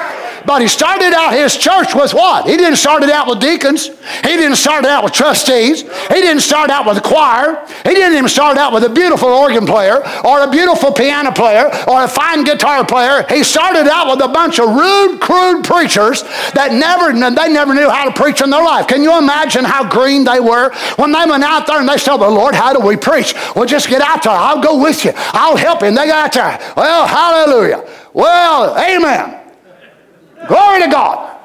But 0.45 0.61
he 0.61 0.67
started 0.67 1.13
out 1.13 1.33
his 1.33 1.55
church 1.57 1.95
with 1.95 2.13
what? 2.13 2.47
He 2.47 2.57
didn't 2.57 2.77
start 2.77 3.03
it 3.03 3.09
out 3.09 3.27
with 3.27 3.39
deacons. 3.39 3.87
He 3.87 4.35
didn't 4.37 4.55
start 4.55 4.85
it 4.85 4.91
out 4.91 5.03
with 5.03 5.13
trustees. 5.13 5.81
He 5.81 6.21
didn't 6.21 6.41
start 6.41 6.69
out 6.69 6.85
with 6.85 6.97
a 6.97 7.01
choir. 7.01 7.65
He 7.83 7.93
didn't 7.93 8.17
even 8.17 8.29
start 8.29 8.57
out 8.57 8.73
with 8.73 8.83
a 8.83 8.89
beautiful 8.89 9.29
organ 9.29 9.65
player 9.65 10.01
or 10.25 10.43
a 10.43 10.49
beautiful 10.49 10.91
piano 10.91 11.31
player 11.31 11.71
or 11.87 12.03
a 12.03 12.07
fine 12.07 12.43
guitar 12.43 12.85
player. 12.85 13.25
He 13.29 13.43
started 13.43 13.87
out 13.87 14.09
with 14.09 14.23
a 14.23 14.27
bunch 14.27 14.59
of 14.59 14.69
rude, 14.69 15.19
crude 15.19 15.63
preachers 15.63 16.23
that 16.53 16.73
never, 16.73 17.13
they 17.13 17.51
never 17.51 17.73
knew 17.73 17.89
how 17.89 18.05
to 18.05 18.11
preach 18.11 18.41
in 18.41 18.49
their 18.49 18.63
life. 18.63 18.87
Can 18.87 19.03
you 19.03 19.17
imagine 19.17 19.65
how 19.65 19.87
green 19.87 20.23
they 20.23 20.39
were 20.39 20.73
when 20.95 21.11
they 21.11 21.25
went 21.25 21.43
out 21.43 21.67
there 21.67 21.79
and 21.79 21.87
they 21.89 21.97
said, 21.97 22.17
the 22.17 22.29
Lord, 22.29 22.55
how 22.55 22.73
do 22.73 22.85
we 22.85 22.95
preach? 22.95 23.33
Well, 23.55 23.65
just 23.65 23.87
get 23.87 24.01
out 24.01 24.23
there. 24.23 24.33
I'll 24.33 24.61
go 24.61 24.81
with 24.81 25.05
you. 25.05 25.11
I'll 25.15 25.57
help 25.57 25.81
you. 25.81 25.87
And 25.87 25.97
they 25.97 26.07
got 26.07 26.35
out 26.35 26.59
there. 26.59 26.73
Well, 26.75 27.07
hallelujah. 27.07 27.87
Well, 28.13 28.77
amen. 28.77 29.38
Glory 30.47 30.81
to 30.81 30.87
God. 30.89 31.35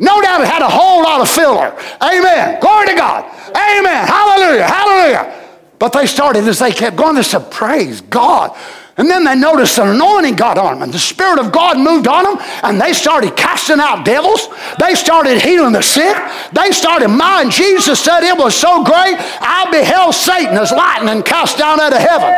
No 0.00 0.20
doubt 0.20 0.40
it 0.40 0.46
had 0.46 0.62
a 0.62 0.68
whole 0.68 1.02
lot 1.02 1.20
of 1.20 1.28
filler. 1.28 1.74
Amen. 2.02 2.60
Glory 2.60 2.86
to 2.88 2.94
God. 2.94 3.24
Amen. 3.48 4.06
Hallelujah. 4.06 4.66
Hallelujah. 4.66 5.34
But 5.78 5.92
they 5.92 6.06
started 6.06 6.46
as 6.46 6.58
they 6.58 6.72
kept 6.72 6.96
going, 6.96 7.14
they 7.14 7.22
said, 7.22 7.50
Praise 7.50 8.00
God. 8.00 8.56
And 8.98 9.08
then 9.08 9.22
they 9.22 9.36
noticed 9.36 9.78
an 9.78 9.88
anointing 9.88 10.34
got 10.34 10.58
on 10.58 10.74
them, 10.74 10.82
and 10.82 10.92
the 10.92 10.98
Spirit 10.98 11.38
of 11.38 11.52
God 11.52 11.78
moved 11.78 12.08
on 12.08 12.24
them, 12.24 12.36
and 12.64 12.80
they 12.80 12.92
started 12.92 13.36
casting 13.36 13.78
out 13.78 14.04
devils. 14.04 14.48
They 14.80 14.96
started 14.96 15.40
healing 15.40 15.72
the 15.72 15.82
sick. 15.82 16.16
They 16.52 16.72
started 16.72 17.08
mine. 17.08 17.50
Jesus 17.50 18.00
said 18.00 18.24
it 18.24 18.36
was 18.36 18.56
so 18.56 18.82
great, 18.82 19.16
I 19.40 19.68
beheld 19.70 20.14
Satan 20.16 20.58
as 20.58 20.72
lightning 20.72 21.22
cast 21.22 21.58
down 21.58 21.80
out 21.80 21.92
of 21.92 22.00
heaven. 22.00 22.34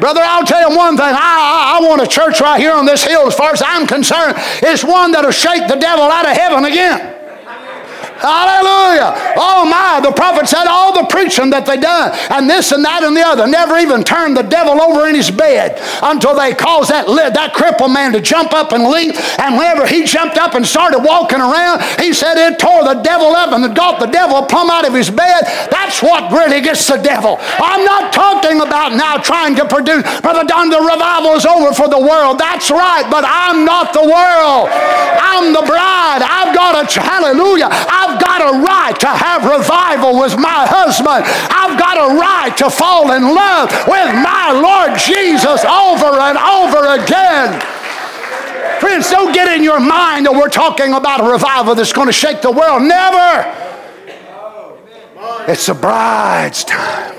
Brother, 0.00 0.22
I'll 0.24 0.44
tell 0.44 0.68
you 0.68 0.76
one 0.76 0.96
thing. 0.96 1.06
I, 1.06 1.14
I, 1.14 1.78
I, 1.78 1.88
want 1.88 2.02
a 2.02 2.06
church 2.06 2.40
right 2.40 2.58
here 2.58 2.72
on 2.72 2.86
this 2.86 3.04
hill, 3.04 3.28
as 3.28 3.34
far 3.34 3.52
as 3.52 3.62
I'm 3.64 3.86
concerned. 3.86 4.34
It's 4.62 4.82
one 4.82 5.12
that'll 5.12 5.30
shake 5.30 5.68
the 5.68 5.76
devil 5.76 6.04
out 6.04 6.26
of 6.26 6.36
heaven 6.36 6.64
again. 6.64 7.21
Hallelujah. 8.22 9.34
Oh 9.36 9.66
my, 9.66 9.98
the 9.98 10.12
prophet 10.14 10.46
said 10.48 10.70
all 10.70 10.94
the 10.94 11.10
preaching 11.10 11.50
that 11.50 11.66
they 11.66 11.76
done 11.76 12.14
and 12.30 12.48
this 12.48 12.70
and 12.70 12.84
that 12.84 13.02
and 13.02 13.16
the 13.16 13.26
other 13.26 13.50
never 13.50 13.78
even 13.78 14.04
turned 14.06 14.36
the 14.36 14.46
devil 14.46 14.80
over 14.80 15.10
in 15.10 15.14
his 15.14 15.30
bed 15.30 15.82
until 16.06 16.34
they 16.38 16.54
caused 16.54 16.90
that, 16.90 17.10
that 17.10 17.50
crippled 17.52 17.90
man 17.90 18.12
to 18.14 18.20
jump 18.22 18.54
up 18.54 18.70
and 18.70 18.86
leap. 18.86 19.18
And 19.42 19.58
whenever 19.58 19.86
he 19.86 20.06
jumped 20.06 20.38
up 20.38 20.54
and 20.54 20.62
started 20.62 21.02
walking 21.02 21.42
around, 21.42 21.82
he 21.98 22.14
said 22.14 22.38
it 22.38 22.62
tore 22.62 22.86
the 22.86 23.02
devil 23.02 23.34
up 23.34 23.50
and 23.50 23.66
got 23.74 23.98
the 23.98 24.06
devil 24.06 24.46
plumb 24.46 24.70
out 24.70 24.86
of 24.86 24.94
his 24.94 25.10
bed. 25.10 25.42
That's 25.70 25.98
what 25.98 26.30
really 26.30 26.62
gets 26.62 26.86
the 26.86 27.02
devil. 27.02 27.42
I'm 27.58 27.84
not 27.84 28.12
talking 28.12 28.62
about 28.62 28.94
now 28.94 29.18
trying 29.18 29.56
to 29.56 29.66
produce, 29.66 30.06
Brother 30.22 30.46
Don, 30.46 30.70
the 30.70 30.78
revival 30.78 31.34
is 31.34 31.46
over 31.46 31.74
for 31.74 31.88
the 31.90 31.98
world. 31.98 32.38
That's 32.38 32.70
right, 32.70 33.02
but 33.10 33.24
I'm 33.26 33.64
not 33.64 33.92
the 33.92 34.06
world. 34.06 34.70
I'm 34.70 35.52
the 35.52 35.66
bride. 35.66 36.22
I've 36.22 36.54
got 36.54 36.78
a, 36.78 36.84
hallelujah. 37.00 37.68
I've 37.70 38.11
I've 38.12 38.20
got 38.20 38.40
a 38.42 38.58
right 38.58 39.00
to 39.00 39.06
have 39.06 39.44
revival 39.44 40.20
with 40.20 40.36
my 40.36 40.66
husband. 40.68 41.24
I've 41.48 41.78
got 41.78 41.96
a 41.96 42.20
right 42.20 42.54
to 42.58 42.68
fall 42.68 43.10
in 43.12 43.22
love 43.22 43.70
with 43.88 44.12
my 44.20 44.52
Lord 44.52 44.98
Jesus 45.00 45.64
over 45.64 46.20
and 46.20 46.36
over 46.36 47.00
again. 47.00 47.58
Friends, 48.80 49.08
don't 49.10 49.32
get 49.32 49.48
in 49.56 49.64
your 49.64 49.80
mind 49.80 50.26
that 50.26 50.32
we're 50.32 50.50
talking 50.50 50.92
about 50.92 51.20
a 51.20 51.30
revival 51.30 51.74
that's 51.74 51.92
going 51.92 52.08
to 52.08 52.12
shake 52.12 52.42
the 52.42 52.50
world. 52.50 52.82
Never. 52.82 53.48
It's 55.48 55.64
the 55.66 55.74
bride's 55.74 56.64
time. 56.64 57.16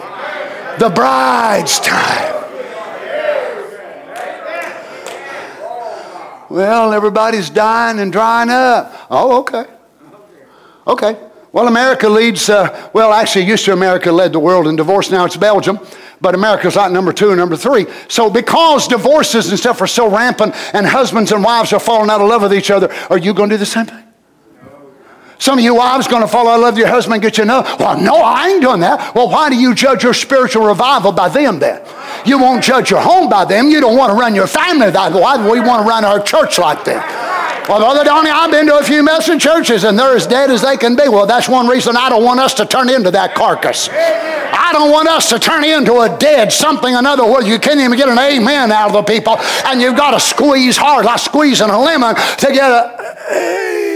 The 0.77 0.89
bride's 0.89 1.79
time. 1.79 2.43
Well, 6.49 6.93
everybody's 6.93 7.49
dying 7.49 7.97
and 7.99 8.11
drying 8.11 8.51
up. 8.51 9.07
Oh, 9.09 9.39
okay. 9.39 9.72
Okay. 10.87 11.17
Well, 11.51 11.67
America 11.67 12.09
leads, 12.09 12.49
uh, 12.49 12.89
well, 12.93 13.13
actually, 13.13 13.45
used 13.45 13.65
to 13.65 13.73
America 13.73 14.11
led 14.11 14.33
the 14.33 14.39
world 14.39 14.67
in 14.67 14.75
divorce. 14.75 15.11
Now 15.11 15.25
it's 15.25 15.37
Belgium. 15.37 15.79
But 16.19 16.35
America's 16.35 16.77
like 16.77 16.91
number 16.91 17.11
two 17.11 17.35
number 17.35 17.57
three. 17.57 17.85
So 18.07 18.29
because 18.29 18.87
divorces 18.87 19.49
and 19.49 19.59
stuff 19.59 19.81
are 19.81 19.87
so 19.87 20.09
rampant 20.09 20.55
and 20.73 20.87
husbands 20.87 21.33
and 21.33 21.43
wives 21.43 21.73
are 21.73 21.81
falling 21.81 22.09
out 22.09 22.21
of 22.21 22.29
love 22.29 22.43
with 22.43 22.53
each 22.53 22.71
other, 22.71 22.91
are 23.09 23.17
you 23.17 23.33
going 23.33 23.49
to 23.49 23.55
do 23.55 23.59
the 23.59 23.65
same 23.65 23.85
thing? 23.85 24.03
Some 25.37 25.57
of 25.57 25.63
you 25.65 25.75
wives 25.75 26.07
going 26.07 26.21
to 26.21 26.27
fall 26.29 26.47
out 26.47 26.55
of 26.55 26.61
love 26.61 26.75
with 26.75 26.79
your 26.79 26.87
husband 26.87 27.15
and 27.15 27.21
get 27.21 27.37
you 27.37 27.43
know, 27.43 27.61
well, 27.77 27.99
no, 27.99 28.15
I 28.15 28.47
ain't 28.47 28.61
doing 28.61 28.79
that. 28.79 29.13
Well, 29.13 29.27
why 29.29 29.49
do 29.49 29.57
you 29.57 29.75
judge 29.75 30.01
your 30.01 30.13
spiritual 30.13 30.65
revival 30.65 31.11
by 31.11 31.27
them 31.27 31.59
then? 31.59 31.85
You 32.25 32.39
won't 32.39 32.63
judge 32.63 32.89
your 32.89 33.01
home 33.01 33.29
by 33.29 33.43
them. 33.43 33.67
You 33.67 33.81
don't 33.81 33.97
want 33.97 34.11
to 34.11 34.17
run 34.17 34.33
your 34.33 34.47
family 34.47 34.89
that 34.89 35.11
way. 35.11 35.51
We 35.51 35.59
want 35.59 35.83
to 35.83 35.89
run 35.89 36.05
our 36.05 36.23
church 36.23 36.57
like 36.57 36.85
that? 36.85 37.32
Well, 37.69 37.79
Brother 37.79 38.03
Donnie, 38.03 38.29
I've 38.29 38.51
been 38.51 38.67
to 38.67 38.77
a 38.77 38.83
few 38.83 39.03
Message 39.03 39.41
churches 39.41 39.85
and 39.85 39.97
they're 39.97 40.15
as 40.17 40.27
dead 40.27 40.51
as 40.51 40.61
they 40.61 40.75
can 40.75 40.97
be. 40.97 41.07
Well, 41.07 41.25
that's 41.25 41.47
one 41.47 41.67
reason 41.67 41.95
I 41.95 42.09
don't 42.09 42.23
want 42.23 42.41
us 42.41 42.53
to 42.55 42.65
turn 42.65 42.89
into 42.89 43.09
that 43.11 43.35
carcass. 43.35 43.87
I 43.89 44.69
don't 44.73 44.91
want 44.91 45.07
us 45.07 45.29
to 45.29 45.39
turn 45.39 45.63
into 45.63 45.99
a 45.99 46.17
dead 46.17 46.51
something 46.51 46.93
another 46.93 47.23
where 47.23 47.41
you 47.41 47.59
can't 47.59 47.79
even 47.79 47.97
get 47.97 48.09
an 48.09 48.19
amen 48.19 48.71
out 48.71 48.87
of 48.87 48.93
the 48.93 49.03
people 49.03 49.37
and 49.65 49.81
you've 49.81 49.95
got 49.95 50.11
to 50.11 50.19
squeeze 50.19 50.75
hard 50.75 51.05
like 51.05 51.19
squeezing 51.19 51.69
a 51.69 51.79
lemon 51.79 52.15
to 52.15 52.47
get 52.51 52.69
a 52.69 53.92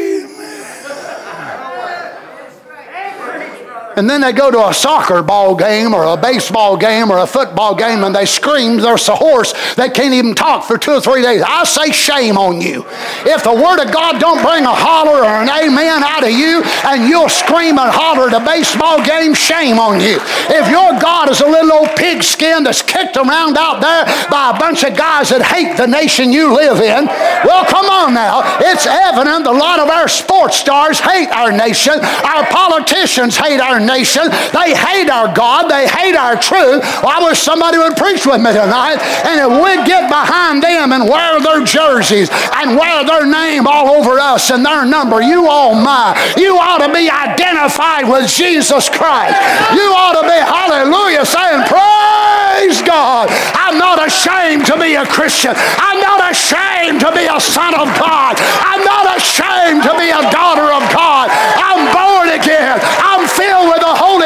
and 3.98 4.08
then 4.08 4.22
they 4.22 4.32
go 4.32 4.52
to 4.52 4.68
a 4.68 4.74
soccer 4.74 5.24
ball 5.24 5.56
game 5.56 5.92
or 5.92 6.04
a 6.04 6.16
baseball 6.16 6.78
game 6.78 7.10
or 7.10 7.18
a 7.18 7.26
football 7.26 7.74
game 7.74 8.04
and 8.04 8.14
they 8.14 8.28
scream 8.28 8.78
there's 8.78 9.10
a 9.10 9.16
horse 9.16 9.54
that 9.74 9.96
can't 9.96 10.14
even 10.14 10.36
talk 10.36 10.64
for 10.66 10.78
two 10.78 10.92
or 10.92 11.02
three 11.02 11.24
days. 11.24 11.42
I 11.42 11.66
say 11.66 11.92
shame 11.92 12.38
on 12.38 12.62
you. 12.62 12.86
If 13.26 13.42
the 13.42 13.58
word 13.58 13.82
of 13.82 13.92
God 13.92 14.22
don't 14.22 14.46
bring 14.46 14.70
a 14.70 14.76
holler 14.78 15.26
or 15.26 15.42
an 15.42 15.50
amen 15.50 16.06
out 16.06 16.22
of 16.22 16.30
you 16.30 16.62
and 16.86 17.10
you'll 17.10 17.28
scream 17.28 17.82
and 17.82 17.90
holler 17.90 18.30
at 18.30 18.38
a 18.38 18.46
baseball 18.46 19.02
game, 19.02 19.34
shame 19.34 19.82
on 19.82 19.98
you. 19.98 20.22
If 20.54 20.70
your 20.70 20.94
God 21.02 21.34
is 21.34 21.42
a 21.42 21.50
little 21.50 21.82
old 21.82 21.90
pigskin 21.98 22.70
that's 22.70 22.86
kicked 22.86 23.18
around 23.18 23.58
out 23.58 23.82
there 23.82 24.06
by 24.30 24.54
a 24.54 24.60
bunch 24.62 24.86
of 24.86 24.94
guys 24.94 25.34
that 25.34 25.42
hate 25.42 25.74
the 25.74 25.90
nation 25.90 26.30
you 26.32 26.54
live 26.54 26.86
in, 26.86 27.10
well, 27.50 27.66
come 27.66 27.90
on 27.90 28.14
now. 28.14 28.46
It's 28.62 28.86
evident 28.86 29.50
a 29.50 29.58
lot 29.58 29.82
of 29.82 29.90
our 29.90 30.08
sports 30.08 30.62
stars 30.62 31.02
hate 31.02 31.34
our 31.34 31.50
nation. 31.50 31.98
Our 31.98 32.46
politicians 32.54 33.34
hate 33.34 33.58
our 33.58 33.80
nation. 33.80 33.87
They 33.88 34.76
hate 34.76 35.10
our 35.10 35.34
God. 35.34 35.70
They 35.70 35.88
hate 35.88 36.16
our 36.16 36.36
truth. 36.36 36.84
Well, 37.02 37.14
I 37.14 37.24
wish 37.24 37.40
somebody 37.40 37.78
would 37.78 37.96
preach 37.96 38.26
with 38.26 38.42
me 38.42 38.52
tonight. 38.52 39.00
And 39.26 39.40
if 39.40 39.52
we'd 39.58 39.86
get 39.88 40.10
behind 40.10 40.64
them 40.64 40.92
and 40.92 41.10
wear 41.10 41.40
their 41.40 41.64
jerseys 41.64 42.30
and 42.32 42.78
wear 42.78 43.04
their 43.06 43.26
name 43.26 43.68
all 43.68 43.90
over 43.90 44.20
us 44.20 44.52
and 44.52 44.66
their 44.66 44.86
number, 44.86 45.22
you 45.22 45.48
all 45.48 45.76
my, 45.76 46.16
you 46.38 46.58
ought 46.58 46.86
to 46.86 46.92
be 46.94 47.10
identified 47.10 48.10
with 48.10 48.28
Jesus 48.30 48.90
Christ. 48.90 49.36
You 49.74 49.88
ought 49.96 50.20
to 50.20 50.26
be, 50.28 50.40
hallelujah, 50.40 51.26
saying, 51.26 51.64
praise 51.68 52.82
God. 52.82 53.30
I'm 53.56 53.78
not 53.78 54.06
ashamed 54.06 54.66
to 54.68 54.80
be 54.80 54.96
a 54.96 55.06
Christian. 55.06 55.54
I'm 55.56 56.00
not 56.00 56.32
ashamed 56.32 57.00
to 57.02 57.12
be 57.14 57.26
a 57.28 57.40
son 57.40 57.74
of 57.76 57.88
God. 58.00 58.36
I'm 58.40 58.84
not 58.84 59.18
ashamed 59.18 59.84
to 59.84 59.94
be 59.98 60.10
a 60.10 60.24
daughter 60.32 60.72
of 60.74 60.84
God. 60.94 61.30
I'm 61.32 61.88
born 61.94 62.30
again. 62.34 62.80
I'm 62.82 63.28
filled 63.28 63.70
with 63.70 63.77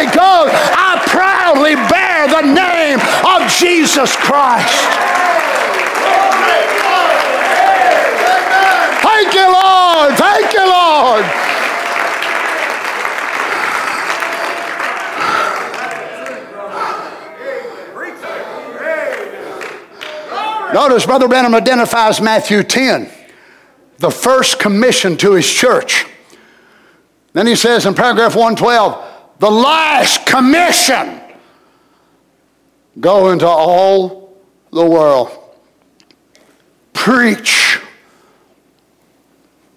Holy 0.01 0.15
Ghost, 0.15 0.55
I 0.73 0.99
proudly 1.05 1.75
bear 1.75 2.27
the 2.27 2.41
name 2.41 2.97
of 3.21 3.47
Jesus 3.51 4.15
Christ. 4.15 4.81
Thank 9.03 9.35
you, 9.35 9.45
Lord. 9.45 10.17
Thank 10.17 10.53
you, 10.53 10.65
Lord. 10.65 11.25
Notice 20.73 21.05
Brother 21.05 21.27
Branham 21.27 21.53
identifies 21.53 22.19
Matthew 22.19 22.63
10, 22.63 23.07
the 23.99 24.09
first 24.09 24.57
commission 24.57 25.15
to 25.17 25.33
his 25.33 25.47
church. 25.51 26.07
Then 27.33 27.45
he 27.45 27.55
says 27.55 27.85
in 27.85 27.93
paragraph 27.93 28.35
112, 28.35 29.10
the 29.41 29.49
last 29.49 30.27
commission 30.27 31.19
go 32.99 33.31
into 33.31 33.47
all 33.47 34.37
the 34.71 34.85
world, 34.85 35.31
preach 36.93 37.79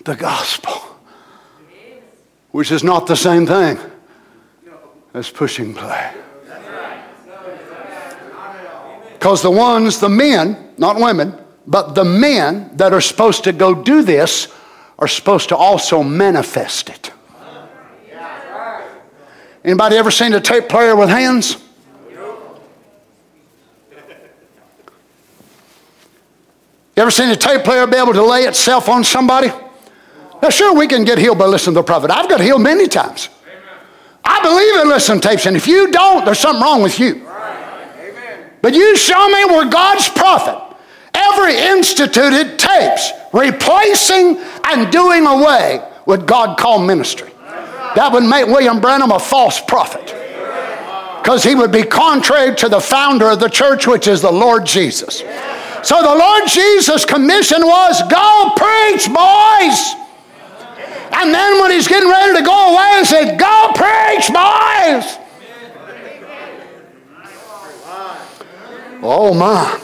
the 0.05 0.15
gospel, 0.17 0.75
which 2.51 2.71
is 2.71 2.85
not 2.85 3.07
the 3.07 3.17
same 3.17 3.47
thing 3.47 3.79
as 5.15 5.31
pushing 5.31 5.73
play. 5.73 6.13
Because 9.15 9.41
the 9.41 9.51
ones, 9.51 9.99
the 9.99 10.11
men, 10.11 10.75
not 10.77 10.97
women, 10.97 11.39
but 11.67 11.95
the 11.95 12.05
men 12.05 12.71
that 12.77 12.93
are 12.93 13.01
supposed 13.01 13.45
to 13.45 13.53
go 13.53 13.75
do 13.75 14.03
this 14.03 14.53
are 14.99 15.09
supposed 15.09 15.49
to 15.49 15.57
also 15.57 16.03
manifest 16.03 16.91
it. 16.91 17.14
Anybody 19.65 19.97
ever 19.97 20.11
seen 20.11 20.35
a 20.35 20.41
tape 20.41 20.69
player 20.69 20.95
with 20.95 21.09
hands? 21.09 21.57
You 26.97 27.03
ever 27.03 27.11
seen 27.11 27.31
a 27.31 27.37
tape 27.37 27.65
player 27.65 27.87
be 27.87 27.97
able 27.97 28.13
to 28.13 28.23
lay 28.23 28.43
itself 28.43 28.89
on 28.89 29.03
somebody? 29.03 29.51
Now, 30.41 30.51
sure, 30.51 30.77
we 30.77 30.87
can 30.87 31.05
get 31.05 31.19
healed 31.19 31.39
by 31.39 31.47
listening 31.47 31.75
to 31.75 31.81
the 31.81 31.85
prophet. 31.85 32.11
I've 32.11 32.29
got 32.29 32.41
healed 32.41 32.63
many 32.63 32.87
times. 32.87 33.31
I 34.25 34.41
believe 34.43 34.83
in 34.83 34.89
listening 34.89 35.21
tapes, 35.21 35.47
and 35.47 35.57
if 35.57 35.67
you 35.67 35.91
don't, 35.91 36.25
there's 36.25 36.39
something 36.39 36.63
wrong 36.63 36.83
with 36.83 37.01
you. 37.01 37.27
But 38.63 38.75
you 38.75 38.97
show 38.97 39.29
me 39.29 39.45
where 39.47 39.69
God's 39.69 40.09
prophet 40.09 40.61
ever 41.15 41.49
instituted 41.49 42.59
tapes 42.59 43.11
replacing 43.33 44.39
and 44.65 44.93
doing 44.93 45.27
away 45.27 45.87
with 46.07 46.27
God 46.27 46.59
called 46.59 46.87
ministry. 46.87 47.34
That 47.95 48.11
would 48.13 48.25
make 48.25 48.47
William 48.47 48.81
Branham 48.81 49.13
a 49.13 49.19
false 49.19 49.61
prophet 49.61 50.15
because 51.23 51.43
he 51.43 51.55
would 51.55 51.73
be 51.73 51.83
contrary 51.83 52.55
to 52.57 52.69
the 52.69 52.81
founder 52.81 53.31
of 53.31 53.41
the 53.41 53.49
church, 53.49 53.87
which 53.87 54.07
is 54.09 54.21
the 54.21 54.31
Lord 54.31 54.67
Jesus. 54.67 55.21
So 55.83 56.03
the 56.03 56.15
Lord 56.15 56.49
Jesus' 56.49 57.05
commission 57.05 57.63
was 57.63 58.03
go 58.11 58.53
preach, 58.57 59.07
boys. 59.07 59.95
And 61.13 61.33
then 61.33 61.61
when 61.61 61.71
he's 61.71 61.87
getting 61.87 62.11
ready 62.11 62.39
to 62.39 62.45
go 62.45 62.75
away, 62.75 62.99
he 62.99 63.05
said, 63.05 63.39
Go 63.39 63.71
preach, 63.75 64.29
boys. 64.29 65.19
Oh 69.03 69.35
my. 69.35 69.81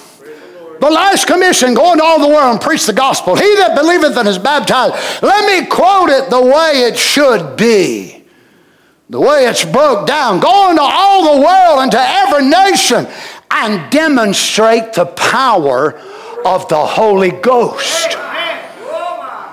The 0.81 0.91
last 0.91 1.27
commission, 1.27 1.75
go 1.75 1.93
into 1.93 2.03
all 2.03 2.19
the 2.21 2.29
world 2.29 2.53
and 2.53 2.61
preach 2.61 2.87
the 2.87 2.95
gospel. 2.95 3.37
He 3.37 3.55
that 3.57 3.77
believeth 3.77 4.17
and 4.17 4.27
is 4.27 4.39
baptized. 4.39 4.95
Let 5.23 5.45
me 5.47 5.69
quote 5.69 6.09
it 6.09 6.31
the 6.31 6.41
way 6.41 6.85
it 6.89 6.97
should 6.97 7.57
be. 7.57 8.25
The 9.11 9.21
way 9.21 9.45
it's 9.47 9.65
broke 9.65 10.07
down. 10.07 10.41
Go 10.41 10.71
into 10.71 10.83
all 10.83 11.37
the 11.37 11.43
world, 11.43 11.81
and 11.81 11.93
to 11.93 12.01
every 12.01 12.47
nation, 12.47 13.07
and 13.51 13.91
demonstrate 13.91 14.95
the 14.95 15.05
power 15.05 15.99
of 16.47 16.67
the 16.69 16.87
Holy 16.87 17.31
Ghost. 17.31 18.17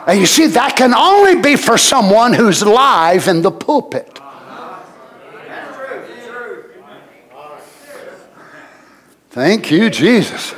And 0.07 0.19
you 0.19 0.25
see, 0.25 0.47
that 0.47 0.77
can 0.77 0.93
only 0.93 1.41
be 1.41 1.57
for 1.57 1.77
someone 1.77 2.33
who's 2.33 2.63
live 2.63 3.27
in 3.27 3.41
the 3.41 3.51
pulpit. 3.51 4.21
Thank 9.31 9.69
you, 9.71 9.89
Jesus. 9.89 10.55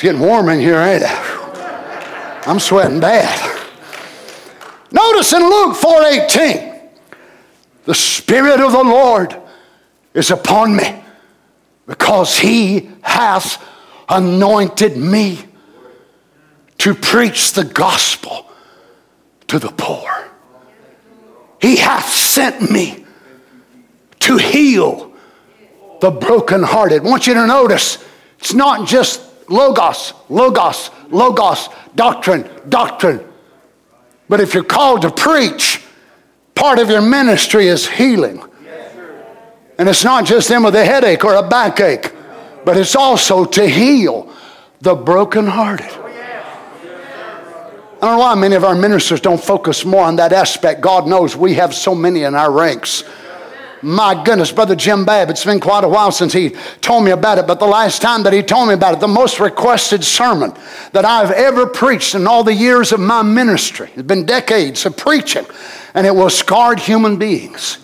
It's 0.00 0.04
getting 0.06 0.22
warm 0.22 0.48
in 0.48 0.60
here, 0.60 0.78
ain't 0.78 1.02
it? 1.02 2.48
I'm 2.48 2.58
sweating 2.58 3.00
bad. 3.00 3.38
Notice 4.90 5.30
in 5.34 5.42
Luke 5.42 5.76
4:18, 5.76 6.72
the 7.84 7.94
Spirit 7.94 8.60
of 8.60 8.72
the 8.72 8.82
Lord 8.82 9.36
is 10.14 10.30
upon 10.30 10.74
me 10.74 11.04
because 11.86 12.38
he 12.38 12.88
hath 13.02 13.62
anointed 14.08 14.96
me 14.96 15.44
to 16.78 16.94
preach 16.94 17.52
the 17.52 17.64
gospel 17.64 18.50
to 19.48 19.58
the 19.58 19.68
poor. 19.68 20.30
He 21.60 21.76
hath 21.76 22.10
sent 22.10 22.70
me 22.70 23.04
to 24.20 24.38
heal 24.38 25.12
the 26.00 26.10
brokenhearted. 26.10 27.02
I 27.02 27.04
want 27.04 27.26
you 27.26 27.34
to 27.34 27.46
notice 27.46 27.98
it's 28.38 28.54
not 28.54 28.88
just 28.88 29.29
logos, 29.50 30.14
logos, 30.30 30.90
logos, 31.10 31.68
doctrine, 31.94 32.48
doctrine. 32.68 33.20
But 34.28 34.40
if 34.40 34.54
you're 34.54 34.64
called 34.64 35.02
to 35.02 35.10
preach, 35.10 35.82
part 36.54 36.78
of 36.78 36.88
your 36.88 37.02
ministry 37.02 37.66
is 37.66 37.86
healing. 37.86 38.42
And 39.76 39.88
it's 39.88 40.04
not 40.04 40.24
just 40.24 40.48
them 40.48 40.62
with 40.62 40.76
a 40.76 40.84
headache 40.84 41.24
or 41.24 41.34
a 41.34 41.46
backache, 41.46 42.12
but 42.64 42.76
it's 42.76 42.94
also 42.94 43.44
to 43.44 43.68
heal 43.68 44.32
the 44.80 44.94
brokenhearted. 44.94 45.90
I 48.02 48.06
don't 48.06 48.16
know 48.16 48.18
why 48.18 48.34
many 48.34 48.54
of 48.54 48.64
our 48.64 48.74
ministers 48.74 49.20
don't 49.20 49.42
focus 49.42 49.84
more 49.84 50.04
on 50.04 50.16
that 50.16 50.32
aspect. 50.32 50.80
God 50.80 51.06
knows 51.06 51.36
we 51.36 51.54
have 51.54 51.74
so 51.74 51.94
many 51.94 52.22
in 52.22 52.34
our 52.34 52.50
ranks. 52.50 53.04
My 53.82 54.22
goodness, 54.22 54.52
Brother 54.52 54.76
Jim 54.76 55.04
Babb, 55.04 55.30
it's 55.30 55.44
been 55.44 55.60
quite 55.60 55.84
a 55.84 55.88
while 55.88 56.12
since 56.12 56.32
he 56.32 56.50
told 56.80 57.04
me 57.04 57.12
about 57.12 57.38
it, 57.38 57.46
but 57.46 57.58
the 57.58 57.66
last 57.66 58.02
time 58.02 58.22
that 58.24 58.32
he 58.32 58.42
told 58.42 58.68
me 58.68 58.74
about 58.74 58.94
it, 58.94 59.00
the 59.00 59.08
most 59.08 59.40
requested 59.40 60.04
sermon 60.04 60.52
that 60.92 61.04
I've 61.04 61.30
ever 61.30 61.66
preached 61.66 62.14
in 62.14 62.26
all 62.26 62.44
the 62.44 62.54
years 62.54 62.92
of 62.92 63.00
my 63.00 63.22
ministry, 63.22 63.90
it's 63.94 64.02
been 64.02 64.26
decades 64.26 64.84
of 64.84 64.96
preaching, 64.96 65.46
and 65.94 66.06
it 66.06 66.14
was 66.14 66.36
scarred 66.36 66.78
human 66.78 67.16
beings 67.16 67.78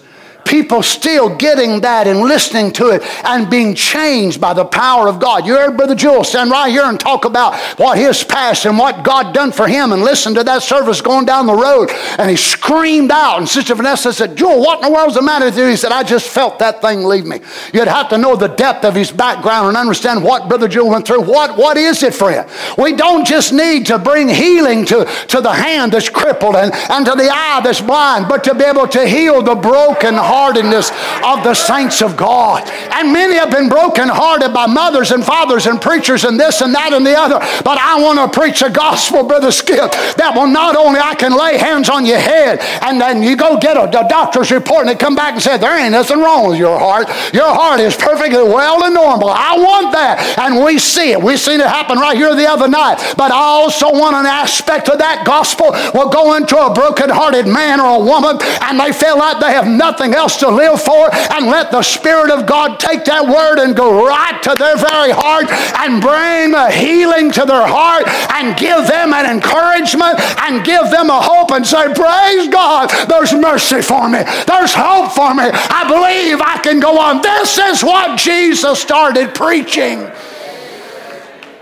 people 0.47 0.83
still 0.83 1.35
getting 1.37 1.81
that 1.81 2.07
and 2.07 2.21
listening 2.21 2.73
to 2.73 2.91
it 2.91 3.03
and 3.25 3.51
being 3.51 3.75
changed 3.75 4.41
by 4.41 4.55
the 4.55 4.65
power 4.65 5.09
of 5.09 5.19
God. 5.19 5.45
You 5.47 5.55
heard 5.55 5.77
Brother 5.77 5.95
Jewel 5.95 6.25
stand 6.25 6.51
right 6.51 6.71
here 6.71 6.85
and 6.85 6.99
talk 6.99 7.25
about 7.25 7.59
what 7.79 7.99
his 7.99 8.23
past 8.23 8.65
and 8.65 8.79
what 8.79 9.05
God 9.05 9.35
done 9.35 9.53
for 9.53 9.67
him 9.67 9.93
and 9.93 10.03
listen 10.03 10.35
to 10.35 10.45
that 10.45 10.63
service 10.63 11.01
going 11.01 11.27
down 11.27 11.47
the 11.47 11.55
road. 11.55 11.91
And 12.19 12.31
he 12.31 12.37
screamed 12.37 13.11
out. 13.11 13.39
And 13.39 13.49
Sister 13.49 13.75
Vanessa 13.75 14.13
said, 14.13 14.37
Jewel, 14.37 14.61
what 14.61 14.83
in 14.83 14.91
the 14.91 14.95
world's 14.95 15.17
the 15.17 15.23
matter 15.23 15.47
with 15.47 15.59
you? 15.59 15.67
He 15.67 15.77
said, 15.77 15.93
I 15.93 16.03
just 16.03 16.29
felt 16.29 16.59
that 16.61 16.81
thing 16.81 17.05
leave 17.05 17.27
me. 17.27 17.41
You'd 17.73 17.89
have 17.89 18.09
to 18.11 18.19
know 18.19 18.37
the 18.37 18.49
depth 18.49 18.85
of 18.85 18.95
his 18.95 19.11
background 19.11 19.69
and 19.69 19.77
understand 19.77 20.23
what 20.23 20.49
Brother 20.49 20.69
Jewel 20.69 20.91
went 20.91 21.07
through. 21.07 21.23
What, 21.23 21.57
what 21.57 21.77
is 21.77 22.03
it 22.03 22.15
friend? 22.15 22.49
We 22.79 22.95
don't 22.95 23.27
just 23.27 23.53
need 23.53 23.87
to 23.87 23.99
bring 23.99 24.29
healing 24.29 24.85
to, 24.87 25.05
to 25.29 25.41
the 25.41 25.53
hand 25.53 25.93
that's 25.93 26.09
crippled 26.09 26.55
and, 26.55 26.73
and 26.91 27.05
to 27.07 27.13
the 27.13 27.29
eye 27.31 27.61
that's 27.65 27.81
blind, 27.81 28.29
but 28.29 28.45
to 28.45 28.55
be 28.55 28.65
able 28.65 28.87
to 28.89 29.07
heal 29.07 29.43
the 29.43 29.55
broken 29.55 30.15
heart 30.15 30.36
heartedness 30.37 30.93
of 31.25 31.43
the 31.45 31.55
saints 31.55 32.03
of 32.03 32.17
God. 32.17 32.69
And 32.93 33.13
many 33.13 33.37
have 33.37 33.51
been 33.51 33.69
brokenhearted 33.69 34.53
by 34.53 34.67
mothers 34.67 35.11
and 35.11 35.25
fathers 35.25 35.67
and 35.67 35.81
preachers 35.81 36.25
and 36.25 36.39
this 36.39 36.61
and 36.61 36.75
that 36.75 36.93
and 36.93 37.07
the 37.07 37.17
other. 37.17 37.41
But 37.65 37.79
I 37.81 38.01
want 38.01 38.21
to 38.21 38.29
preach 38.29 38.61
a 38.61 38.69
gospel, 38.69 39.25
Brother 39.25 39.51
Skip, 39.51 39.93
that 40.21 40.33
will 40.37 40.47
not 40.47 40.77
only 40.77 41.01
I 41.01 41.15
can 41.15 41.33
lay 41.33 41.57
hands 41.57 41.89
on 41.89 42.05
your 42.05 42.21
head 42.21 42.61
and 42.83 43.01
then 43.01 43.23
you 43.23 43.37
go 43.37 43.57
get 43.59 43.77
a, 43.77 43.89
a 43.89 44.09
doctor's 44.09 44.51
report 44.51 44.85
and 44.85 44.89
they 44.91 44.99
come 44.99 45.17
back 45.17 45.35
and 45.35 45.43
say, 45.43 45.57
there 45.57 45.79
ain't 45.79 45.93
nothing 45.93 46.21
wrong 46.21 46.49
with 46.49 46.59
your 46.59 46.79
heart. 46.79 47.09
Your 47.33 47.49
heart 47.49 47.81
is 47.81 47.97
perfectly 47.97 48.43
well 48.43 48.85
and 48.85 48.95
normal. 48.95 49.31
I 49.31 49.57
want 49.57 49.93
that. 49.93 50.21
And 50.39 50.63
we 50.63 50.79
see 50.79 51.13
it. 51.13 51.21
We 51.23 51.37
seen 51.37 51.61
it 51.61 51.67
happen 51.67 51.99
right 51.99 52.17
here 52.17 52.35
the 52.35 52.49
other 52.49 52.69
night. 52.69 53.01
But 53.17 53.31
I 53.33 53.41
also 53.41 53.91
want 53.91 54.17
an 54.17 54.27
aspect 54.27 54.89
of 54.89 54.99
that 54.99 55.25
gospel 55.25 55.73
will 55.95 56.11
go 56.11 56.37
into 56.37 56.59
a 56.59 56.73
broken-hearted 56.73 57.47
man 57.47 57.81
or 57.81 58.03
a 58.03 58.05
woman 58.05 58.37
and 58.63 58.79
they 58.79 58.93
feel 58.93 59.17
like 59.17 59.41
they 59.41 59.53
have 59.53 59.67
nothing 59.67 60.13
else 60.15 60.26
else 60.27 60.37
to 60.39 60.51
live 60.51 60.83
for 60.83 61.15
and 61.15 61.47
let 61.47 61.71
the 61.71 61.83
Spirit 61.83 62.33
of 62.33 62.47
God 62.47 62.81
take 62.81 63.05
that 63.05 63.23
word 63.23 63.63
and 63.63 63.77
go 63.77 64.05
right 64.05 64.43
to 64.43 64.57
their 64.59 64.75
very 64.75 65.15
heart 65.15 65.47
and 65.79 66.03
bring 66.03 66.51
a 66.53 66.67
healing 66.67 67.31
to 67.31 67.47
their 67.47 67.63
heart 67.63 68.09
and 68.35 68.59
give 68.59 68.91
them 68.91 69.15
an 69.15 69.23
encouragement 69.23 70.19
and 70.43 70.67
give 70.67 70.91
them 70.91 71.11
a 71.11 71.21
hope 71.23 71.53
and 71.53 71.65
say, 71.65 71.95
Praise 71.95 72.49
God, 72.51 72.91
there's 73.07 73.33
mercy 73.33 73.83
for 73.83 74.09
me, 74.09 74.27
there's 74.51 74.75
hope 74.75 75.15
for 75.15 75.31
me. 75.31 75.47
I 75.47 75.87
believe 75.87 76.43
I 76.43 76.59
can 76.59 76.81
go 76.81 76.99
on. 76.99 77.23
This 77.23 77.57
is 77.59 77.85
what 77.85 78.19
Jesus 78.19 78.83
started 78.83 79.33
preaching. 79.33 80.11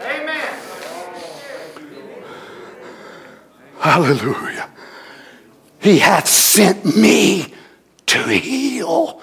Amen. 0.00 0.48
Hallelujah. 3.78 4.70
He 5.80 5.98
hath 5.98 6.28
sent 6.28 6.96
me 6.96 7.52
to 8.14 8.28
heal 8.28 9.20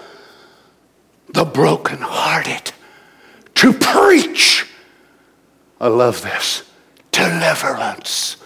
the 1.30 1.46
brokenhearted, 1.46 2.72
to 3.56 3.74
preach. 3.74 4.68
I 5.80 5.88
love 5.88 6.22
this 6.22 6.64
deliverance 7.12 8.38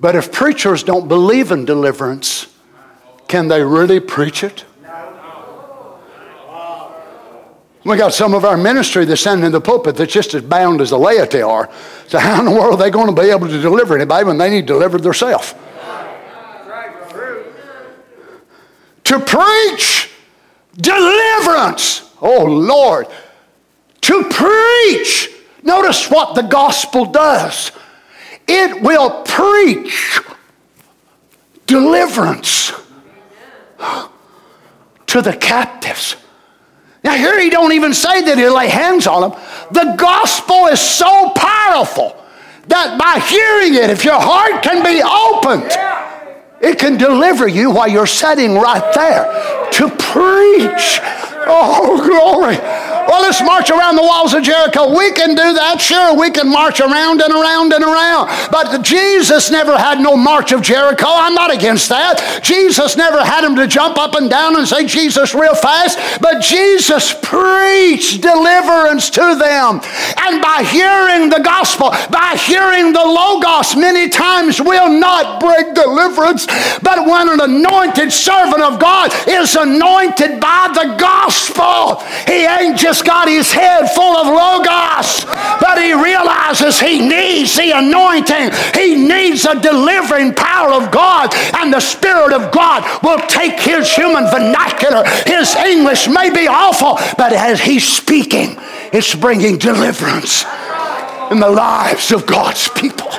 But 0.00 0.14
if 0.14 0.32
preachers 0.32 0.82
don't 0.82 1.08
believe 1.08 1.50
in 1.50 1.64
deliverance, 1.64 2.46
can 3.26 3.48
they 3.48 3.62
really 3.62 4.00
preach 4.00 4.44
it? 4.44 4.64
We 7.84 7.96
got 7.96 8.12
some 8.12 8.34
of 8.34 8.44
our 8.44 8.56
ministry 8.56 9.04
that's 9.06 9.22
standing 9.22 9.46
in 9.46 9.52
the 9.52 9.60
pulpit 9.60 9.96
that's 9.96 10.12
just 10.12 10.34
as 10.34 10.42
bound 10.42 10.80
as 10.80 10.90
the 10.90 10.98
laity 10.98 11.40
are. 11.40 11.70
So 12.06 12.18
how 12.18 12.38
in 12.40 12.44
the 12.44 12.50
world 12.50 12.74
are 12.74 12.76
they 12.76 12.90
going 12.90 13.12
to 13.12 13.20
be 13.20 13.30
able 13.30 13.48
to 13.48 13.60
deliver 13.60 13.96
anybody 13.96 14.24
when 14.26 14.36
they 14.36 14.50
need 14.50 14.66
delivered 14.66 15.02
themselves? 15.02 15.54
To 19.08 19.18
preach 19.18 20.10
deliverance. 20.76 22.10
Oh 22.20 22.44
Lord. 22.44 23.06
To 24.02 24.24
preach. 24.24 25.30
Notice 25.62 26.10
what 26.10 26.34
the 26.34 26.42
gospel 26.42 27.06
does. 27.06 27.72
It 28.46 28.82
will 28.82 29.22
preach 29.24 30.20
deliverance 31.66 32.72
to 35.06 35.22
the 35.22 35.34
captives. 35.34 36.16
Now, 37.02 37.14
here 37.14 37.40
he 37.40 37.48
don't 37.48 37.72
even 37.72 37.94
say 37.94 38.22
that 38.22 38.36
he'll 38.36 38.56
lay 38.56 38.68
hands 38.68 39.06
on 39.06 39.30
them. 39.30 39.40
The 39.70 39.94
gospel 39.96 40.66
is 40.66 40.80
so 40.80 41.30
powerful 41.34 42.14
that 42.66 42.98
by 42.98 43.20
hearing 43.20 43.74
it, 43.82 43.88
if 43.88 44.04
your 44.04 44.20
heart 44.20 44.62
can 44.62 44.82
be 44.84 45.00
opened, 45.02 45.70
it 46.60 46.78
can 46.78 46.96
deliver 46.96 47.46
you 47.46 47.70
while 47.70 47.88
you're 47.88 48.06
sitting 48.06 48.54
right 48.54 48.94
there 48.94 49.24
to 49.72 49.88
preach. 49.88 51.00
Oh, 51.46 52.02
glory. 52.04 52.56
Well, 53.08 53.22
let's 53.22 53.40
march 53.42 53.70
around 53.70 53.96
the 53.96 54.02
walls 54.02 54.34
of 54.34 54.42
Jericho. 54.42 54.94
We 54.94 55.12
can 55.12 55.30
do 55.30 55.54
that. 55.54 55.80
Sure, 55.80 56.14
we 56.14 56.30
can 56.30 56.50
march 56.50 56.80
around 56.80 57.22
and 57.22 57.32
around 57.32 57.72
and 57.72 57.82
around. 57.82 58.28
But 58.50 58.82
Jesus 58.82 59.50
never 59.50 59.78
had 59.78 60.00
no 60.00 60.14
march 60.16 60.52
of 60.52 60.60
Jericho. 60.60 61.06
I'm 61.08 61.34
not 61.34 61.52
against 61.52 61.88
that. 61.88 62.40
Jesus 62.42 62.96
never 62.96 63.24
had 63.24 63.44
him 63.44 63.56
to 63.56 63.66
jump 63.66 63.96
up 63.96 64.14
and 64.14 64.28
down 64.28 64.56
and 64.56 64.68
say 64.68 64.84
Jesus 64.84 65.34
real 65.34 65.54
fast. 65.54 66.20
But 66.20 66.42
Jesus 66.42 67.14
preached 67.22 68.20
deliverance 68.20 69.08
to 69.10 69.36
them. 69.40 69.80
And 70.20 70.42
by 70.42 70.68
hearing 70.68 71.30
the 71.30 71.40
gospel, 71.40 71.90
by 72.10 72.36
hearing 72.36 72.92
the 72.92 73.04
Logos, 73.04 73.74
many 73.74 74.10
times 74.10 74.60
will 74.60 74.92
not 74.92 75.40
bring 75.40 75.72
deliverance. 75.72 76.44
But 76.82 77.08
when 77.08 77.30
an 77.30 77.40
anointed 77.40 78.12
servant 78.12 78.60
of 78.60 78.78
God 78.78 79.14
is 79.26 79.56
anointed 79.56 80.40
by 80.40 80.68
the 80.74 80.96
gospel, 81.00 81.27
he 82.26 82.44
ain't 82.44 82.76
just 82.76 82.88
just 82.88 83.04
got 83.04 83.28
his 83.28 83.52
head 83.52 83.86
full 83.90 84.16
of 84.16 84.26
Logos, 84.26 85.26
but 85.60 85.76
he 85.76 85.92
realizes 85.92 86.80
he 86.80 87.06
needs 87.06 87.54
the 87.54 87.70
anointing. 87.72 88.50
He 88.74 88.96
needs 88.96 89.42
the 89.42 89.60
delivering 89.60 90.32
power 90.32 90.72
of 90.72 90.90
God, 90.90 91.34
and 91.56 91.70
the 91.70 91.80
Spirit 91.80 92.32
of 92.32 92.50
God 92.50 92.82
will 93.02 93.18
take 93.28 93.60
his 93.60 93.94
human 93.94 94.24
vernacular. 94.30 95.04
His 95.26 95.54
English 95.54 96.08
may 96.08 96.30
be 96.30 96.48
awful, 96.48 96.98
but 97.18 97.34
as 97.34 97.60
he's 97.60 97.86
speaking, 97.86 98.56
it's 98.90 99.14
bringing 99.14 99.58
deliverance 99.58 100.44
in 101.30 101.38
the 101.38 101.50
lives 101.50 102.10
of 102.10 102.26
God's 102.26 102.68
people. 102.68 103.10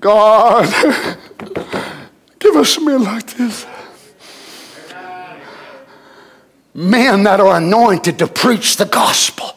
God, 0.00 0.64
give 2.38 2.56
us 2.56 2.80
men 2.80 3.04
like 3.04 3.26
this. 3.34 3.66
Men 6.72 7.22
that 7.24 7.40
are 7.40 7.56
anointed 7.56 8.18
to 8.20 8.26
preach 8.26 8.76
the 8.76 8.86
gospel 8.86 9.52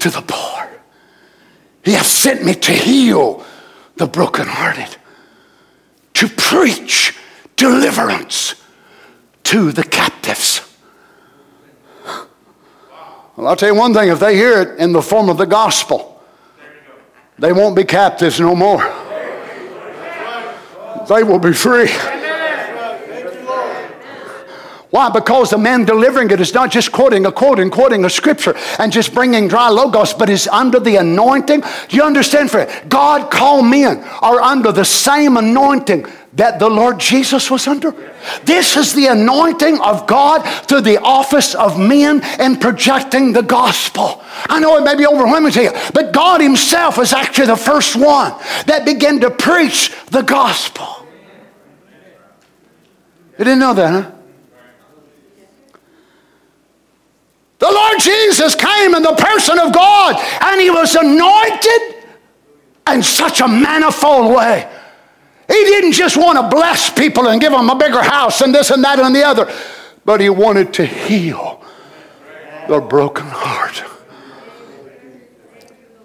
to 0.00 0.10
the 0.10 0.22
poor. 0.22 0.68
He 1.84 1.92
has 1.92 2.08
sent 2.08 2.44
me 2.44 2.54
to 2.54 2.72
heal 2.72 3.44
the 3.94 4.08
brokenhearted, 4.08 4.96
to 6.14 6.28
preach 6.28 7.16
deliverance 7.54 8.56
to 9.44 9.70
the 9.70 9.84
captives. 9.84 10.62
Well, 13.36 13.46
I'll 13.48 13.56
tell 13.56 13.68
you 13.68 13.74
one 13.76 13.94
thing 13.94 14.08
if 14.08 14.18
they 14.18 14.34
hear 14.34 14.62
it 14.62 14.80
in 14.80 14.92
the 14.92 15.02
form 15.02 15.28
of 15.28 15.36
the 15.36 15.46
gospel, 15.46 16.20
they 17.38 17.52
won't 17.52 17.76
be 17.76 17.84
captives 17.84 18.40
no 18.40 18.56
more 18.56 18.95
they 21.08 21.22
will 21.22 21.38
be 21.38 21.52
free. 21.52 22.15
Why? 24.90 25.10
Because 25.10 25.50
the 25.50 25.58
man 25.58 25.84
delivering 25.84 26.30
it 26.30 26.40
is 26.40 26.54
not 26.54 26.70
just 26.70 26.92
quoting 26.92 27.26
a 27.26 27.32
quote 27.32 27.58
and 27.58 27.72
quoting 27.72 28.04
a 28.04 28.10
scripture 28.10 28.54
and 28.78 28.92
just 28.92 29.12
bringing 29.12 29.48
dry 29.48 29.68
logos, 29.68 30.14
but 30.14 30.30
is 30.30 30.46
under 30.46 30.78
the 30.78 30.96
anointing. 30.96 31.62
Do 31.88 31.96
you 31.96 32.04
understand, 32.04 32.50
friend? 32.50 32.70
God 32.88 33.30
called 33.30 33.66
men 33.66 33.98
are 34.22 34.40
under 34.40 34.70
the 34.70 34.84
same 34.84 35.36
anointing 35.36 36.06
that 36.34 36.58
the 36.60 36.68
Lord 36.68 37.00
Jesus 37.00 37.50
was 37.50 37.66
under. 37.66 37.92
This 38.44 38.76
is 38.76 38.94
the 38.94 39.06
anointing 39.06 39.80
of 39.80 40.06
God 40.06 40.42
through 40.66 40.82
the 40.82 41.00
office 41.00 41.54
of 41.54 41.78
men 41.78 42.22
in 42.38 42.56
projecting 42.56 43.32
the 43.32 43.42
gospel. 43.42 44.22
I 44.48 44.60
know 44.60 44.76
it 44.76 44.84
may 44.84 44.94
be 44.94 45.06
overwhelming 45.06 45.52
to 45.52 45.62
you, 45.62 45.72
but 45.94 46.12
God 46.12 46.40
Himself 46.40 46.98
was 46.98 47.12
actually 47.12 47.46
the 47.46 47.56
first 47.56 47.96
one 47.96 48.32
that 48.66 48.84
began 48.84 49.18
to 49.20 49.30
preach 49.30 49.92
the 50.10 50.22
gospel. 50.22 51.06
You 53.38 53.44
didn't 53.44 53.58
know 53.58 53.74
that, 53.74 54.04
huh? 54.04 54.15
The 57.66 57.72
Lord 57.72 57.98
Jesus 57.98 58.54
came 58.54 58.94
in 58.94 59.02
the 59.02 59.14
person 59.14 59.58
of 59.58 59.72
God 59.72 60.14
and 60.40 60.60
He 60.60 60.70
was 60.70 60.94
anointed 60.94 62.04
in 62.88 63.02
such 63.02 63.40
a 63.40 63.48
manifold 63.48 64.32
way. 64.32 64.70
He 65.48 65.54
didn't 65.54 65.90
just 65.90 66.16
want 66.16 66.38
to 66.38 66.48
bless 66.48 66.90
people 66.90 67.26
and 67.26 67.40
give 67.40 67.50
them 67.50 67.68
a 67.68 67.74
bigger 67.74 68.02
house 68.02 68.40
and 68.40 68.54
this 68.54 68.70
and 68.70 68.84
that 68.84 69.00
and 69.00 69.12
the 69.12 69.24
other, 69.24 69.52
but 70.04 70.20
He 70.20 70.28
wanted 70.28 70.74
to 70.74 70.86
heal 70.86 71.60
the 72.68 72.80
broken 72.80 73.26
heart, 73.26 73.82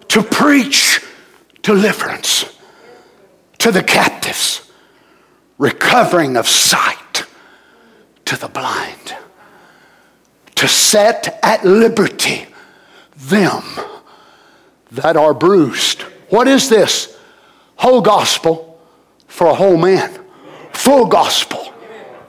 to 0.07 0.23
preach 0.23 0.99
deliverance 1.61 2.57
to 3.59 3.71
the 3.71 3.83
captives, 3.83 4.71
recovering 5.59 6.37
of 6.37 6.47
sight 6.47 7.25
to 8.25 8.35
the 8.35 8.47
blind, 8.47 9.15
to 10.61 10.67
set 10.67 11.39
at 11.41 11.65
liberty 11.65 12.45
them 13.17 13.63
that 14.91 15.17
are 15.17 15.33
bruised. 15.33 16.03
What 16.29 16.47
is 16.47 16.69
this? 16.69 17.17
Whole 17.77 18.01
gospel 18.01 18.79
for 19.25 19.47
a 19.47 19.55
whole 19.55 19.75
man, 19.75 20.23
full 20.71 21.07
gospel 21.07 21.73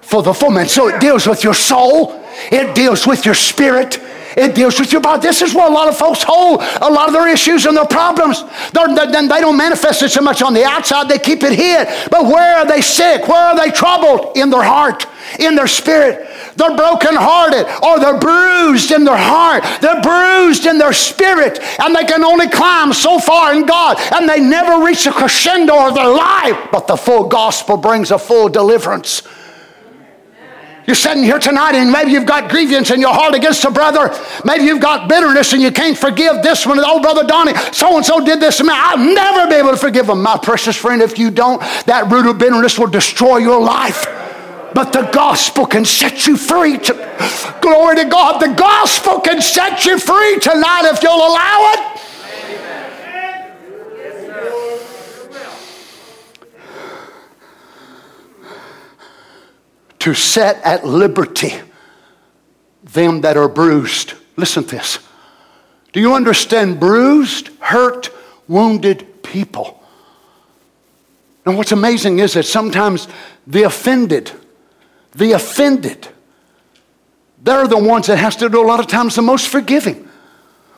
for 0.00 0.22
the 0.22 0.32
full 0.32 0.50
man. 0.50 0.66
So 0.66 0.88
it 0.88 0.98
deals 0.98 1.26
with 1.26 1.44
your 1.44 1.52
soul, 1.52 2.24
it 2.50 2.74
deals 2.74 3.06
with 3.06 3.26
your 3.26 3.34
spirit, 3.34 4.00
it 4.34 4.54
deals 4.54 4.80
with 4.80 4.92
your 4.92 5.02
body. 5.02 5.20
This 5.20 5.42
is 5.42 5.54
where 5.54 5.68
a 5.68 5.70
lot 5.70 5.88
of 5.88 5.98
folks 5.98 6.22
hold 6.22 6.62
a 6.80 6.90
lot 6.90 7.08
of 7.08 7.12
their 7.12 7.28
issues 7.30 7.66
and 7.66 7.76
their 7.76 7.84
problems. 7.84 8.42
They're, 8.72 8.88
they 8.94 9.28
they 9.28 9.40
don't 9.40 9.58
manifest 9.58 10.02
it 10.02 10.10
so 10.10 10.22
much 10.22 10.40
on 10.40 10.54
the 10.54 10.64
outside, 10.64 11.06
they 11.06 11.18
keep 11.18 11.42
it 11.42 11.52
hid. 11.52 12.10
But 12.10 12.24
where 12.24 12.56
are 12.56 12.66
they 12.66 12.80
sick? 12.80 13.28
Where 13.28 13.48
are 13.48 13.56
they 13.56 13.70
troubled? 13.70 14.38
In 14.38 14.48
their 14.48 14.62
heart, 14.62 15.06
in 15.38 15.54
their 15.54 15.66
spirit. 15.66 16.30
They're 16.57 16.76
brokenhearted 16.76 17.66
or 17.82 17.98
they're 17.98 18.18
bruised 18.18 18.90
in 18.90 19.05
their 19.05 19.16
heart. 19.16 19.64
They're 19.80 20.00
bruised 20.00 20.66
in 20.66 20.78
their 20.78 20.92
spirit 20.92 21.59
and 21.80 21.94
they 21.94 22.05
can 22.05 22.24
only 22.24 22.48
climb 22.48 22.92
so 22.92 23.18
far 23.18 23.55
in 23.55 23.66
God 23.66 23.98
and 24.14 24.28
they 24.28 24.40
never 24.40 24.84
reach 24.84 25.05
the 25.05 25.12
crescendo 25.12 25.88
of 25.88 25.94
their 25.94 26.09
life. 26.09 26.68
But 26.70 26.86
the 26.86 26.96
full 26.96 27.28
gospel 27.28 27.76
brings 27.76 28.11
a 28.11 28.18
full 28.18 28.48
deliverance. 28.48 29.22
You're 30.86 30.96
sitting 30.96 31.22
here 31.22 31.38
tonight 31.38 31.76
and 31.76 31.92
maybe 31.92 32.11
you've 32.11 32.26
got 32.26 32.50
grievance 32.50 32.90
in 32.90 33.00
your 33.00 33.14
heart 33.14 33.34
against 33.34 33.64
a 33.64 33.70
brother. 33.70 34.12
Maybe 34.44 34.64
you've 34.64 34.80
got 34.80 35.09
bitterness 35.09 35.53
and 35.53 35.62
you 35.62 35.70
can't 35.70 35.96
forgive 35.96 36.42
this 36.42 36.66
one. 36.66 36.78
Oh, 36.80 37.00
Brother 37.00 37.24
Donnie, 37.24 37.55
so 37.72 37.96
and 37.96 38.05
so 38.05 38.24
did 38.24 38.40
this 38.40 38.57
to 38.57 38.64
me. 38.64 38.70
I'll 38.72 38.98
never 38.98 39.48
be 39.48 39.55
able 39.55 39.70
to 39.70 39.76
forgive 39.76 40.09
him. 40.09 40.22
My 40.22 40.36
precious 40.36 40.76
friend, 40.76 41.00
if 41.00 41.18
you 41.18 41.30
don't, 41.30 41.61
that 41.86 42.11
root 42.11 42.26
of 42.26 42.38
bitterness 42.38 42.78
will 42.78 42.88
destroy 42.88 43.36
your 43.36 43.61
life. 43.61 44.07
But 44.74 44.92
the 44.92 45.08
gospel 45.12 45.66
can 45.66 45.84
set 45.84 46.26
you 46.26 46.36
free. 46.36 46.78
To, 46.78 47.58
glory 47.60 47.96
to 47.96 48.04
God. 48.04 48.40
The 48.40 48.54
gospel 48.54 49.20
can 49.20 49.42
set 49.42 49.84
you 49.84 49.98
free 49.98 50.38
tonight 50.38 50.90
if 50.92 51.02
you'll 51.02 51.14
allow 51.14 51.72
it. 51.74 51.92
to 60.02 60.14
set 60.14 60.60
at 60.64 60.84
liberty 60.84 61.54
them 62.82 63.20
that 63.20 63.36
are 63.36 63.48
bruised. 63.48 64.14
Listen 64.36 64.64
to 64.64 64.70
this. 64.74 64.98
Do 65.92 66.00
you 66.00 66.14
understand 66.14 66.80
bruised, 66.80 67.50
hurt, 67.60 68.10
wounded 68.48 69.22
people? 69.22 69.80
And 71.44 71.56
what's 71.56 71.70
amazing 71.70 72.18
is 72.18 72.32
that 72.34 72.46
sometimes 72.46 73.06
the 73.46 73.62
offended, 73.62 74.32
the 75.12 75.32
offended, 75.32 76.08
they're 77.42 77.66
the 77.66 77.78
ones 77.78 78.06
that 78.06 78.18
has 78.18 78.36
to 78.36 78.48
do 78.48 78.62
a 78.62 78.66
lot 78.66 78.80
of 78.80 78.86
times 78.86 79.14
the 79.14 79.22
most 79.22 79.48
forgiving. 79.48 80.08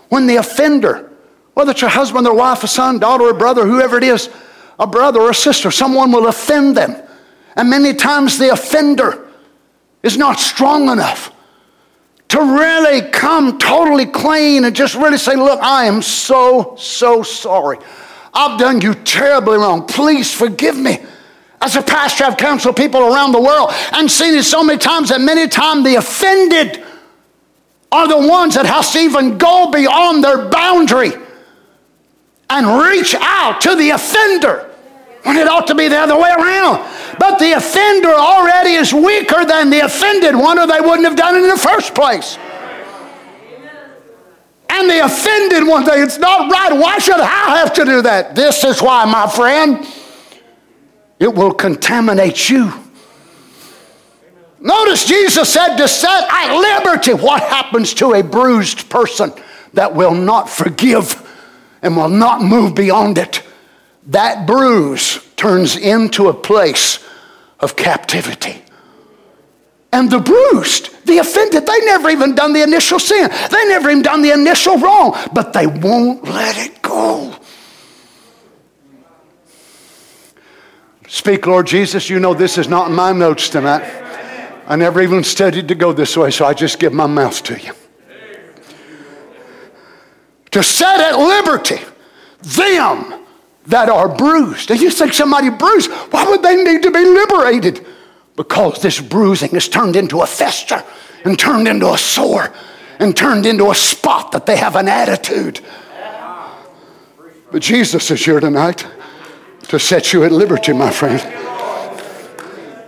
When 0.09 0.26
the 0.26 0.37
offender, 0.37 1.11
whether 1.55 1.70
it's 1.72 1.80
your 1.80 1.91
husband 1.91 2.26
or 2.26 2.35
wife, 2.35 2.64
a 2.64 2.68
son, 2.68 2.99
daughter, 2.99 3.24
or 3.24 3.35
brother, 3.35 3.66
whoever 3.66 3.97
it 3.97 4.05
is, 4.05 4.28
a 4.78 4.87
brother 4.87 5.20
or 5.20 5.30
a 5.30 5.35
sister, 5.35 5.70
someone 5.70 6.11
will 6.11 6.26
offend 6.26 6.76
them. 6.76 6.97
And 7.57 7.70
many 7.70 7.95
times 7.95 8.39
the 8.39 8.51
offender 8.51 9.28
is 10.03 10.16
not 10.16 10.41
strong 10.41 10.89
enough 10.89 11.32
to 12.28 12.41
really 12.41 13.03
come 13.11 13.59
totally 13.59 14.07
clean 14.07 14.64
and 14.64 14.74
just 14.74 14.97
really 14.97 15.18
say, 15.18 15.37
Look, 15.37 15.61
I 15.62 15.85
am 15.85 16.03
so, 16.03 16.74
so 16.76 17.22
sorry. 17.22 17.78
I've 18.32 18.59
done 18.59 18.80
you 18.80 18.95
terribly 18.95 19.59
wrong. 19.59 19.87
Please 19.87 20.32
forgive 20.32 20.76
me. 20.76 20.99
As 21.65 21.77
a 21.77 21.83
pastor, 21.83 22.25
I've 22.25 22.37
counseled 22.37 22.77
people 22.77 23.01
around 23.01 23.33
the 23.33 23.41
world 23.41 23.71
and 23.93 24.11
seen 24.11 24.35
it 24.35 24.43
so 24.43 24.62
many 24.62 24.79
times 24.79 25.09
that 25.09 25.23
many 25.23 25.49
times 25.49 25.83
the 25.83 25.95
offended 25.95 26.85
are 27.91 28.07
the 28.07 28.29
ones 28.29 28.55
that 28.57 28.67
have 28.67 28.93
to 28.93 28.99
even 28.99 29.39
go 29.39 29.71
beyond 29.71 30.23
their 30.23 30.51
boundary 30.51 31.12
and 32.51 32.83
reach 32.83 33.15
out 33.19 33.62
to 33.62 33.75
the 33.77 33.91
offender 33.91 34.71
when 35.23 35.39
it 35.39 35.49
ought 35.49 35.67
to 35.69 35.75
be 35.75 35.89
the 35.89 35.97
other 35.97 36.21
way 36.21 36.29
around. 36.29 36.87
But 37.19 37.39
the 37.39 37.53
offender 37.53 38.12
already 38.12 38.75
is 38.75 38.93
weaker 38.93 39.47
than 39.47 39.71
the 39.71 39.81
offended 39.87 40.37
one, 40.37 40.59
or 40.59 40.67
they 40.67 40.81
wouldn't 40.81 41.09
have 41.09 41.17
done 41.17 41.35
it 41.35 41.45
in 41.45 41.49
the 41.49 41.57
first 41.57 41.95
place. 41.95 42.37
And 44.69 44.91
the 44.91 45.03
offended 45.03 45.67
one 45.67 45.85
it's 45.89 46.19
not 46.19 46.53
right. 46.53 46.79
Why 46.79 46.99
should 46.99 47.21
I 47.21 47.57
have 47.57 47.73
to 47.73 47.87
do 47.87 48.03
that? 48.03 48.35
This 48.35 48.65
is 48.65 48.83
why, 48.83 49.07
my 49.07 49.27
friend, 49.27 49.87
it 51.25 51.35
will 51.35 51.55
contaminate 51.55 52.51
you. 52.51 52.70
Notice 54.61 55.07
Jesus 55.07 55.51
said 55.51 55.77
to 55.77 55.89
set 55.89 56.29
at 56.31 56.55
liberty 56.55 57.14
what 57.14 57.43
happens 57.43 57.95
to 57.95 58.12
a 58.12 58.22
bruised 58.22 58.91
person 58.91 59.33
that 59.72 59.95
will 59.95 60.14
not 60.14 60.51
forgive 60.51 61.20
and 61.81 61.97
will 61.97 62.11
not 62.11 62.43
move 62.43 62.75
beyond 62.75 63.16
it. 63.16 63.43
That 64.09 64.47
bruise 64.47 65.27
turns 65.37 65.79
into 65.79 66.29
a 66.29 66.35
place 66.35 67.03
of 67.59 67.75
captivity. 67.75 68.62
And 69.95 70.11
the 70.11 70.18
bruised, 70.18 71.07
the 71.07 71.18
offended, 71.18 71.66
they 71.66 71.81
never 71.87 72.11
even 72.11 72.35
done 72.35 72.53
the 72.53 72.62
initial 72.62 72.99
sin. 72.99 73.31
They 73.51 73.64
never 73.68 73.89
even 73.89 74.03
done 74.03 74.20
the 74.20 74.33
initial 74.33 74.77
wrong, 74.77 75.16
but 75.33 75.55
they 75.55 75.66
won't 75.66 76.25
let 76.25 76.59
it 76.59 76.83
go. 76.83 77.35
Speak, 81.15 81.47
Lord 81.47 81.69
Jesus. 81.69 82.11
You 82.11 82.19
know 82.19 82.35
this 82.35 82.59
is 82.59 82.67
not 82.67 82.89
in 82.89 82.97
my 82.97 83.12
notes 83.12 83.49
tonight. 83.49 83.85
I 84.67 84.75
never 84.75 85.01
even 85.01 85.23
studied 85.23 85.69
to 85.69 85.77
go 85.77 85.93
this 85.93 86.17
way, 86.17 86.33
so 86.33 86.45
I 86.45 86.55
just 86.55 86.81
give 86.81 86.93
my 86.93 87.07
mouth 87.07 87.41
to 87.45 87.57
you. 87.57 87.71
To 90.51 90.61
set 90.65 90.99
at 90.99 91.17
liberty 91.17 91.79
them 92.43 93.25
that 93.67 93.89
are 93.89 94.09
bruised. 94.09 94.73
And 94.73 94.81
you 94.81 94.91
think 94.91 95.12
somebody 95.12 95.51
bruised, 95.51 95.89
why 96.11 96.29
would 96.29 96.43
they 96.43 96.57
need 96.57 96.83
to 96.83 96.91
be 96.91 97.05
liberated? 97.05 97.87
Because 98.35 98.83
this 98.83 99.01
bruising 99.01 99.51
has 99.51 99.69
turned 99.69 99.95
into 99.95 100.21
a 100.21 100.27
fester 100.27 100.83
and 101.25 101.39
turned 101.39 101.69
into 101.69 101.93
a 101.93 101.97
sore 101.97 102.53
and 102.99 103.17
turned 103.17 103.47
into 103.47 103.71
a 103.71 103.75
spot 103.77 104.33
that 104.33 104.47
they 104.47 104.57
have 104.57 104.75
an 104.75 104.89
attitude. 104.89 105.61
But 107.53 107.62
Jesus 107.62 108.11
is 108.11 108.25
here 108.25 108.41
tonight 108.41 108.85
to 109.69 109.79
set 109.79 110.12
you 110.12 110.25
at 110.25 110.33
liberty, 110.33 110.73
my 110.73 110.91
friend. 110.91 111.21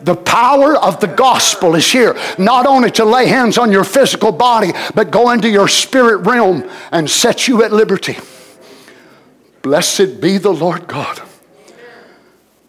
The 0.07 0.15
power 0.15 0.77
of 0.77 1.01
the 1.01 1.09
gospel 1.09 1.75
is 1.75 1.91
here, 1.91 2.17
not 2.39 2.67
only 2.67 2.91
to 2.93 3.05
lay 3.05 3.27
hands 3.27 3.59
on 3.59 3.73
your 3.73 3.83
physical 3.83 4.31
body, 4.31 4.73
but 4.95 5.11
go 5.11 5.31
into 5.31 5.49
your 5.49 5.67
spirit 5.67 6.19
realm 6.19 6.69
and 6.93 7.11
set 7.11 7.49
you 7.49 7.65
at 7.65 7.73
liberty. 7.73 8.17
Blessed 9.63 10.21
be 10.21 10.39
the 10.39 10.53
Lord 10.53 10.87
God. 10.87 11.21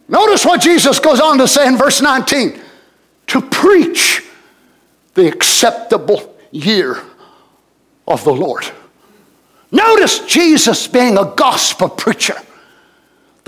Notice 0.07 0.45
what 0.45 0.61
Jesus 0.61 0.99
goes 0.99 1.19
on 1.19 1.37
to 1.37 1.47
say 1.47 1.67
in 1.67 1.77
verse 1.77 2.01
19 2.01 2.59
to 3.27 3.41
preach 3.41 4.23
the 5.13 5.27
acceptable 5.27 6.35
year 6.51 6.97
of 8.07 8.23
the 8.23 8.33
Lord. 8.33 8.65
Notice 9.69 10.25
Jesus 10.25 10.87
being 10.87 11.17
a 11.17 11.33
gospel 11.35 11.89
preacher. 11.89 12.35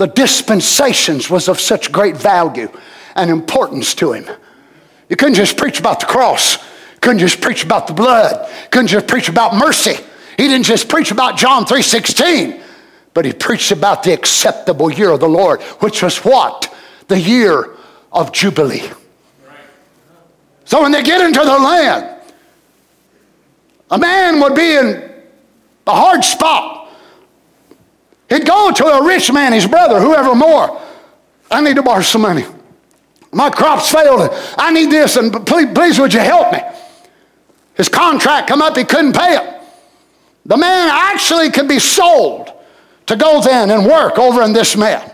The 0.00 0.06
dispensations 0.06 1.28
was 1.28 1.46
of 1.46 1.60
such 1.60 1.92
great 1.92 2.16
value 2.16 2.72
and 3.14 3.28
importance 3.28 3.94
to 3.96 4.12
him. 4.12 4.24
You 5.10 5.16
couldn't 5.16 5.34
just 5.34 5.58
preach 5.58 5.78
about 5.78 6.00
the 6.00 6.06
cross. 6.06 6.56
couldn't 7.02 7.18
just 7.18 7.42
preach 7.42 7.64
about 7.64 7.86
the 7.86 7.92
blood. 7.92 8.50
couldn't 8.70 8.86
just 8.86 9.06
preach 9.06 9.28
about 9.28 9.54
mercy. 9.54 9.96
He 10.38 10.48
didn't 10.48 10.64
just 10.64 10.88
preach 10.88 11.10
about 11.10 11.36
John 11.36 11.66
3:16 11.66 12.62
but 13.12 13.26
he 13.26 13.32
preached 13.34 13.72
about 13.72 14.02
the 14.02 14.14
acceptable 14.14 14.90
year 14.90 15.10
of 15.10 15.20
the 15.20 15.28
Lord, 15.28 15.60
which 15.80 16.02
was 16.02 16.16
what? 16.24 16.74
The 17.08 17.20
year 17.20 17.76
of 18.10 18.32
Jubilee. 18.32 18.88
So 20.64 20.80
when 20.80 20.92
they 20.92 21.02
get 21.02 21.20
into 21.20 21.40
the 21.40 21.58
land, 21.58 22.22
a 23.90 23.98
man 23.98 24.40
would 24.40 24.54
be 24.54 24.76
in 24.76 25.12
a 25.86 25.94
hard 25.94 26.24
spot. 26.24 26.79
He'd 28.30 28.46
go 28.46 28.70
to 28.70 28.84
a 28.86 29.04
rich 29.04 29.30
man, 29.32 29.52
his 29.52 29.66
brother, 29.66 30.00
whoever 30.00 30.34
more. 30.34 30.80
I 31.50 31.60
need 31.60 31.76
to 31.76 31.82
borrow 31.82 32.00
some 32.00 32.22
money. 32.22 32.44
My 33.32 33.50
crops 33.50 33.90
failed. 33.90 34.30
I 34.56 34.72
need 34.72 34.90
this, 34.90 35.16
and 35.16 35.44
please, 35.46 35.68
please 35.74 35.98
would 35.98 36.14
you 36.14 36.20
help 36.20 36.52
me? 36.52 36.60
His 37.74 37.88
contract 37.88 38.48
come 38.48 38.62
up, 38.62 38.76
he 38.76 38.84
couldn't 38.84 39.14
pay 39.14 39.36
it. 39.36 39.62
The 40.46 40.56
man 40.56 40.90
actually 40.90 41.50
could 41.50 41.68
be 41.68 41.78
sold 41.78 42.52
to 43.06 43.16
go 43.16 43.40
then 43.42 43.70
and 43.70 43.84
work 43.84 44.18
over 44.18 44.42
in 44.42 44.52
this 44.52 44.76
man. 44.76 45.10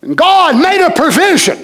And 0.00 0.16
God 0.16 0.60
made 0.60 0.84
a 0.84 0.90
provision. 0.90 1.58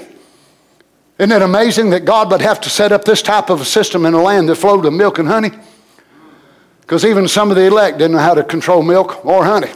Isn't 1.18 1.32
it 1.32 1.42
amazing 1.42 1.90
that 1.90 2.05
God 2.05 2.30
would 2.30 2.42
have 2.42 2.61
to 2.62 2.70
set 2.70 2.92
up 2.92 3.05
this 3.05 3.22
type 3.22 3.48
of 3.48 3.61
a 3.61 3.64
system 3.64 4.05
in 4.05 4.14
a 4.14 4.22
land 4.22 4.48
that 4.48 4.57
flowed 4.57 4.84
with 4.84 4.92
milk 4.92 5.18
and 5.18 5.28
honey? 5.28 5.52
Because 6.80 7.05
even 7.05 7.28
some 7.28 7.50
of 7.50 7.57
the 7.57 7.64
elect 7.64 7.98
didn't 7.98 8.12
know 8.12 8.18
how 8.18 8.34
to 8.34 8.42
control 8.42 8.82
milk 8.82 9.24
or 9.24 9.44
honey. 9.44 9.70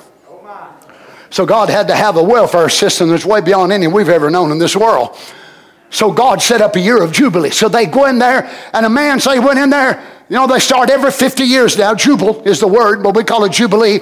So 1.30 1.44
God 1.44 1.68
had 1.68 1.88
to 1.88 1.94
have 1.94 2.16
a 2.16 2.22
welfare 2.22 2.68
system 2.68 3.10
that's 3.10 3.24
way 3.24 3.40
beyond 3.40 3.72
any 3.72 3.86
we've 3.86 4.08
ever 4.08 4.30
known 4.30 4.50
in 4.50 4.58
this 4.58 4.74
world. 4.74 5.16
So 5.90 6.12
God 6.12 6.42
set 6.42 6.60
up 6.60 6.76
a 6.76 6.80
year 6.80 7.02
of 7.02 7.12
Jubilee. 7.12 7.50
So 7.50 7.68
they 7.68 7.86
go 7.86 8.06
in 8.06 8.18
there, 8.18 8.50
and 8.72 8.84
a 8.84 8.90
man 8.90 9.20
say 9.20 9.38
went 9.38 9.58
in 9.58 9.70
there. 9.70 10.02
You 10.28 10.36
know, 10.36 10.46
they 10.46 10.58
start 10.58 10.90
every 10.90 11.10
50 11.10 11.44
years 11.44 11.78
now. 11.78 11.94
Jubile 11.94 12.46
is 12.46 12.60
the 12.60 12.68
word, 12.68 13.02
but 13.02 13.16
we 13.16 13.24
call 13.24 13.44
it 13.44 13.52
Jubilee 13.52 14.00